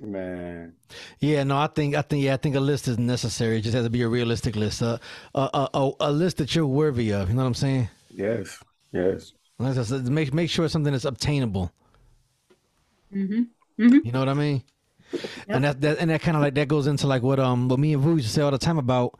[0.00, 0.74] Man.
[1.18, 3.58] Yeah, no, I think I think yeah, I think a list is necessary.
[3.58, 4.98] It just has to be a realistic list, uh,
[5.34, 7.28] a a, a, a list that you're worthy of.
[7.28, 7.88] You know what I'm saying?
[8.10, 8.62] Yes,
[8.92, 9.32] yes.
[9.58, 11.72] Like I said, Make make sure it's something that's obtainable.
[13.14, 13.44] Mm-hmm.
[13.78, 14.62] You know what I mean?
[15.48, 17.78] And that, that and that kind of like that goes into like what um what
[17.78, 19.18] me and Vu used to say all the time about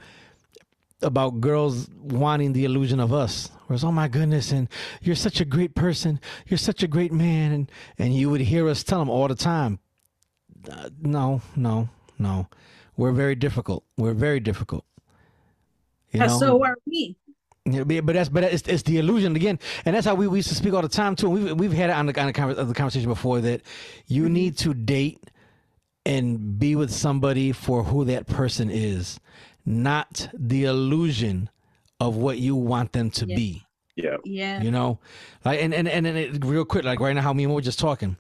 [1.01, 3.51] about girls wanting the illusion of us.
[3.67, 4.69] Whereas, oh my goodness, and
[5.01, 8.69] you're such a great person, you're such a great man, and and you would hear
[8.69, 9.79] us tell them all the time,
[10.71, 12.49] uh, no, no, no,
[12.97, 13.85] we're very difficult.
[13.97, 14.85] We're very difficult.
[16.13, 16.39] You know?
[16.39, 17.17] so are we.
[17.65, 20.39] Yeah, but but that's but it's, it's the illusion again, and that's how we, we
[20.39, 21.29] used to speak all the time too.
[21.29, 23.61] We've we've had it on the on the, the conversation before that
[24.07, 25.21] you need to date
[26.07, 29.21] and be with somebody for who that person is,
[29.67, 31.51] not the illusion
[32.01, 33.37] of what you want them to Yeah.
[33.37, 33.65] be.
[33.97, 34.17] Yeah.
[34.25, 34.63] Yeah.
[34.63, 35.01] You know,
[35.45, 37.57] like and and and, and it, real quick, like right now, how me and we
[37.57, 38.17] were just talking.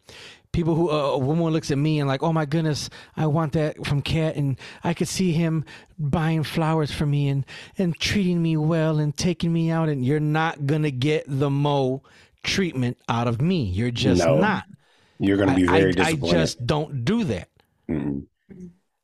[0.53, 3.53] People who uh, a woman looks at me and like, oh my goodness, I want
[3.53, 5.65] that from Cat, and I could see him
[5.99, 7.45] buying flowers for me and
[7.77, 12.03] and treating me well and taking me out, and you're not gonna get the Mo
[12.43, 13.65] treatment out of me.
[13.65, 14.39] You're just No.
[14.39, 14.65] not.
[15.19, 16.33] You're gonna be I- very I, I disappointed.
[16.33, 17.49] just don't do that.
[17.89, 18.25] Mhm.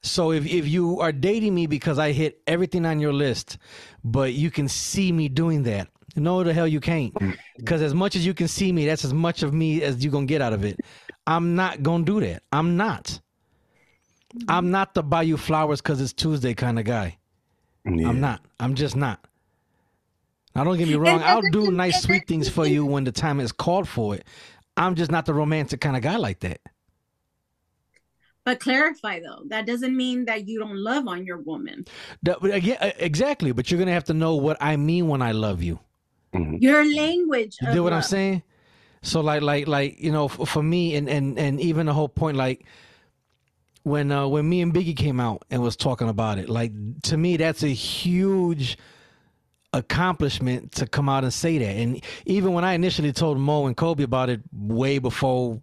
[0.03, 3.57] So if, if you are dating me because I hit everything on your list,
[4.05, 7.15] but you can see me doing that, no the hell you can't.
[7.57, 10.11] Because as much as you can see me, that's as much of me as you
[10.11, 10.79] gonna get out of it.
[11.27, 12.43] I'm not gonna do that.
[12.53, 13.21] I'm not.
[14.49, 17.19] I'm not the buy you flowers because it's Tuesday kind of guy.
[17.87, 18.41] I'm not.
[18.59, 19.25] I'm just not.
[20.57, 21.23] Now don't get me wrong.
[21.23, 24.25] I'll do nice sweet things for you when the time is called for it.
[24.77, 26.61] I'm just not the romantic kind of guy like that.
[28.45, 31.87] But clarify though, that doesn't mean that you don't love on your woman.
[32.23, 33.53] That- but again, uh, exactly.
[33.53, 35.81] But you're gonna have to know what I mean when I love you.
[36.33, 37.57] Your language.
[37.63, 38.43] You of get what I'm saying?
[39.05, 42.09] So like like like you know f- for me and and and even the whole
[42.09, 42.65] point like
[43.85, 46.49] when uh, when me and Biggie came out and was talking about it.
[46.49, 46.73] Like
[47.03, 48.77] to me, that's a huge
[49.75, 51.77] accomplishment to come out and say that.
[51.77, 55.61] And even when I initially told Mo and Kobe about it way before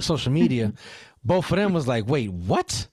[0.00, 0.72] social media,
[1.24, 2.88] both of them was like, "Wait, what?"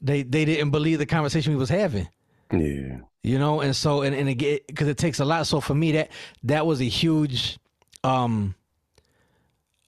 [0.00, 2.08] They they didn't believe the conversation we was having.
[2.52, 3.00] Yeah.
[3.24, 5.48] You know, and so and and again because it takes a lot.
[5.48, 6.10] So for me, that
[6.44, 7.58] that was a huge
[8.04, 8.54] um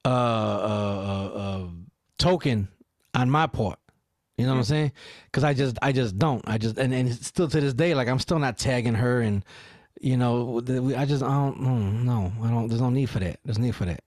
[0.04, 1.66] uh uh, uh, uh
[2.18, 2.68] token
[3.14, 3.78] on my part.
[4.36, 4.92] You know what I'm saying?
[5.26, 6.42] Because I just I just don't.
[6.46, 9.44] I just and and still to this day, like I'm still not tagging her and.
[10.02, 10.62] You know,
[10.96, 12.68] I just I don't mm, no, I don't.
[12.68, 13.38] There's no need for that.
[13.44, 14.02] There's no need for that.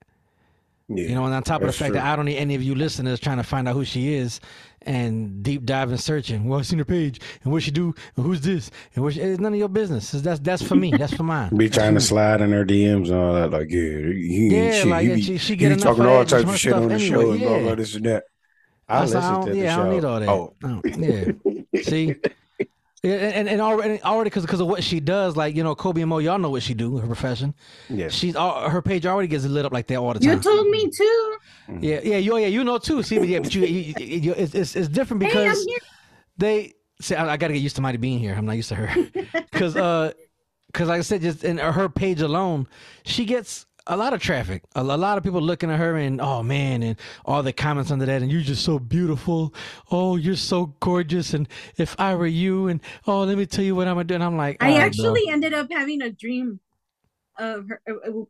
[0.98, 1.10] Yeah.
[1.10, 2.04] You know, and on top of the fact that.
[2.04, 4.40] I don't need any of you listeners trying to find out who she is
[4.86, 6.46] and deep diving searching.
[6.48, 9.22] Well, I've seen her page and what she do and who's this and what she,
[9.22, 10.12] it's none of your business.
[10.12, 10.92] That's that's for me.
[10.92, 11.56] That's for mine.
[11.56, 13.52] Be trying to slide in her DMs and all that.
[13.52, 14.88] Like, yeah, Yeah, shit.
[14.88, 17.10] like, yeah, be, she- she get enough talking all types of shit on the anyway,
[17.10, 17.60] show and yeah.
[17.60, 18.24] blah this and that.
[18.90, 19.84] I That's listen I to don't- the yeah, I show.
[19.84, 20.30] don't need all that.
[20.30, 20.82] Oh,
[21.74, 21.82] yeah.
[21.84, 22.14] See, Yeah,
[23.04, 26.10] and and already already because because of what she does, like you know, Kobe and
[26.10, 27.54] Mo, y'all know what she do, her profession.
[27.90, 30.38] Yeah, she's all, her page already gets lit up like that all the time.
[30.38, 31.38] You told me too.
[31.82, 33.04] Yeah, yeah, you, yeah, you know too.
[33.04, 35.78] See, but yeah, but you, you, you, you it's, it's it's different because here.
[36.38, 37.16] they see.
[37.16, 38.36] I, I got to get used to Mighty being here.
[38.36, 39.10] I'm not used to her
[39.52, 40.14] because uh,
[40.68, 42.68] because like I said, just in her page alone,
[43.04, 44.64] she gets a lot of traffic.
[44.76, 48.06] A, lot of people looking at her and oh man, and all the comments under
[48.06, 49.54] that, and you're just so beautiful.
[49.92, 51.48] Oh, you're so gorgeous, and
[51.78, 54.16] if I were you, and oh, let me tell you what I'm gonna do.
[54.16, 55.06] And I'm like, I all right, bro.
[55.10, 56.60] actually ended up having a dream
[57.38, 57.82] of her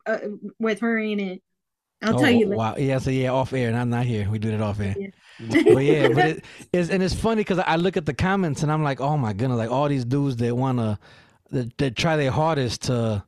[0.08, 0.20] uh, uh,
[0.60, 1.42] with her in it.
[2.02, 2.46] I'll tell Oh, you.
[2.48, 2.58] later.
[2.58, 2.76] Wow.
[2.78, 2.98] Yeah.
[2.98, 4.28] So yeah, off air, and I'm not here.
[4.30, 4.96] We do that off air.
[5.40, 8.72] but yeah, but it, it's and it's funny because I look at the comments and
[8.72, 11.00] I'm like, oh my goodness, like all these dudes that wanna
[11.52, 13.24] that, that try their hardest to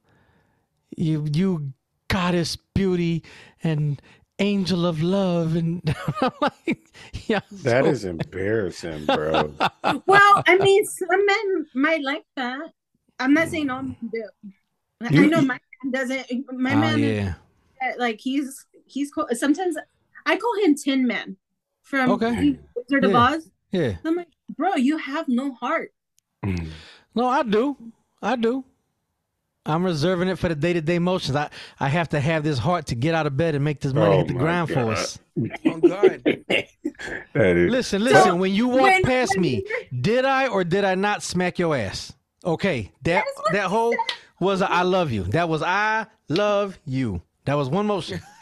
[0.98, 1.74] you you
[2.10, 3.24] goddess beauty
[3.64, 4.02] and
[4.40, 5.82] angel of love and
[6.42, 6.86] like,
[7.28, 9.54] yeah, that so- is embarrassing, bro.
[10.06, 12.60] well, I mean, some men might like that.
[13.20, 14.24] I'm not saying all men do.
[15.02, 16.28] I- I know my man doesn't.
[16.52, 17.34] My Oh, man, yeah.
[17.82, 19.76] uh, like he's he's co- sometimes
[20.26, 21.38] I call him Tin Man
[21.84, 22.58] from Okay.
[22.76, 23.18] Wizard of Yeah.
[23.18, 23.50] Oz.
[23.72, 23.96] Yeah.
[24.06, 24.28] I'm like,
[24.58, 25.92] bro, you have no heart.
[27.16, 27.78] No, I do.
[28.22, 28.64] I do.
[29.66, 31.36] I'm reserving it for the day to day motions.
[31.36, 33.94] I, I have to have this heart to get out of bed and make this
[33.94, 35.18] money Oh hit the my ground for us.
[35.66, 36.22] Oh God.
[37.34, 38.40] That is Listen, listen.
[38.40, 39.66] when you walk when- past me,
[40.02, 42.14] did I or did I not smack your ass?
[42.46, 43.94] Okay, that that whole
[44.40, 45.24] was a I love you.
[45.24, 47.22] That was I love you.
[47.46, 48.22] That was one motion.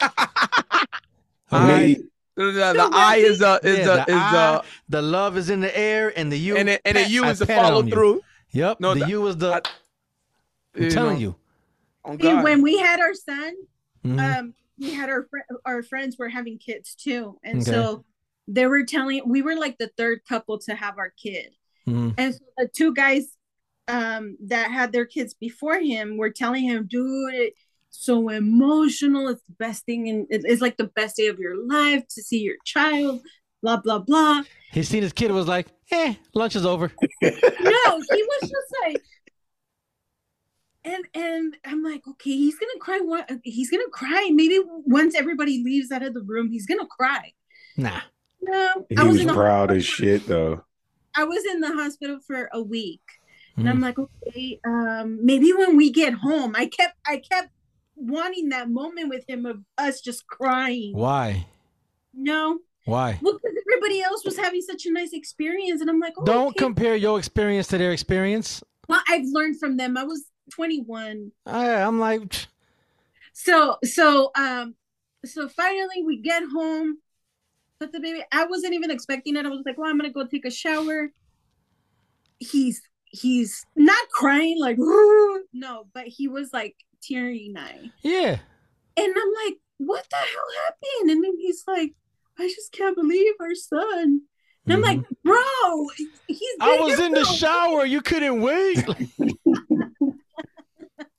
[1.52, 1.96] Me,
[2.36, 5.36] The, the, the I is uh is Yeah, the, the is I, uh the love
[5.36, 7.38] is in the air, and the you and the, and the pat- U I is
[7.38, 8.22] the follow through.
[8.52, 8.80] Yep.
[8.80, 9.62] No, the the- you was the.
[10.76, 11.20] I'm you telling know.
[11.20, 11.36] you.
[12.04, 12.44] Oh God.
[12.44, 13.54] when we had our son,
[14.04, 14.38] Mhm.
[14.38, 17.70] um, we had our fr- our friends were having kids too, and Okay.
[17.70, 18.04] so
[18.46, 21.50] they were telling we were like the third couple to have our kid,
[21.86, 22.14] Mhm.
[22.18, 23.36] and so the two guys
[23.88, 27.58] um that had their kids before him were telling him, dude, it's
[27.90, 29.28] so emotional.
[29.28, 32.40] It's the best thing, and it's like the best day of your life to see
[32.40, 33.22] your child.
[33.62, 34.42] Blah blah blah.
[34.72, 36.90] He seen his kid was like, eh, lunch is over.
[37.22, 39.02] no, he was just like,
[40.84, 42.98] and and I'm like, okay, he's gonna cry.
[43.00, 44.30] One, he's gonna cry.
[44.32, 47.32] Maybe once everybody leaves out of the room, he's gonna cry.
[47.76, 48.00] Nah.
[48.42, 50.62] No, he I was, was in the proud as shit though.
[51.16, 53.00] I was in the hospital for a week,
[53.56, 53.70] and Mm.
[53.70, 57.48] I'm like, okay, um, maybe when we get home, I kept I kept
[57.96, 60.92] wanting that moment with him of us just crying.
[60.94, 61.46] Why?
[62.12, 63.18] No, Why?
[63.22, 66.48] well, because everybody else was having such a nice experience, and I'm like, oh, Don't
[66.48, 66.58] okay.
[66.58, 68.62] compare your experience to their experience.
[68.88, 69.96] Well, I've learned from them.
[69.96, 71.32] I was 21.
[71.46, 72.46] I, I'm like,
[73.34, 74.74] so so um
[75.24, 76.98] so finally we get home
[77.80, 80.24] put the baby i wasn't even expecting it i was like well i'm gonna go
[80.24, 81.10] take a shower
[82.38, 84.78] he's he's not crying like
[85.52, 88.38] no but he was like teary eyed yeah.
[88.96, 91.92] and i'm like what the hell happened and then he's like
[92.38, 94.20] i just can't believe our son
[94.64, 95.88] and i'm like bro
[96.28, 96.82] he's Mm-hmm.
[96.82, 97.84] I was in the shower.
[97.84, 98.84] You couldn't wait.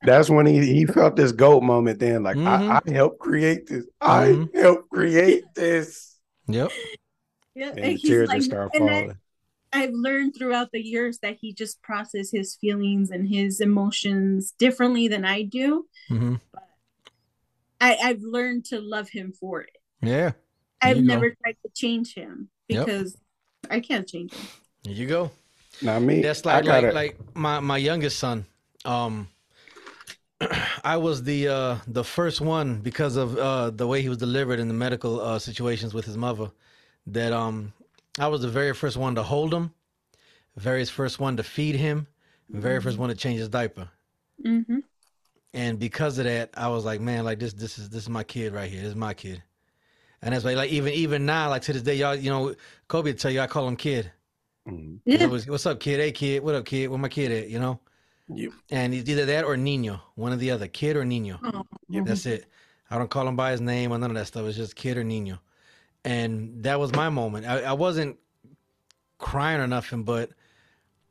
[0.06, 2.00] That's when he, he felt this goat moment.
[2.00, 2.72] Then, like Mm-hmm.
[2.72, 3.86] I, I helped create this.
[4.02, 6.18] I helped create this.
[6.48, 6.72] Yep.
[7.56, 9.18] Yeah, And and the tears like, just start I- falling.
[9.74, 15.10] I've learned throughout the years that he just processes his feelings and his emotions differently
[15.10, 15.86] than I do.
[16.08, 16.36] hmm
[17.82, 19.76] I, I've learned to love him for it.
[20.02, 20.32] Yeah.
[20.82, 21.08] I've you go.
[21.14, 22.86] never tried to change him Yep.
[22.86, 23.18] because
[23.70, 24.48] I can't change him.
[24.84, 25.32] There you go.
[25.82, 26.22] Not me.
[26.22, 28.46] That's like like like my my youngest son.
[28.86, 29.28] Um,
[30.84, 34.60] I was the uh the first one because of uh the way he was delivered
[34.60, 36.52] in the medical uh situations with his mother.
[37.08, 37.74] That um
[38.20, 39.74] I was the very first one to hold him,
[40.58, 42.08] very first one to feed him,
[42.50, 43.90] very first one to change his diaper.
[44.44, 44.80] Mm-hmm.
[45.54, 48.24] And because of that, I was like, man, like this, this is this is my
[48.24, 48.82] kid right here.
[48.82, 49.42] This is my kid.
[50.22, 52.56] And that's why, like, even even now, like to this day, y'all, you know,
[52.88, 54.12] Kobe would tell you I call him kid.
[55.06, 55.26] He's Yeah.
[55.28, 56.00] always, What's up, kid?
[56.00, 56.44] Hey, kid.
[56.44, 56.90] What up, kid?
[56.90, 57.50] Where my kid at?
[57.50, 57.80] You know.
[58.28, 58.52] Yep.
[58.72, 61.40] And he's either that or Nino, one or the other, kid or Nino.
[61.90, 62.46] That's it.
[62.90, 64.46] I don't call him by his name or none of that stuff.
[64.46, 65.40] It's just kid or Nino.
[66.04, 67.46] And that was my moment.
[67.48, 68.18] I, I wasn't
[69.18, 70.30] crying or nothing, but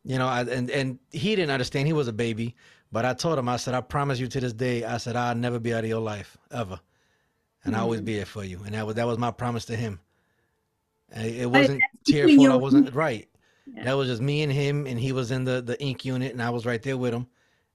[0.04, 1.86] you know, I, and and he didn't understand.
[1.86, 2.54] He was a baby,
[2.92, 5.34] but I told him, I said, I promise you to this day, I said I'll
[5.34, 6.78] never be out of your life ever,
[7.64, 8.04] and I'll always Mhm.
[8.04, 8.60] be there for you.
[8.64, 9.98] And that was that was my promise to him.
[11.10, 12.52] And it wasn't tearful.
[12.52, 13.28] I wasn't right.
[13.66, 13.84] Yeah.
[13.84, 16.42] That was just me and him, and he was in the the ink unit, and
[16.42, 17.26] I was right there with him,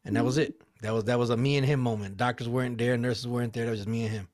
[0.05, 0.51] and that was Mm-hmm.
[0.51, 0.61] it.
[0.81, 2.17] That was that was a me and him moment.
[2.17, 3.65] Doctors weren't there, nurses weren't there.
[3.65, 4.27] That was just me and him.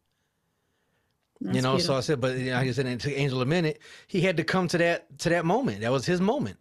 [1.39, 3.41] you That's know, so I said, but you know, like I said, it took Angel
[3.41, 3.79] a minute.
[4.07, 5.81] He had to come to that to that moment.
[5.81, 6.57] That was his moment.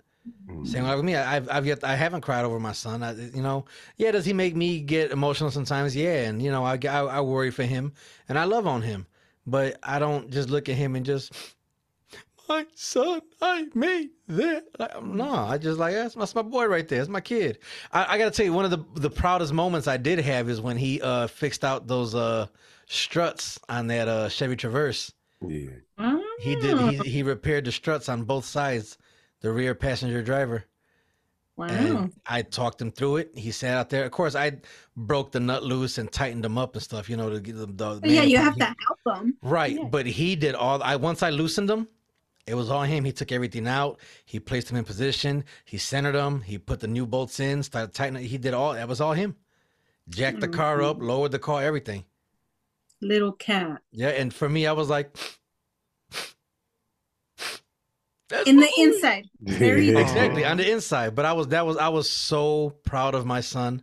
[0.65, 1.17] Same like with me.
[1.17, 3.03] I- I've I've yet I haven't cried over my son.
[3.03, 3.67] I, you know,
[3.99, 4.11] yeah.
[4.11, 5.95] Does he make me get emotional sometimes?
[5.95, 7.93] Yeah, and you know, I, I I worry for him,
[8.29, 9.07] and I love on him,
[9.47, 11.33] but I don't just look at him and just
[12.49, 13.21] my son.
[13.41, 14.65] I made that.
[14.79, 16.99] Like, no, I just like that's, that's my boy right there.
[16.99, 17.59] That's my kid.
[17.93, 20.49] I, I got to tell you, one of the the proudest moments I did have
[20.49, 22.47] is when he uh fixed out those uh
[22.87, 25.13] struts on that uh Chevy Traverse.
[25.47, 25.71] Yeah.
[26.41, 26.79] He did.
[26.79, 28.99] He, he repaired the struts on both sides,
[29.41, 30.65] the rear passenger driver.
[31.57, 31.67] Wow.
[31.67, 33.31] And I talked him through it.
[33.35, 34.05] He sat out there.
[34.05, 34.59] Of course, I
[34.97, 37.09] broke the nut loose and tightened them up and stuff.
[37.09, 37.77] You know, to get them.
[37.77, 39.37] The yeah, you have he- to help them.
[39.41, 40.83] Right, but he did all.
[40.83, 41.87] I once I loosened them,
[42.47, 43.05] it was all him.
[43.05, 43.99] He took everything out.
[44.25, 45.45] He placed them in position.
[45.65, 46.43] He centered them.
[46.43, 47.63] He put the new bolts in.
[47.63, 48.25] Started tightening.
[48.25, 48.75] He did all.
[48.75, 49.37] That was all him.
[50.09, 51.07] Jacked the car up, Mm-hmm.
[51.07, 52.05] lowered the car, everything.
[53.01, 53.81] Little cat.
[53.93, 55.17] Yeah, and for me, I was like,
[58.47, 59.27] In the inside.
[59.41, 61.15] Very exactly on the inside.
[61.15, 63.83] But I was that was I was so proud of my son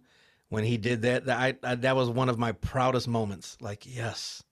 [0.50, 1.26] when he did that.
[1.26, 3.58] That I, I that was one of my proudest moments.
[3.62, 4.44] Like yes,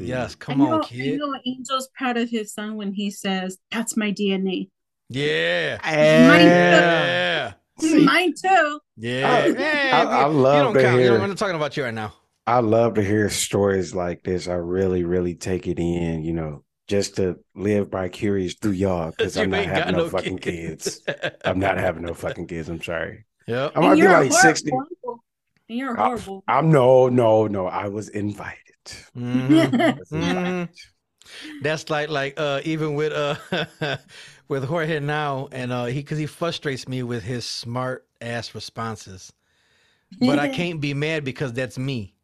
[0.00, 1.18] yes, come I know, on, I kid.
[1.18, 4.68] know Angel's proud of his son when he says, That's my DNA.
[5.08, 5.78] Yeah,
[6.28, 6.40] Mine
[7.80, 7.88] too.
[7.88, 8.80] yeah, Mine too.
[8.96, 9.30] yeah.
[9.30, 11.00] I- Hey, I- you- I you love don't to count.
[11.00, 12.14] Hear- know, we're not talking about you right now.
[12.46, 14.48] I love to hear stories like this.
[14.48, 19.36] I really, really take it in, you know, just to live vicarious through y'all because
[19.36, 21.00] I'm not having no, no fucking kids.
[21.06, 21.18] kids.
[21.44, 22.68] I'm not having no fucking kids.
[22.68, 23.24] I'm sorry.
[23.46, 23.72] Yep.
[23.76, 24.32] I might be like horrible.
[24.36, 24.70] 60.
[25.68, 26.44] And you're I- horrible.
[26.48, 27.66] I'm no, no, no.
[27.66, 28.58] I was invited.
[29.16, 29.98] Mhm.
[30.10, 30.68] Mhm.
[31.60, 33.96] That's like like uh even with uh
[34.48, 39.32] with Jorge now and uh he because he frustrates me with his smart ass responses.
[40.20, 42.14] But I can't be mad because that's me.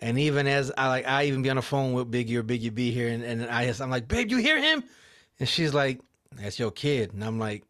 [0.00, 2.74] And even as I like I even be on the phone with Biggie or Biggie
[2.74, 4.84] B here and, and I I'm like, babe, you hear him?
[5.40, 6.00] And she's like,
[6.36, 7.12] That's your kid.
[7.14, 7.64] And I'm like,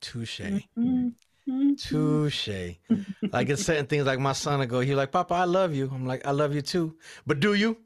[0.00, 0.40] touche.
[0.42, 1.08] Mm-hmm.
[1.48, 1.74] Mm-hmm.
[1.74, 2.76] Touche.
[3.32, 5.90] like it's certain things like my son will go, he like, Papa, I love you.
[5.92, 6.96] I'm like, I love you too.
[7.26, 7.76] But do you?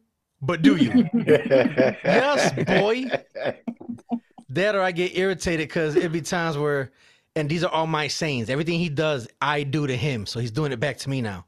[0.43, 1.09] But do you?
[1.15, 3.07] yes, boy.
[4.51, 6.93] That or I get irritated because it'd be times where,
[7.35, 8.51] and these are all my sayings.
[8.51, 10.27] Everything he does, I do to him.
[10.27, 11.47] So he's doing it back to me now.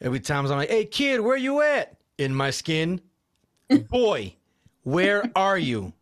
[0.00, 1.96] Every time I'm like, hey, kid, where you at?
[2.18, 3.00] In my skin.
[3.88, 4.36] Boy,
[4.82, 5.92] where are you?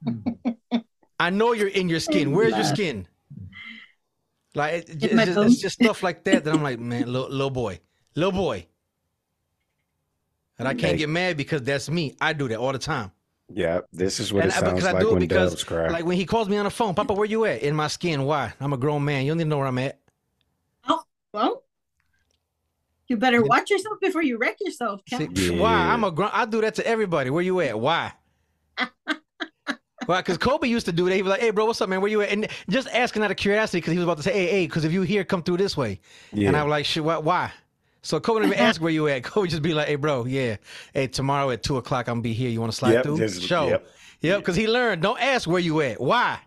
[1.20, 2.32] I know you're in your skin.
[2.32, 3.06] Where's your skin?
[4.54, 7.50] Like, it- it's, just, it's just stuff like that that I'm like, man, little, little
[7.50, 7.80] boy,
[8.14, 8.66] little boy.
[10.58, 10.98] And I can't Hey.
[10.98, 12.16] get mad because that's me.
[12.20, 13.12] I do that all the time.
[13.52, 15.50] Yeah, this is what And it I- sounds because I like do it when because,
[15.52, 15.88] doves cry.
[15.88, 17.62] like, when he calls me on the phone, Papa, where you at?
[17.62, 18.24] In my skin.
[18.24, 18.52] Why?
[18.60, 19.24] I'm a grown man.
[19.24, 19.98] You don't need to know where I'm at.
[20.88, 21.02] Oh,
[21.32, 21.62] well,
[23.08, 25.00] you better watch yourself before you wreck yourself.
[25.04, 25.36] Cat.
[25.36, 25.72] See, Why?
[25.72, 26.30] I'm a grown.
[26.32, 27.30] I do that to everybody.
[27.30, 27.78] Where you at?
[27.80, 28.12] Why?
[30.10, 30.20] Why?
[30.20, 31.14] Because Kobe used to do that.
[31.14, 32.00] He was like, "Hey, bro, what's up, man?
[32.00, 34.32] Where you at?" And just asking out of curiosity because he was about to say,
[34.32, 36.00] "Hey, hey," because if you here, come through this way.
[36.32, 36.48] Yeah.
[36.48, 37.52] And I was like, "Shit, why?" why?
[38.02, 39.22] So Kobe didn't even ask where you at.
[39.24, 40.56] Kobe just be like, "Hey, bro, yeah,
[40.94, 42.50] hey, tomorrow at two o'clock, I'm gonna be here.
[42.50, 43.68] You want to slide Yep, through?" just- Show.
[43.68, 43.86] yep.
[44.20, 44.40] Yep.
[44.40, 45.00] Because he learned.
[45.00, 46.00] Don't ask where you at.
[46.00, 46.38] Why?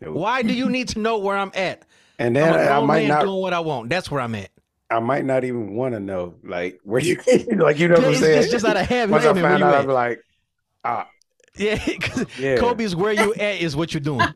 [0.00, 1.84] Why do you need to know where I'm at?
[2.18, 3.90] And I'm then I might not- doing what I want.
[3.90, 4.50] That's where I'm at.
[4.90, 7.16] I might not even want to know, like where you,
[7.56, 8.42] like you know what I'm saying.
[8.42, 9.12] it's just out of habit.
[9.12, 9.86] Once I find out.
[9.86, 10.20] Be like,
[10.84, 11.08] ah,
[11.56, 12.56] Yeah, because Yeah.
[12.56, 14.26] Kobe's where you at is what you're doing.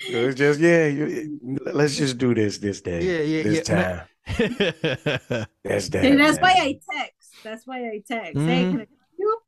[0.00, 0.86] it's just yeah.
[0.86, 1.38] You,
[1.72, 3.02] let's just do this this day.
[3.02, 3.74] Yeah, yeah, this yeah.
[3.74, 5.46] time.
[5.64, 6.04] That's that.
[6.04, 6.52] And that's why.
[6.56, 7.34] I text.
[7.42, 8.38] That's why I text.
[8.40, 8.70] Hey, Mhm.
[8.70, 8.86] can I
[9.18, 9.40] you?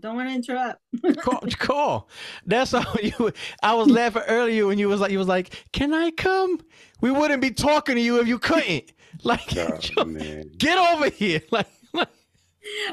[0.00, 0.80] Don't want to interrupt.
[1.22, 2.08] call, call.
[2.46, 3.30] That's how you.
[3.62, 6.58] I was laughing earlier when you was like, you was like, "Can I come?"
[7.00, 8.92] We wouldn't be talking to you if you couldn't.
[9.24, 9.54] Like,
[9.98, 10.50] Oh, man.
[10.56, 11.42] get over here.
[11.50, 11.81] Like, like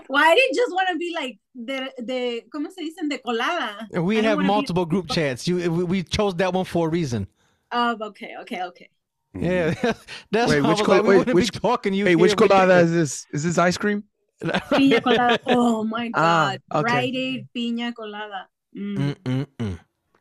[0.08, 3.10] Why did you just want to be like de, de ¿cómo se dicen?
[3.10, 3.88] De colada.
[4.02, 5.48] We I have wanna be- multiple group chats.
[5.48, 7.28] You, we, we chose that one for a reason.
[7.72, 8.90] Oh, okay, okay, okay.
[9.34, 9.76] Yeah,
[10.32, 12.06] that's Wait, which col- like, wait, which- be talking you.
[12.06, 12.38] Hey, which here.
[12.42, 13.26] We colada is this?
[13.32, 14.04] Is this ice cream?
[14.44, 15.40] Piña colada.
[15.48, 16.80] Oh my Ah, god.
[16.80, 16.90] okay.
[16.92, 18.48] Friday piña colada.
[18.76, 19.80] Mm.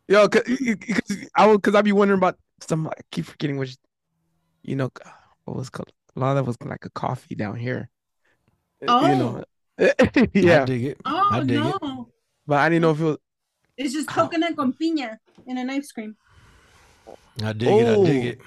[0.09, 2.87] Yo, cause, cause I will, cause I be wondering about some.
[2.89, 3.77] I keep forgetting which,
[4.62, 4.91] you know,
[5.45, 5.91] what was called.
[6.16, 7.89] A lot of was like a coffee down here.
[8.86, 9.06] Oh.
[9.06, 9.44] You know,
[9.78, 9.92] oh.
[10.34, 11.00] yeah, I dig it.
[11.05, 11.60] Oh I dig it.
[11.60, 12.09] no.
[12.46, 13.18] but I didn't know if it was.
[13.76, 14.14] It's just ah.
[14.14, 16.16] coconut con piña in an ice cream.
[17.42, 17.86] I dig it.
[17.88, 18.28] I dig Oh.
[18.28, 18.40] it.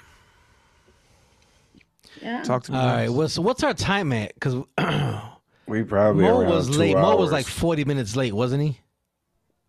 [2.20, 2.42] Yeah.
[2.42, 2.78] Talk to me.
[2.78, 2.96] All right.
[3.06, 3.16] Miles.
[3.16, 4.34] What's what's our time at?
[4.34, 4.56] Because
[5.66, 6.96] We probably Mo was two late.
[6.96, 8.80] Mo was like forty minutes late, wasn't he?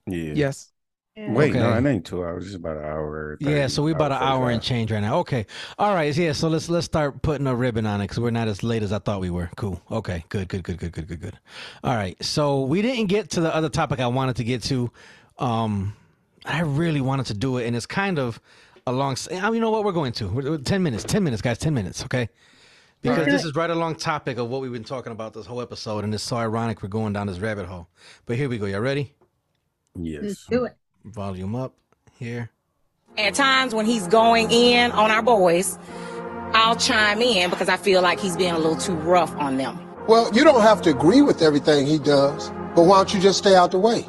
[0.08, 0.34] yeah.
[0.36, 0.73] Yes.
[1.16, 1.78] Wait, no, Okay.
[1.78, 2.48] it ain't two hours.
[2.48, 3.38] It's about an hour.
[3.40, 5.20] Yeah, so we're about an hour and change right now.
[5.20, 5.46] Okay,
[5.78, 6.32] all right, yeah.
[6.32, 8.92] So let's let's start putting a ribbon on it because we're not as late as
[8.92, 9.52] I thought we were.
[9.56, 9.80] Cool.
[9.92, 11.40] Okay, good, good, good, good, good, good, good.
[11.84, 14.90] All right, so we didn't get to the other topic I wanted to get to.
[15.38, 15.96] Um,
[16.46, 18.40] I really wanted to do it, and it's kind of
[18.88, 19.18] along.
[19.32, 19.84] I mean, you know what?
[19.84, 21.04] We're going to We're- we're- ten minutes.
[21.04, 21.60] Ten minutes, guys.
[21.60, 22.04] Ten minutes.
[22.06, 22.28] Okay.
[23.04, 23.32] Because Okay.
[23.32, 26.14] this is right along topic of what we've been talking about this whole episode, and
[26.16, 27.88] it's so ironic we're going down this rabbit hole.
[28.26, 28.66] But here we go.
[28.66, 29.14] Y'all ready?
[29.96, 30.24] Yes.
[30.24, 30.74] Let's do it.
[31.06, 31.74] Volume up
[32.18, 32.50] here.
[33.18, 35.78] At times when he's going in on our boys,
[36.54, 39.80] I'll chime in because I feel like he's being a little too rough on them.
[40.08, 43.40] Well, you don't have to agree with everything he does, but why don't you just
[43.40, 44.02] stay out the way?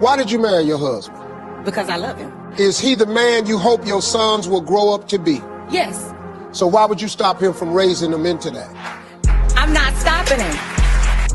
[0.00, 1.64] Why did you marry your husband?
[1.64, 2.32] Because I love him.
[2.58, 5.40] Is he the man you hope your sons will grow up to be?
[5.70, 6.12] Yes,
[6.52, 8.70] So why would you stop him from raising them into that?
[9.56, 10.56] I'm not stopping him.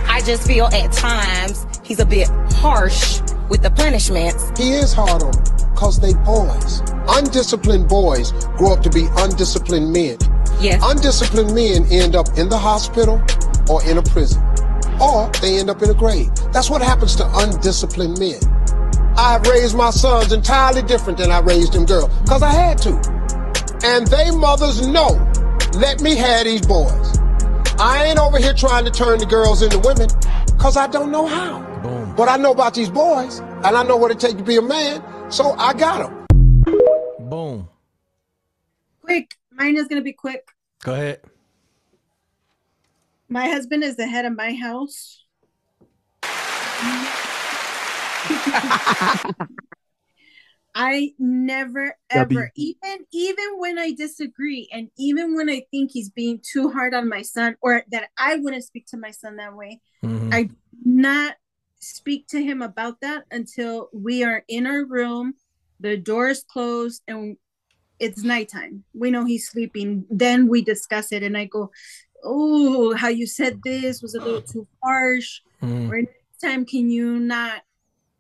[0.08, 3.20] I just feel at times he's a bit harsh
[3.50, 4.52] with the punishments.
[4.58, 5.44] He is hard on them
[5.74, 6.82] because they boys.
[7.08, 10.18] Undisciplined boys grow up to be undisciplined men.
[10.62, 10.82] Yes.
[10.84, 13.22] Undisciplined men end up in the hospital
[13.70, 14.44] or in a prison.
[15.02, 16.30] Or they end up in a grave.
[16.52, 18.40] That's what happens to undisciplined men.
[19.18, 22.92] I've raised my sons entirely different than I raised them girls, because I had to.
[23.84, 25.10] And they mothers know,
[25.74, 27.18] let me have these boys.
[27.80, 30.10] I ain't over here trying to turn the girls into women,
[30.48, 31.60] because I don't know how.
[32.20, 32.26] Boom.
[32.26, 34.62] But I know about these boys, and I know what it takes to be a
[34.62, 36.26] man, so I got them.
[37.30, 37.70] Boom.
[39.02, 39.36] Quick.
[39.54, 40.46] Mine is gonna be quick.
[40.84, 41.22] Go ahead.
[43.30, 45.24] My husband is the head of my house.
[50.76, 52.40] I never W.
[52.40, 56.94] ever even even when I disagree and even when I think he's being too hard
[56.94, 60.34] on my son or that I wouldn't speak to my son that way, Mhm.
[60.34, 61.36] I do not
[61.80, 65.34] speak to him about that until we are in our room,
[65.80, 67.38] the door is closed, and
[68.00, 68.84] it's nighttime.
[68.94, 70.06] We know he's sleeping.
[70.10, 71.72] Then we discuss it, and I go,
[72.24, 75.42] "Oh, how you said this was a little too harsh.
[75.62, 75.90] Mhm.
[75.90, 77.64] Or next time, can you not,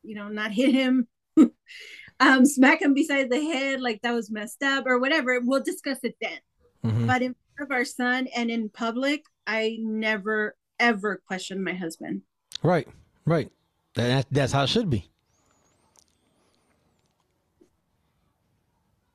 [0.04, 1.08] you know, not hit him,
[2.20, 5.40] um, smack him beside the head like that was messed up, or whatever.
[5.42, 6.40] We'll discuss it then."
[6.84, 7.08] Mhm.
[7.08, 12.22] But in front of our son and in public, I never ever question my husband.
[12.64, 12.88] Right,
[13.30, 13.52] right.
[13.96, 15.10] That, that's how it should be.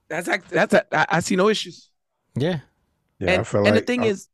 [0.09, 1.89] That's act- that's a, I, I see no issues.
[2.36, 2.61] Yeah.
[3.19, 4.28] Yeah, I and feel and like the thing I, is,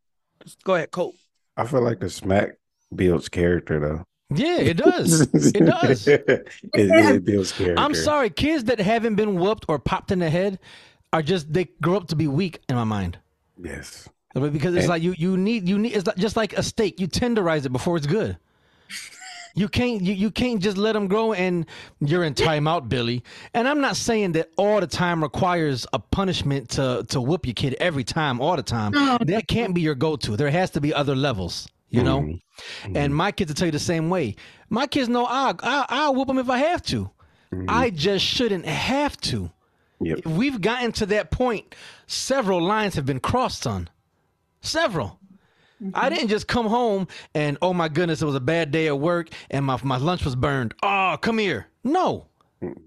[0.65, 1.15] go ahead, Colt.
[1.57, 2.57] I feel like the smack
[2.95, 4.05] builds character though.
[4.35, 5.21] Yeah, it does.
[5.33, 6.07] it does.
[6.09, 7.79] it, it builds character.
[7.79, 10.59] I'm sorry, kids that haven't been whooped or popped in the head
[11.13, 13.19] are just they grow up to be weak in my mind.
[13.63, 14.09] Yes.
[14.35, 17.01] Because it's And- like you you need you need it's like, just like a steak.
[17.01, 18.39] You tenderize it before it's good.
[19.55, 21.67] You can't you, you can't just let them grow and
[22.01, 23.23] you're in timeout, Billy.
[23.55, 27.55] And I'm not saying that all the time requires a punishment to to whoop your
[27.55, 28.93] kid every time, all the time.
[28.93, 29.19] No.
[29.21, 30.37] That can't be your go-to.
[30.37, 32.21] There has to be other levels, you know.
[32.21, 32.97] Mm-hmm.
[32.97, 34.37] And my kids will tell you the same way.
[34.69, 37.11] My kids know I I I'll whoop them if I have to.
[37.69, 39.51] I just shouldn't have to.
[40.01, 40.25] Yep.
[40.27, 41.75] We've gotten to that point,
[42.07, 43.91] several lines have been crossed, son.
[44.63, 45.20] Several.
[45.95, 48.99] I didn't just come home and oh my goodness, it was a bad day at
[48.99, 50.75] work and my my lunch was burned.
[50.83, 51.69] Oh, come here.
[51.85, 52.27] No.
[52.63, 52.81] Mm-hmm.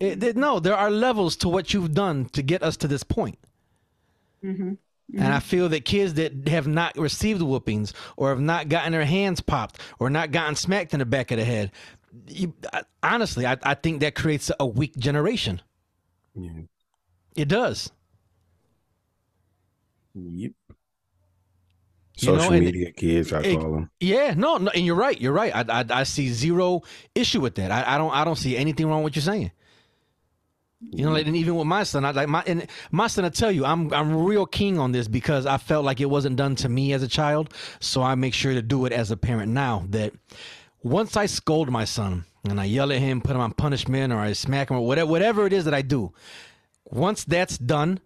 [0.00, 3.02] It- it- no, there are levels to what you've done to get us to this
[3.02, 3.38] point.
[4.44, 4.74] Mm-hmm.
[5.14, 5.48] And I mm-hmm.
[5.48, 9.80] feel that kids that have not received whoopings or have not gotten their hands popped
[9.98, 11.72] or not gotten smacked in the back of the head,
[12.26, 15.62] you, I, honestly, I, I think that creates a weak generation.
[16.34, 16.50] Yeah.
[17.36, 17.90] It does.
[20.14, 20.52] Yep.
[22.18, 23.90] You know, Social and- media kids, I it- call them.
[24.00, 25.20] Yeah, no, no, and you're right.
[25.20, 25.54] You're right.
[25.54, 26.82] I, I, I see zero
[27.14, 27.70] issue with that.
[27.70, 29.52] I, I don't, I don't see anything wrong with what you're saying.
[30.80, 33.24] You know, like, and even with my son, I like my and my son.
[33.24, 36.36] I tell you, I'm I'm real keen on this because I felt like it wasn't
[36.36, 39.16] done to me as a child, so I make sure to do it as a
[39.16, 39.86] parent now.
[39.88, 40.12] That
[40.84, 44.18] once I scold my son and I yell at him, put him on punishment, or
[44.18, 46.12] I smack him, or whatever whatever it is that I do,
[46.84, 47.98] once that's done,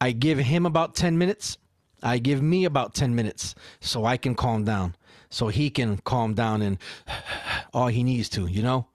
[0.00, 1.58] I give him about ten minutes.
[2.04, 4.94] I give me about ten minutes so I can calm down,
[5.30, 6.78] so he can calm down and
[7.74, 8.86] all he needs to, you know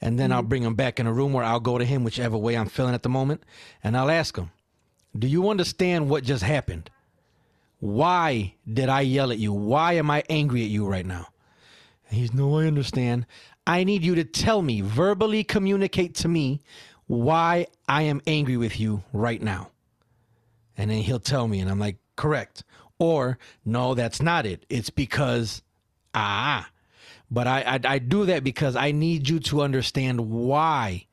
[0.00, 0.48] and then I'll mm-hmm.
[0.48, 2.94] bring him back in a room where I'll go to him whichever way I'm feeling
[2.94, 3.44] at the moment,
[3.82, 4.50] and I'll ask him,
[5.18, 6.90] "Do you understand what just happened?
[7.80, 9.52] Why did I yell at you?
[9.52, 11.28] Why am I angry at you right now?"
[12.08, 13.26] And he's, "No, I understand.
[13.66, 16.60] I need you to tell me, verbally communicate to me
[17.06, 19.70] why I am angry with you right now."
[20.76, 22.64] And then he'll tell me, and I'm like, "Correct."
[22.98, 24.66] Or, "No, that's not it.
[24.68, 25.62] It's because
[26.12, 26.68] ah."
[27.30, 31.06] But I, I I do that because I need you to understand why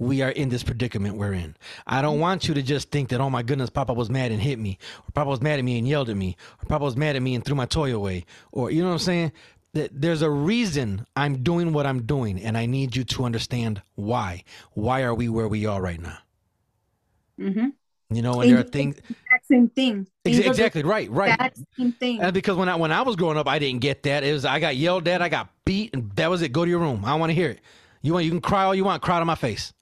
[0.00, 1.54] we are in this predicament we're in.
[1.86, 4.40] I don't want you to just think that, oh my goodness, Papa was mad and
[4.40, 6.96] hit me, or Papa was mad at me and yelled at me, or Papa was
[6.96, 9.32] mad at me and threw my toy away, or you know what I'm saying?
[9.74, 13.82] That There's a reason I'm doing what I'm doing, and I need you to understand
[13.94, 14.42] why.
[14.72, 16.18] Why are we where we are right now?
[17.38, 17.68] Mm-hmm.
[18.12, 18.96] You know, and there are things.
[18.98, 20.06] Exact same thing.
[20.24, 21.32] Ex- exactly right, right.
[21.32, 22.20] Exact same thing.
[22.20, 24.24] And because when I when I was growing up, I didn't get that.
[24.24, 26.50] It was I got yelled at, I got beat, and that was it.
[26.52, 27.04] Go to your room.
[27.04, 27.60] I don't want to hear it.
[28.02, 29.72] You want you can cry all you want, cry to my face,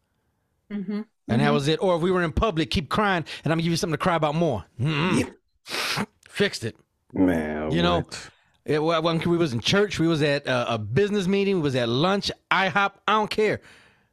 [0.70, 1.00] Mm-hmm.
[1.28, 1.82] and that was it.
[1.82, 4.02] Or if we were in public, keep crying, and I'm gonna give you something to
[4.02, 4.64] cry about more.
[4.78, 5.32] Mm-mm.
[6.28, 6.76] Fixed it.
[7.14, 8.04] Man, You know,
[8.66, 11.74] it, when we was in church, we was at a, a business meeting, we was
[11.76, 12.92] at lunch, IHOP.
[13.08, 13.60] I don't care.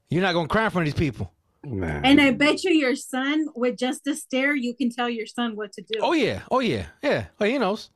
[0.10, 1.32] You're not gonna cry in front of these people.
[1.66, 2.06] Man.
[2.06, 5.56] And I bet you your son, with just a stare, you can tell your son
[5.56, 6.00] what to do.
[6.02, 7.26] Oh yeah, oh yeah, yeah.
[7.40, 7.90] Well, he knows.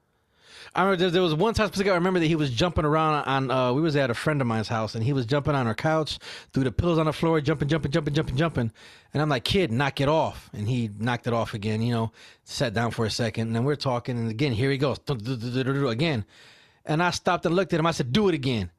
[0.76, 1.92] I remember there, there was one time specific.
[1.92, 3.52] I remember that he was jumping around on.
[3.52, 5.74] Uh, we was at a friend of mine's house, and he was jumping on our
[5.74, 6.20] couch,
[6.54, 8.72] threw the pillows on the floor, jumping, jumping, jumping, jumping, jumping.
[9.14, 11.82] And I'm like, "Kid, knock it off!" And he knocked it off again.
[11.82, 12.12] You know,
[12.44, 16.26] sat down for a second, and then we're talking, and again, here he goes again.
[16.86, 17.86] And I stopped and looked at him.
[17.86, 18.70] I said, "Do it again,"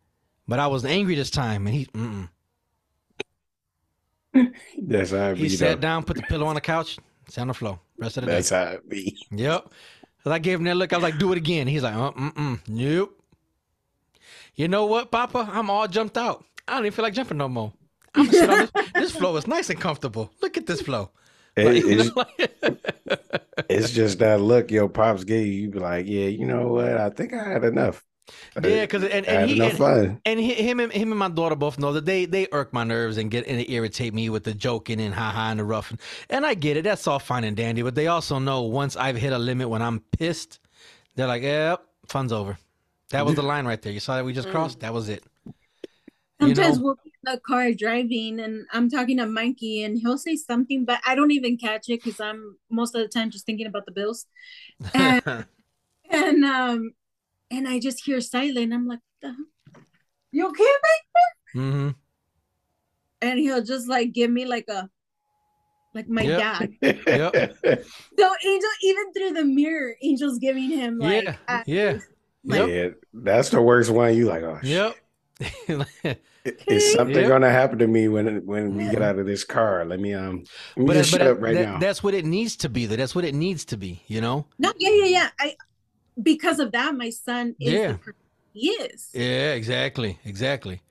[0.46, 1.86] but I was angry this time, and he.
[1.86, 2.28] Mm-mm.
[4.78, 5.80] That's how it He sat though.
[5.80, 6.98] down, put the pillow on the couch,
[7.28, 7.80] sat on the floor.
[7.98, 8.34] Rest of the day.
[8.36, 9.16] That's how it be.
[9.30, 9.72] Yep.
[10.22, 10.92] 'Cause I gave him that look.
[10.92, 11.66] I was like, do it again.
[11.66, 13.16] He's like, uh, mm-mm, nope.
[14.54, 15.48] You know what, Papa?
[15.50, 16.44] I'm all jumped out.
[16.68, 17.72] I don't even feel like jumping no more.
[18.14, 18.70] I'm gonna sit on this.
[18.94, 20.30] This floor is nice and comfortable.
[20.42, 21.10] Look at this flow.
[21.56, 22.10] It- it's,
[23.68, 25.52] it's just that look your pops gave you.
[25.52, 26.96] You be like, yeah, you know what?
[26.96, 28.04] I think I had enough.
[28.62, 30.20] Yeah, because and, and he enough and, fun.
[30.24, 33.16] and him and him and my daughter both know that they they irk my nerves
[33.16, 35.90] and get and they irritate me with the joking and ha ha and the rough
[35.90, 36.82] and, and I get it.
[36.82, 39.82] That's all fine and dandy, but they also know once I've hit a limit when
[39.82, 40.58] I'm pissed,
[41.14, 42.58] they're like, "Yep, fun's over."
[43.10, 43.92] That was the line right there.
[43.92, 44.80] You saw that we just crossed.
[44.80, 45.24] That was it.
[45.44, 45.52] You
[46.54, 46.84] Sometimes know?
[46.84, 50.84] we'll be in the car driving, and I'm talking to Mikey, and he'll say something,
[50.84, 53.86] but I don't even catch it because I'm most of the time just thinking about
[53.86, 54.26] the bills.
[54.94, 55.46] And,
[56.10, 56.92] and um,
[57.50, 58.72] and I just hear silent.
[58.72, 59.34] I'm like, "The
[60.32, 61.88] "You okay, Mike?" mm-hmm.
[63.22, 64.88] And he'll just like give me like a,
[65.94, 66.38] like my Yep.
[66.38, 66.70] dad.
[67.06, 67.56] Yep.
[68.18, 71.36] So Angel, even through the mirror, Angel's giving him like, yeah.
[71.48, 71.98] uh, Yeah.
[72.44, 74.14] Yeah, that's the worst one.
[74.16, 74.96] You like, oh, Yep.
[76.66, 77.28] is something Yep.
[77.28, 79.84] gonna happen to me when when we get out of this car?
[79.84, 80.44] Let me um,
[80.76, 81.78] let me But, just but shut that- up right that- now.
[81.78, 82.86] that's what it needs to be.
[82.86, 82.96] Though.
[82.96, 84.02] That's what it needs to be.
[84.06, 84.46] You know.
[84.58, 85.28] no, yeah, yeah, yeah.
[85.38, 85.56] I
[86.22, 87.96] because of that, my son is Yeah.
[88.52, 89.10] he is.
[89.14, 90.82] Yeah, exactly, exactly.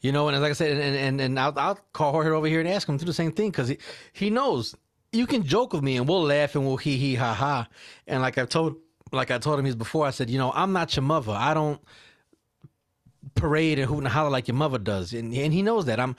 [0.00, 2.60] You know, and like I said, and and, and I'll, I'll call Jorge over here
[2.60, 3.78] and ask him to do the same thing because he
[4.12, 4.74] he knows
[5.12, 7.68] you can joke with me and we'll laugh and we'll hee hee ha ha.
[8.06, 8.76] And like I've told
[9.12, 11.32] like I told him he's before, I said, you know, I'm not your mother.
[11.32, 11.80] I don't
[13.34, 15.98] parade and hoot and holler like your mother does, and and he knows that.
[16.00, 16.16] I'm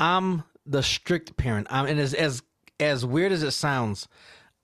[0.00, 1.66] I'm the strict parent.
[1.70, 2.42] I'm and as as
[2.80, 4.08] as weird as it sounds,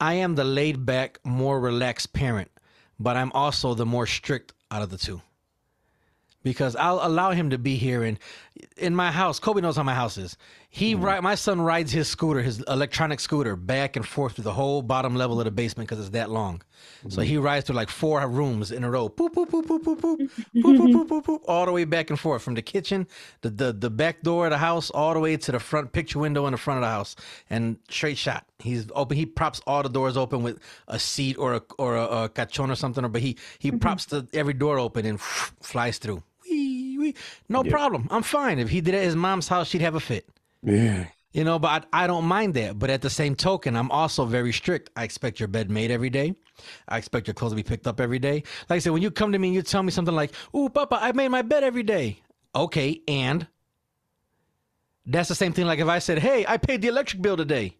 [0.00, 2.50] I am the laid back, more relaxed parent,
[2.98, 5.22] but I'm also the more strict out of the two
[6.42, 8.18] because I'll allow him to be here and
[8.76, 9.38] in my house.
[9.38, 10.36] Kobe knows how my house is.
[10.70, 11.04] He mm-hmm.
[11.04, 14.82] ride my son rides his scooter, his electronic scooter, back and forth through the whole
[14.82, 16.60] bottom level of the basement because it's that long.
[17.08, 17.22] So mm-hmm.
[17.22, 20.18] he rides through like four rooms in a row, boop boop boop boop boop boop,
[20.18, 23.06] boop boop boop boop boop, all the way back and forth from the kitchen,
[23.40, 26.18] the the the back door of the house, all the way to the front picture
[26.18, 27.16] window in the front of the house,
[27.48, 28.44] and straight shot.
[28.58, 29.16] He's open.
[29.16, 32.70] He props all the doors open with a seat or a or a, a cachon
[32.70, 33.78] or something, or but he he mm-hmm.
[33.78, 36.22] props the every door open and flies through.
[36.44, 37.14] Wee, wee.
[37.48, 37.70] No Yeah.
[37.70, 38.06] problem.
[38.10, 38.58] I'm fine.
[38.58, 40.28] If he did it at his mom's house, she'd have a fit.
[40.62, 42.78] Yeah, You know, but I, I don't mind that.
[42.78, 44.90] But at the same token, I'm also very strict.
[44.96, 46.34] I expect your bed made every day.
[46.88, 48.42] I expect your clothes to be picked up every day.
[48.68, 50.68] Like I said, when you come to me and you tell me something like, "Ooh,
[50.68, 52.22] Papa, I made my bed every day."
[52.54, 53.46] Okay, and
[55.06, 55.66] That's the same thing.
[55.66, 57.76] Like if I said, "Hey, I paid the electric bill today,"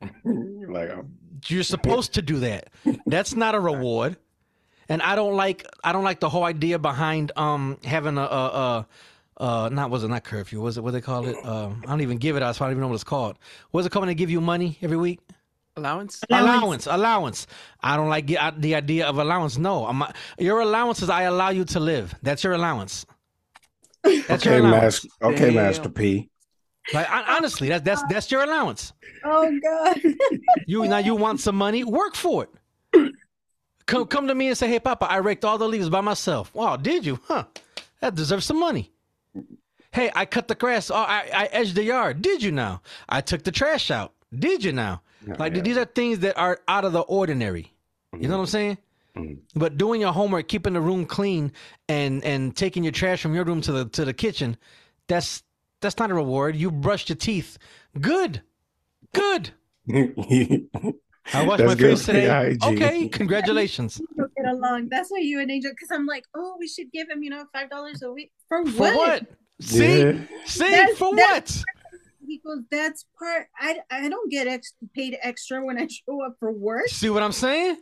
[0.24, 1.12] like um,
[1.46, 2.70] you're supposed to do that.
[3.06, 4.16] That's not a reward.
[4.88, 8.44] And I don't like I don't like the whole idea behind um having a a,
[8.46, 8.88] a
[9.40, 12.02] uh not was it not curfew was it what they call it um I don't
[12.02, 13.36] even give it out so I don't even know what it's called.
[13.72, 15.18] Was it coming to give you money every week?
[15.76, 16.20] Allowance.
[16.30, 17.46] Allowance, allowance.
[17.80, 19.56] I don't like the, the idea of allowance.
[19.56, 20.02] No, I'm,
[20.38, 22.14] your allowance is I allow you to live.
[22.22, 23.06] That's your allowance.
[24.02, 25.04] That's your okay, allowance.
[25.04, 25.08] Master.
[25.22, 25.54] Okay, Damn.
[25.54, 26.28] Master P.
[26.92, 28.92] Like honestly, that's that's that's your allowance.
[29.24, 30.00] Oh God.
[30.66, 31.84] You now you want some money?
[31.84, 33.12] Work for it.
[33.86, 36.54] Come come to me and say, "Hey, Papa, I raked all the leaves by myself."
[36.54, 37.18] Wow, did you?
[37.24, 37.44] Huh?
[38.00, 38.92] That deserves some money.
[39.92, 40.90] Hey, I cut the grass.
[40.90, 42.22] Oh, I I edged the yard.
[42.22, 42.82] Did you now?
[43.08, 44.12] I took the trash out.
[44.36, 45.02] Did you now?
[45.38, 47.72] like these are things that are out of the ordinary.
[48.18, 48.78] You know what I'm saying?
[49.54, 51.52] But doing your homework, keeping the room clean,
[51.88, 54.56] and and taking your trash from your room to the to the kitchen,
[55.08, 55.42] that's
[55.80, 56.56] that's not a reward.
[56.56, 57.58] You brushed your teeth.
[58.00, 58.42] Good,
[59.12, 59.50] good.
[61.32, 62.24] I washed That's my face today.
[62.26, 62.72] your.
[62.72, 64.00] Okay, congratulations.
[64.16, 64.88] Get along.
[64.90, 67.44] That's why you and Angel, because I'm like, oh, we should give him, you know,
[67.52, 68.72] five dollars a week for what?
[68.74, 69.26] For what?
[69.62, 70.12] See, Yeah.
[70.46, 71.64] see, That's- for that's- what?
[72.26, 73.48] He goes, that's part.
[73.58, 76.86] I I don't get ex- paid extra when I show up for work.
[76.88, 77.76] See what I'm saying?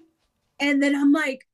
[0.58, 1.46] And then I'm like,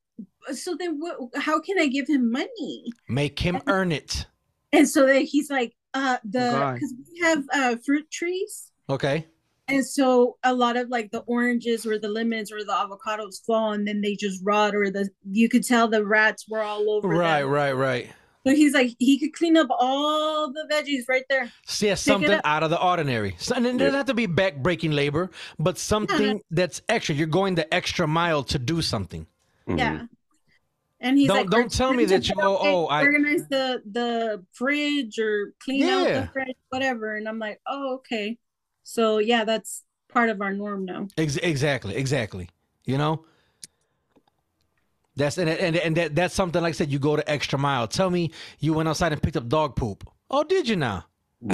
[0.53, 1.17] so then what?
[1.35, 2.85] How can I give him money?
[3.09, 4.25] Make him earn it.
[4.71, 6.73] And so then he's like, uh, the God.
[6.75, 8.71] because we have uh fruit trees.
[8.89, 9.27] Okay.
[9.67, 13.73] And so a lot of like the oranges or the lemons or the avocados fall
[13.73, 17.07] and then they just rot or the you could tell the rats were all over
[17.09, 17.49] Right, them.
[17.49, 18.09] right, right.
[18.45, 21.51] So he's like he could clean up all the veggies right there.
[21.65, 23.35] See, it's Pick it something out of the ordinary.
[23.39, 27.15] So, and it doesn't have to be back-breaking labor, but something that's extra.
[27.15, 29.25] You're going the extra mile to do something.
[29.67, 29.79] Mm-hmm.
[29.79, 30.05] Yeah.
[30.99, 34.43] And he's Don't- like, don't tell me that you- the- oh, I- organize the the
[34.53, 37.15] fridge or clean out the fridge, whatever.
[37.15, 38.37] And I'm like, oh, okay.
[38.83, 41.07] So yeah, that's part of our norm now.
[41.17, 42.49] Ex- exactly, exactly.
[42.85, 43.25] You know,
[45.15, 46.91] that's and and and that, that's something like I said.
[46.91, 47.87] You go the extra mile.
[47.87, 50.09] Tell me you went outside and picked up dog poop.
[50.29, 51.05] Oh, did you now?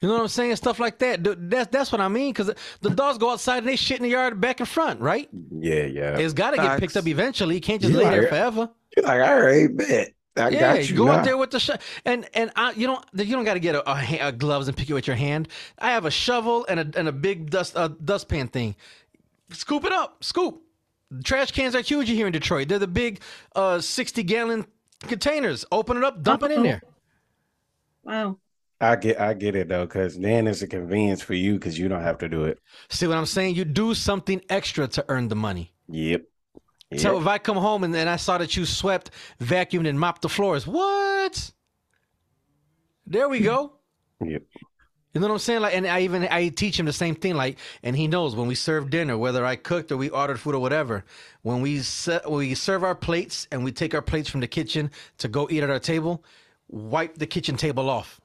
[0.00, 0.54] You know what I'm saying?
[0.56, 1.24] Stuff like that.
[1.50, 2.32] That's that's what I mean.
[2.32, 5.28] Because the dogs go outside and they shit in the yard back and front, right?
[5.50, 6.18] Yeah, yeah.
[6.18, 7.56] It's got to get picked up eventually.
[7.56, 8.70] You can't just You lay there forever.
[8.96, 10.12] You're like, all right, bet.
[10.36, 10.96] I yeah, got you.
[10.96, 11.12] go now.
[11.12, 11.70] out there with the sh-
[12.04, 14.76] and and I, you don't you don't got to get a, a, a gloves and
[14.76, 15.48] pick it with your hand.
[15.78, 18.74] I have a shovel and a and a big dust uh, dustpan thing.
[19.50, 20.60] Scoop it up, scoop.
[21.22, 22.68] Trash cans are huge here in Detroit.
[22.68, 23.20] They're the big
[23.54, 24.66] uh, sixty gallon
[25.02, 25.64] containers.
[25.70, 26.82] Open it up, dump it in there.
[28.02, 28.38] Wow.
[28.80, 31.88] I get, I get it though, because then it's a convenience for you because you
[31.88, 32.58] don't have to do it.
[32.90, 33.54] See what I'm saying?
[33.54, 35.72] You do something extra to earn the money.
[35.88, 36.24] Yep.
[36.96, 39.10] So if I come home and then I saw that you swept,
[39.40, 41.52] vacuumed, and mopped the floors, what?
[43.06, 43.72] There we go.
[44.24, 44.42] Yep.
[45.14, 45.60] You know what I'm saying?
[45.60, 47.36] Like, and I even I teach him the same thing.
[47.36, 50.56] Like, and he knows when we serve dinner, whether I cooked or we ordered food
[50.56, 51.04] or whatever,
[51.42, 54.48] when we set, when we serve our plates and we take our plates from the
[54.48, 56.24] kitchen to go eat at our table,
[56.68, 58.20] wipe the kitchen table off.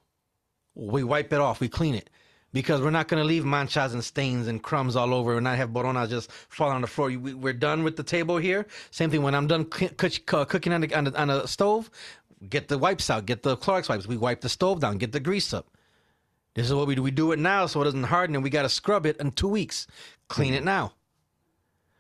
[0.73, 1.59] We wipe it off.
[1.59, 2.09] We clean it
[2.53, 5.57] because we're not going to leave manchas and stains and crumbs all over and not
[5.57, 7.09] have boronas just fall on the floor.
[7.09, 8.65] We, we're done with the table here.
[8.89, 11.91] Same thing when I'm done cook- uh, cooking on the, on the on the stove.
[12.49, 13.27] Get the wipes out.
[13.27, 14.07] Get the Clorox wipes.
[14.07, 14.97] We wipe the stove down.
[14.97, 15.67] Get the grease up.
[16.59, 17.01] This is what we do.
[17.01, 19.31] We do it now so it doesn't harden and we got to scrub it in
[19.31, 19.87] two weeks.
[20.27, 20.91] Clean it now.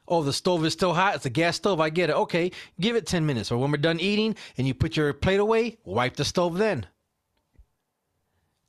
[0.05, 1.15] Oh, the stove is still hot.
[1.15, 1.79] It's a gas stove.
[1.79, 2.15] I get it.
[2.17, 3.53] Okay, give it 10 minutes.
[3.53, 6.85] Or when we're done eating and you put your plate away, wipe the stove then.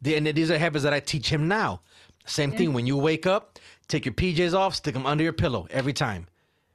[0.01, 1.81] The- And these are habits that I teach him now.
[2.25, 2.73] Same thing.
[2.73, 3.59] When you wake up,
[3.89, 6.29] take your PJs off, stick them under your pillow every time.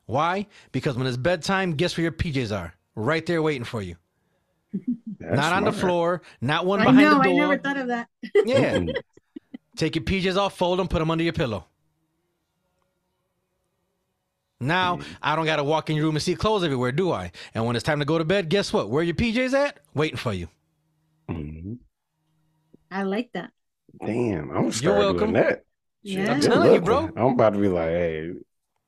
[0.07, 0.47] Why?
[0.73, 2.73] Because when it's bedtime, guess where your PJs are?
[2.95, 3.95] Right there waiting for you.
[5.19, 7.35] Not on the floor, not one I behind know, the I door.
[7.35, 8.07] never thought of that.
[8.45, 8.85] Yeah.
[9.75, 11.65] Take your PJs off, fold them, put them under your pillow.
[14.61, 15.05] Now mm.
[15.21, 17.31] I don't got to walk in your room and see clothes everywhere, do I?
[17.53, 18.89] And when it's time to go to bed, guess what?
[18.89, 19.79] Where your PJs at?
[19.93, 20.47] Waiting for you.
[21.29, 21.73] Mm-hmm.
[22.89, 23.51] I like that.
[24.05, 25.33] Damn, I'm gonna You're welcome.
[25.33, 25.63] doing that.
[26.03, 26.33] Yeah.
[26.33, 27.09] I'm telling you, bro.
[27.15, 28.33] I'm about to be like, hey,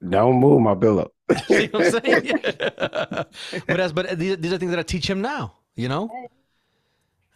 [0.07, 1.11] don't move my pillow.
[1.47, 2.39] See what I'm saying?
[2.47, 3.27] but
[3.68, 5.56] that's but these, these are things that I teach him now.
[5.77, 6.11] You know.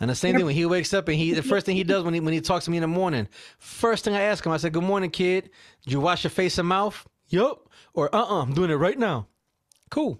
[0.01, 2.03] And the same thing when he wakes up and he the first thing he does
[2.03, 3.27] when he when he talks to me in the morning,
[3.59, 5.51] first thing I ask him, I said, "Good morning, kid.
[5.83, 7.69] Did you wash your face and mouth?" Yup.
[7.93, 9.27] Or uh uh-uh, I'm doing it right now.
[9.91, 10.19] Cool.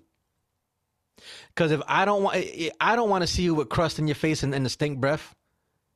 [1.50, 2.38] Because if I don't want,
[2.80, 5.00] I don't want to see you with crust in your face and, and the stink
[5.00, 5.36] breath.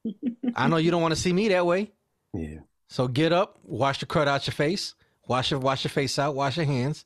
[0.56, 1.91] I know you don't want to see me that way.
[2.34, 2.60] Yeah.
[2.88, 4.95] So get up, wash the crud out your face,
[5.27, 7.06] wash your wash your face out, wash your hands,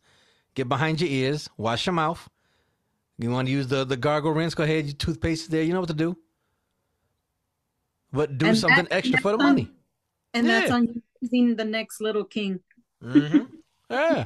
[0.56, 2.30] get behind your ears, wash your mouth.
[3.20, 4.56] You want to use the the gargle rinse?
[4.56, 5.62] Go ahead, your toothpaste is there.
[5.62, 6.18] You know what to do.
[8.12, 9.72] but do And something extra for the on- money.
[10.34, 12.60] And that's on you choosing the next little king.
[13.04, 13.44] Mm-hmm.
[13.92, 14.26] Yeah.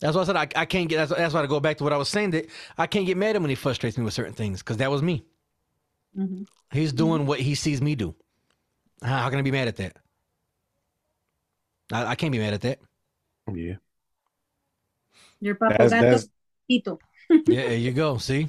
[0.00, 0.96] That's why I said I, I can't get.
[0.98, 2.46] That's, that's why I go back to what I was saying that
[2.76, 4.90] I can't get mad at him when he frustrates me with certain things because that
[4.90, 5.24] was me.
[6.16, 6.46] Mhm.
[6.70, 8.14] He's doing what he sees me do.
[9.02, 9.96] How, how can I be mad at that?
[11.90, 12.78] I, I can't be mad at that.
[13.52, 13.76] Yeah.
[15.40, 16.28] Your papa That's- gato, that's-
[16.68, 16.98] Tito.
[17.46, 18.18] Yeah, there you go.
[18.18, 18.48] See,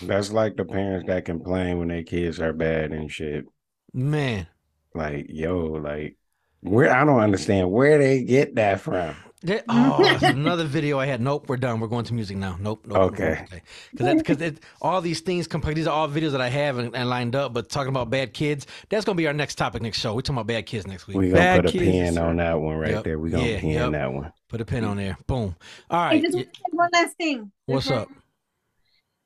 [0.00, 3.44] That's like the parents that complain when their kids are bad and shit.
[3.92, 4.46] man.
[4.94, 6.16] Like, yo, like,
[6.60, 9.14] where I don't understand where they get that from.
[9.42, 10.24] That, oh, mm-hmm.
[10.24, 11.20] another video I had.
[11.20, 11.78] Nope, we're done.
[11.78, 12.56] We're going to music now.
[12.60, 12.84] Nope.
[12.86, 13.44] nope Okay.
[13.92, 15.74] Because because all these things compare.
[15.74, 17.54] These are all videos that I have and, and lined up.
[17.54, 20.12] But talking about bad kids, that's going to be our next topic next show.
[20.12, 21.18] We're talking about bad kids next week.
[21.18, 23.04] We gonna Bad put a kids, pin on that one right Yep.
[23.04, 23.18] there.
[23.20, 23.92] We're gonna Yeah, pin yep.
[23.92, 24.32] that one.
[24.48, 25.16] Put a pin on there.
[25.28, 25.54] Boom.
[25.88, 26.06] All right.
[26.06, 26.22] I right.
[26.22, 27.52] just want to say one last thing.
[27.66, 28.08] What's before- up?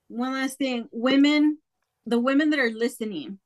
[0.09, 0.91] One last thing.
[0.93, 1.57] Women,
[2.05, 3.39] the women that are listening,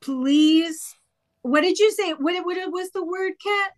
[0.00, 0.94] please.
[1.42, 2.12] What did you say?
[2.12, 3.72] What what was the word, Cat?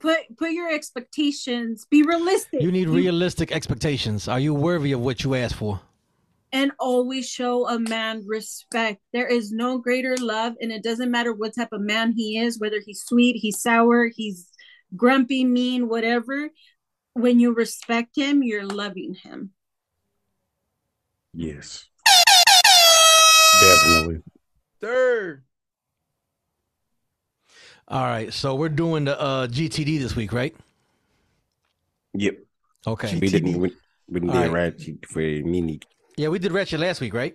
[0.00, 1.86] Put put your expectations.
[1.90, 2.60] Be realistic.
[2.60, 4.28] You need realistic expectations.
[4.28, 5.80] Are you worthy of what you asked for?
[6.52, 9.02] and always show a man respect.
[9.12, 12.58] There is no greater love, and it doesn't matter what type of man he is,
[12.58, 14.48] whether he's sweet, he's sour, he's
[14.96, 16.48] grumpy, mean, whatever.
[17.14, 19.50] When you respect him, you're loving him.
[21.34, 21.88] Yes.
[23.60, 24.22] Definitely.
[24.80, 25.44] Third.
[27.88, 28.32] All right.
[28.32, 30.54] So we're doing the uh, GTD this week, right?
[32.14, 32.38] Yep.
[32.86, 33.18] Okay.
[33.18, 33.72] We didn't we,
[34.08, 34.74] we didn't All do right.
[34.78, 35.80] right for mini
[36.16, 37.34] Yeah, we did Ratchet last week, right?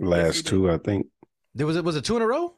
[0.00, 1.06] last two, I think.
[1.54, 2.54] There was it was it two in a row?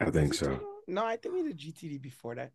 [0.00, 0.58] I think so.
[0.88, 2.50] No, I think we did GTD before that.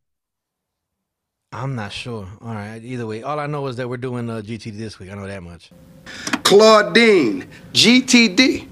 [1.53, 2.27] I'm not sure.
[2.41, 2.83] All right.
[2.83, 5.09] Either way, all I know is that we're doing uh, GTD this week.
[5.11, 5.71] I know that much.
[6.43, 8.67] Claudine, GTD.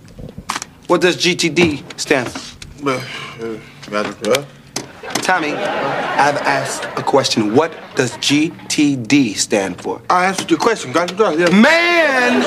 [0.88, 3.00] What does GTD stand for?
[5.26, 7.56] Tommy, I've asked a question.
[7.56, 10.00] What does GTD stand for?
[10.08, 10.94] I answered your question.
[10.94, 12.44] Man,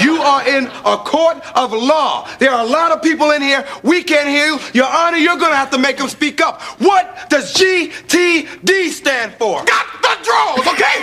[0.00, 2.28] you are in a court of law.
[2.38, 3.66] There are a lot of people in here.
[3.82, 4.60] We can't hear you.
[4.72, 6.62] Your Honor, you're going to have to make them speak up.
[6.78, 9.64] What does GTD stand for?
[9.64, 11.02] Got the draws, okay?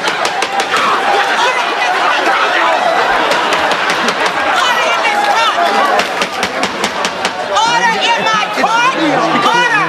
[7.50, 8.94] Order in my court!
[9.42, 9.86] Order!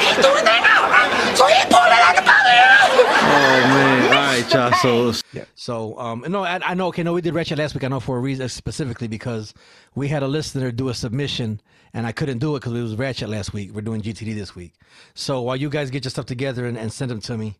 [0.00, 0.88] He's doing that now!
[1.36, 4.08] So he pulled it out the Oh man!
[4.08, 5.12] All right, y'all.
[5.12, 6.88] So, so um, no, I, I know.
[6.88, 7.84] Okay, no, we did Ratchet last week.
[7.84, 9.54] I know for a reason specifically because
[9.94, 11.60] we had a listener do a submission
[11.92, 13.72] and I couldn't do it because it was Ratchet last week.
[13.72, 14.74] We're doing GTD this week.
[15.14, 17.58] So while you guys get your stuff together and, and send them to me,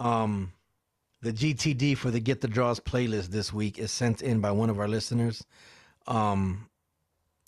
[0.00, 0.52] um,
[1.22, 4.70] the GTD for the Get the Draws playlist this week is sent in by one
[4.70, 5.44] of our listeners.
[6.06, 6.68] Um,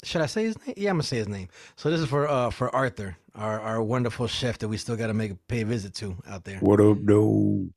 [0.02, 0.74] should I say his name?
[0.76, 1.48] Yeah, I'm gonna say his name.
[1.76, 5.08] So this is for uh for Arthur, our our wonderful chef that we still got
[5.08, 6.58] to make a pay a visit to out there.
[6.58, 7.68] What up, though?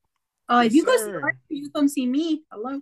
[0.50, 2.44] Oh, if you go see Arthur, you come see me.
[2.52, 2.82] Hello.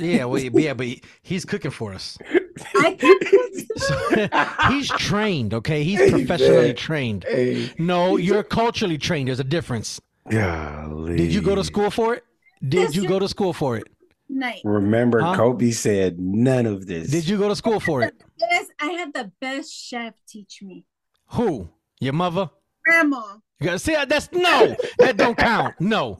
[0.00, 2.18] Yeah, well, yeah, but he- he's cooking for us.
[2.76, 5.84] I can he's trained, okay?
[5.84, 6.76] He's professionally man.
[6.76, 7.24] trained.
[7.28, 7.72] Hey.
[7.78, 9.28] No, you're culturally trained.
[9.28, 10.00] There's a difference.
[10.28, 11.16] Golly.
[11.16, 12.24] Did you go to school for it?
[12.66, 13.84] Did you go to school for it?
[14.28, 14.60] night.
[14.64, 15.36] Remember, Huh?
[15.36, 17.10] Kobe said none of this.
[17.10, 18.20] Did you go to school for it?
[18.38, 20.84] Yes, I had the best chef teach me.
[21.28, 21.68] Who?
[22.00, 22.50] Your mother?
[22.84, 23.22] Grandma.
[23.60, 25.74] You gotta see that's no, that don't count.
[25.80, 26.18] No.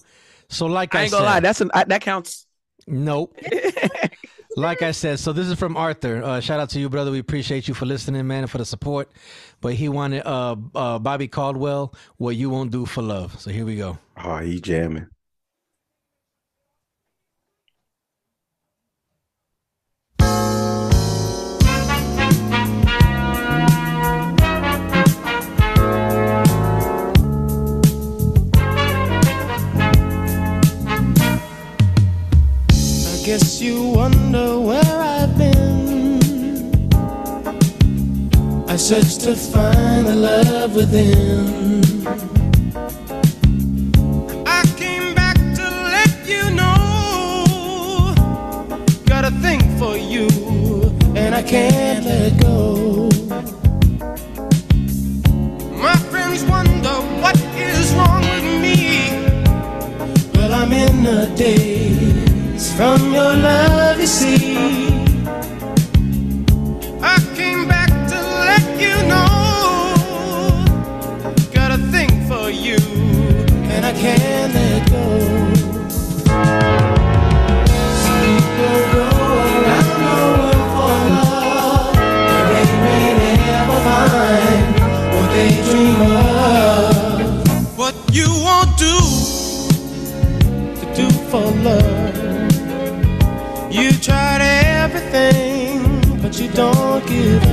[0.49, 2.47] So like I, I ain't gonna said, lie, that's an, I, that counts.
[2.87, 3.37] Nope.
[4.57, 6.23] like I said, so this is from Arthur.
[6.23, 7.11] Uh, shout out to you, brother.
[7.11, 9.11] We appreciate you for listening, man, and for the support.
[9.61, 13.65] But he wanted uh, uh, Bobby Caldwell, "What You Won't Do for Love." So here
[13.65, 13.99] we go.
[14.23, 15.09] Oh, he jamming.
[33.27, 36.23] Guess you wonder where I've been.
[38.69, 41.91] I searched to find the love within.
[44.47, 45.67] I came back to
[45.97, 48.15] let you know.
[49.07, 50.29] Got a thing for you,
[51.17, 53.09] and I can't let go.
[55.85, 58.77] My friends wonder what is wrong with me.
[60.33, 61.86] Well, I'm in a daze
[62.77, 64.59] from your love, you see.
[67.01, 68.19] I came back to
[68.51, 70.63] let you know.
[71.55, 72.77] Got a thing for you,
[73.73, 75.07] and I can't let go.
[87.75, 88.97] What you won't do
[90.79, 92.26] to do for love
[96.27, 97.49] but you don't give up.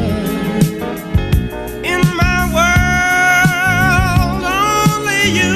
[1.85, 5.53] In my world, only you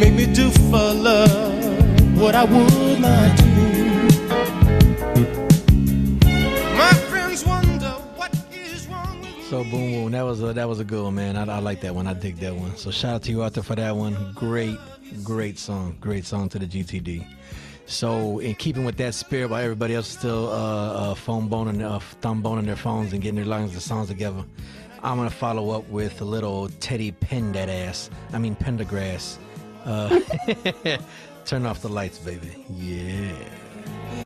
[0.00, 3.44] make me do for love what I would not do.
[6.76, 10.80] My friends wonder what is wrong with So boom boom, that was a that was
[10.80, 11.36] a good one, man.
[11.36, 12.08] I, I like that one.
[12.08, 12.76] I dig that one.
[12.76, 14.32] So shout out to you out there for that one.
[14.34, 14.76] Great,
[15.22, 15.96] great song.
[16.00, 17.24] Great song to the GTD.
[17.90, 21.82] So in keeping with that spirit, while everybody else is still uh, uh, phone boning,
[21.82, 24.44] uh, thumb boning their phones and getting their lines of songs together,
[25.02, 28.08] I'm gonna follow up with a little Teddy Pen that ass.
[28.32, 29.38] I mean Pendergrass.
[29.84, 30.20] Uh,
[31.44, 32.64] turn off the lights, baby.
[32.70, 34.24] Yeah.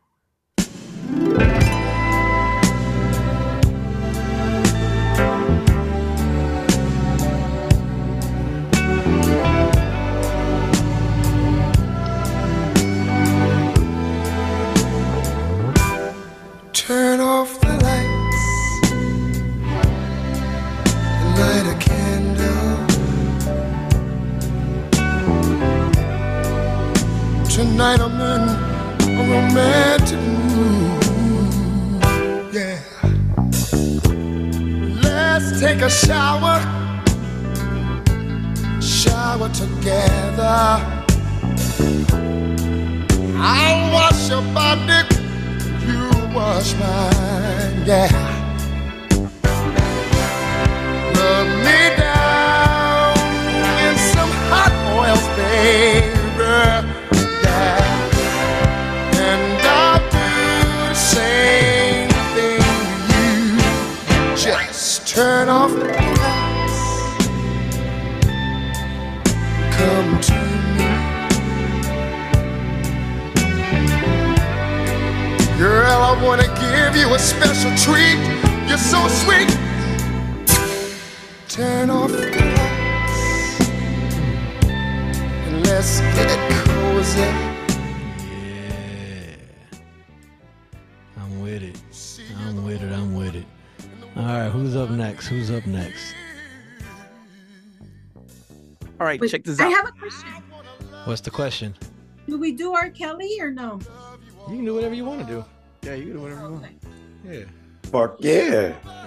[99.15, 99.66] Right, Wait, check this out.
[99.66, 100.28] I have a question.
[101.05, 101.74] What's the question?
[102.28, 102.91] Do we do R.
[102.91, 103.78] Kelly or no?
[104.49, 105.45] You can do whatever you want to do.
[105.82, 106.66] Yeah, you can do whatever you want.
[107.27, 107.45] Oh, yeah.
[107.85, 108.32] Fuck yeah.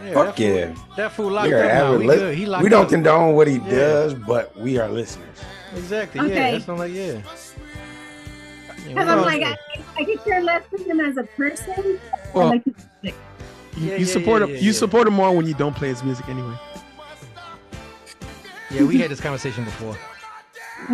[0.06, 0.76] Yeah, Fuck that fool- yeah.
[0.96, 1.98] that fool locked We are up now.
[1.98, 2.90] We lis- He locked we don't up.
[2.90, 3.70] condone what he Yeah.
[3.70, 5.28] does, but we are listeners.
[5.76, 6.22] Exactly.
[6.22, 6.52] Yeah, Okay.
[6.52, 6.94] that's what I'm like.
[6.94, 7.22] Yeah.
[8.88, 9.58] Because I'm like, I,
[9.98, 12.00] I could care less for him as a person.
[12.24, 12.74] I Well, like his.
[13.02, 13.14] You,
[13.76, 14.54] Yeah, you yeah, support yeah, him.
[14.56, 14.78] yeah, you yeah.
[14.78, 16.54] support him more when you don't play his music anyway.
[18.72, 19.98] Yeah, we had this conversation before.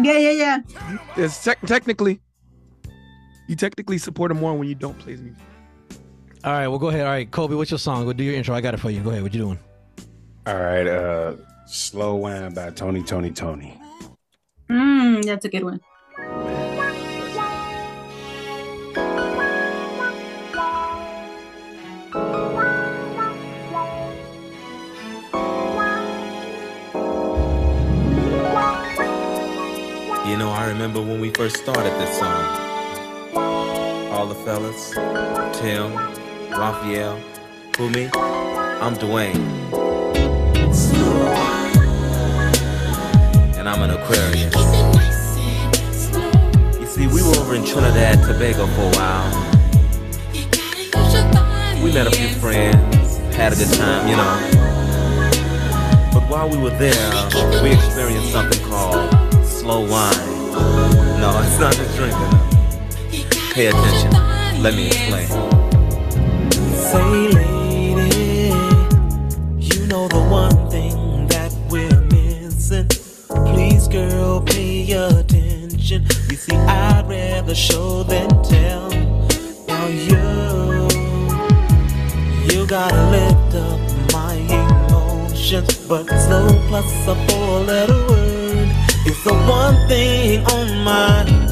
[0.02, 0.98] Yeah, yeah, yeah.
[1.18, 2.22] It's tec- technically,
[3.48, 5.42] you technically support him more when you don't play his music.
[6.44, 7.06] All right, well, go ahead.
[7.06, 8.06] All right, Kobe, what's your song?
[8.06, 8.54] Go do your intro.
[8.56, 9.02] I got it for you.
[9.02, 9.24] Go ahead.
[9.24, 9.60] What you doing?
[10.46, 11.36] All right, uh
[11.66, 13.80] Slow Wine by Tony Toni Toné.
[14.70, 15.80] Mm, that's a good one.
[30.34, 32.44] You know, I remember when we first started this song.
[34.12, 34.90] All the fellas,
[35.60, 35.94] Tim,
[36.50, 37.20] Raphael,
[37.78, 38.10] who me?
[38.16, 39.38] I'm Dwayne.
[43.60, 44.52] And I'm an Aquarian.
[46.82, 49.30] You see, we were over in Trinidad, Tobago for a while.
[51.84, 54.40] We met a few friends, had a good time, you know.
[56.12, 57.30] But while we were there,
[57.62, 59.23] we experienced something called
[59.64, 60.14] slow wine.
[61.22, 62.32] No, it's not just drinking.
[63.54, 64.12] Pay attention.
[64.62, 65.28] Let me explain.
[66.92, 68.52] Say, lady,
[69.58, 72.90] you know the one thing that we're missing.
[73.54, 76.08] Please, girl, pay attention.
[76.30, 78.90] You see, I'd rather show than tell.
[79.70, 80.90] Now you,
[82.50, 83.80] you gotta lift up
[84.12, 88.23] my emotions, but slow plus a four-letter word
[89.24, 91.43] the one thing on my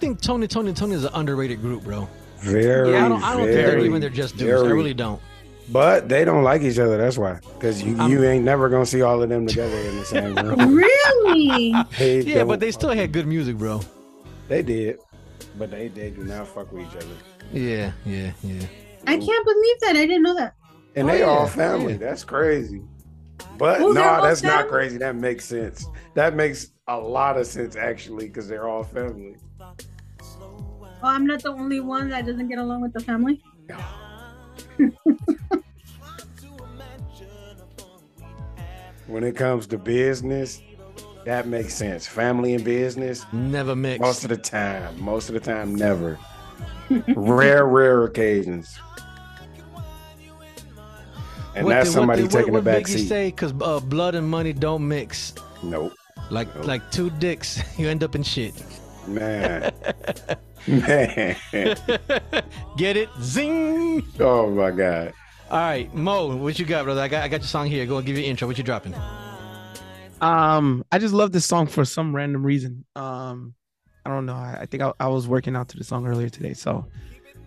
[0.00, 2.08] think Tony, Toni, Toné is an underrated group, bro.
[2.38, 4.62] Very, Yeah, I don't, I don't think they're very, even they're just dudes.
[4.62, 5.20] I really don't.
[5.70, 6.96] But they don't like each other.
[6.96, 7.38] That's why.
[7.54, 10.74] Because you, you ain't never gonna see all of them together in the same room.
[10.74, 11.74] Really?
[11.98, 13.80] They Yeah, don't- but they still had good music, bro.
[14.48, 14.98] they did,
[15.58, 17.06] but they they do not fuck with each other.
[17.52, 18.62] Yeah, yeah, yeah.
[19.06, 19.90] I can't believe that.
[19.96, 20.54] I didn't know that.
[20.96, 21.92] And Oh, they yeah, all family.
[21.92, 21.98] yeah.
[21.98, 22.82] That's crazy.
[23.58, 24.96] But no, they're all that's not crazy.
[24.98, 25.86] That makes sense.
[26.14, 29.36] That makes a lot of sense actually, because they're all family.
[31.02, 33.42] Oh, I'm not the only one that doesn't get along with the family.
[39.06, 40.62] When it comes to business,
[41.24, 42.06] that makes sense.
[42.06, 44.00] Family and business, Never mix.
[44.00, 45.00] most of the time.
[45.02, 46.18] Most of the time, never.
[47.16, 48.78] rare, rare occasions.
[51.56, 53.08] And What that's did- somebody what taking what, the what back Biggie seat.
[53.08, 53.30] say?
[53.30, 55.34] Because uh, blood and money don't mix.
[55.64, 55.92] Nope.
[56.30, 56.66] Like Nope.
[56.66, 58.54] like two dicks, you end up in shit.
[59.08, 59.72] Man.
[60.66, 61.36] Man.
[62.76, 63.08] Get it?
[63.20, 64.06] Zing.
[64.18, 65.12] Oh my God.
[65.50, 67.00] All right, Mo, what you got, brother?
[67.00, 67.84] I got I got your song here.
[67.86, 68.46] Go and give you an intro.
[68.46, 68.94] What you dropping?
[70.20, 72.84] Um, I just love this song for some random reason.
[72.94, 73.54] Um,
[74.04, 74.34] I don't know.
[74.34, 76.54] I, I think I, I was working out to the song earlier today.
[76.54, 76.86] So,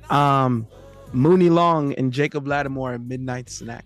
[0.09, 0.67] um,
[1.13, 3.85] Mooney Long and Jacob Latimore, Midnight Snack.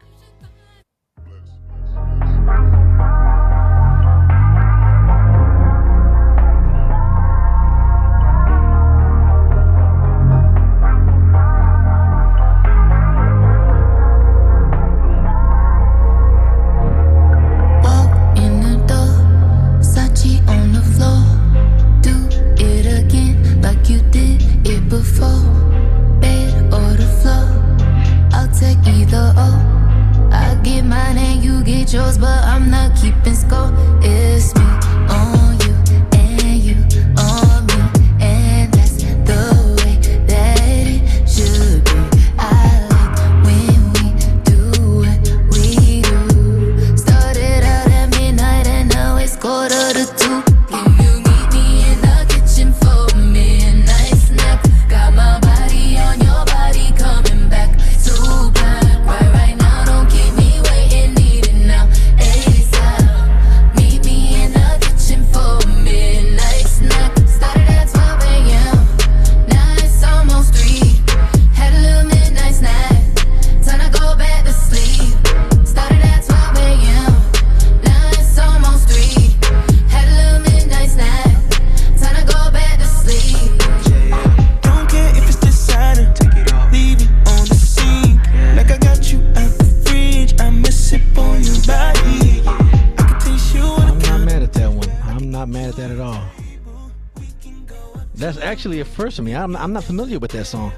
[98.98, 99.36] First for me.
[99.36, 100.72] I'm I'm not familiar with that song.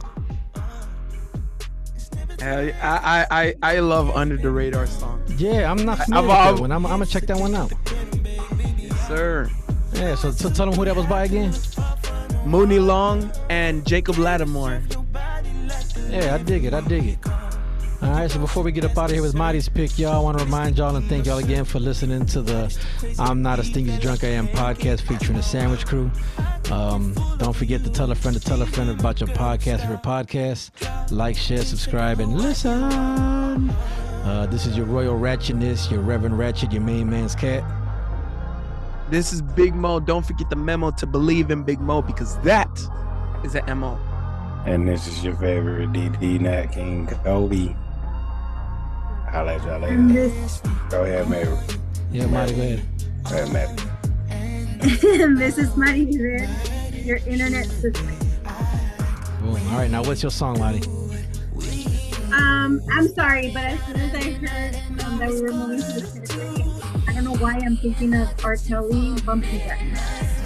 [2.42, 5.24] I, I I I love under the radar song.
[5.38, 6.72] Yeah, I'm not I- familiar I've- with that one.
[6.74, 7.72] I'm, I'm gonna check that one out.
[8.78, 9.50] Yes, sir.
[9.94, 11.54] Yeah, so, so tell them who that was by again.
[12.46, 14.84] Mooney Long and Jacob Latimore.
[16.12, 16.74] Yeah, I dig it.
[16.74, 17.20] I dig it.
[18.02, 20.20] All right, so before we get up out of here with Marty's pick, y'all, I
[20.20, 22.78] want to remind y'all and thank y'all again for listening to the
[23.20, 26.10] I'm Not a Stinky Drunk I Am podcast featuring the Sandwich Crew.
[26.72, 30.02] Um, don't forget to tell a friend to tell a friend about your podcast, favorite
[30.02, 30.72] podcast.
[31.12, 32.84] Like, share, subscribe, and listen.
[32.84, 37.66] Uh, this is your Royal Ratchetness, your Reverend Ratchet, your main man's cat.
[39.10, 40.00] This is Big Mo.
[40.00, 42.70] Don't forget the memo to believe in Big Mo because that
[43.44, 44.00] is an MO.
[44.66, 47.76] And this is your favorite DD Nat King Kobe.
[49.32, 50.32] I'll let y'all later.
[50.90, 51.58] Go ahead, Mary.
[52.12, 52.82] Yeah, Marty, go ahead.
[53.30, 53.76] Go ahead, Mary.
[55.36, 56.50] this is Maddie here,
[56.94, 58.04] your internet sister.
[59.42, 59.56] Boom.
[59.56, 60.82] All right, now what's your song, Marty?
[62.34, 66.00] Um, I'm sorry, but as soon as I heard um, that we were moving to
[66.00, 66.66] the Tennessee,
[67.08, 68.56] I don't know why I'm thinking of R.
[68.56, 69.82] Kelly, Bumpy Jack.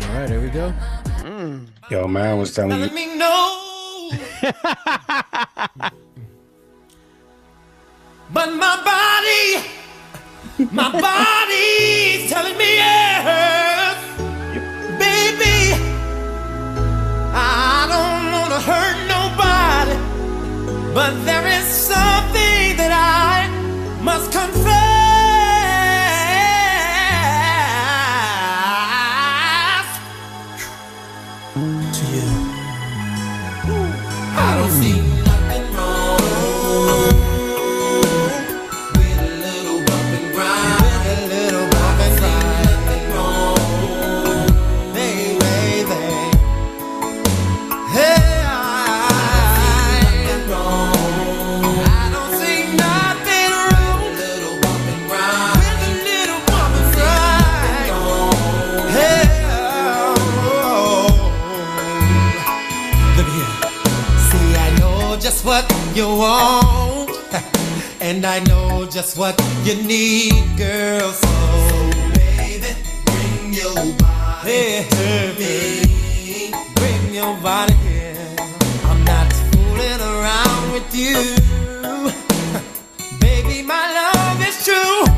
[0.10, 0.74] All right, here we go.
[1.90, 2.90] Yo, man was telling you.
[8.34, 9.64] but my body,
[10.72, 13.98] my body's telling me yes,
[14.98, 15.74] baby.
[17.36, 19.98] I don't wanna hurt nobody,
[20.94, 23.48] but there is something that I
[24.02, 24.83] must confess
[65.96, 67.12] you want.
[68.02, 71.12] And I know just what you need, girl.
[71.14, 71.30] So,
[72.14, 72.76] baby,
[73.06, 76.52] bring your body to me.
[76.76, 78.36] Bring your body here.
[78.84, 81.38] I'm not fooling around with you.
[83.20, 85.13] Baby, my love is true.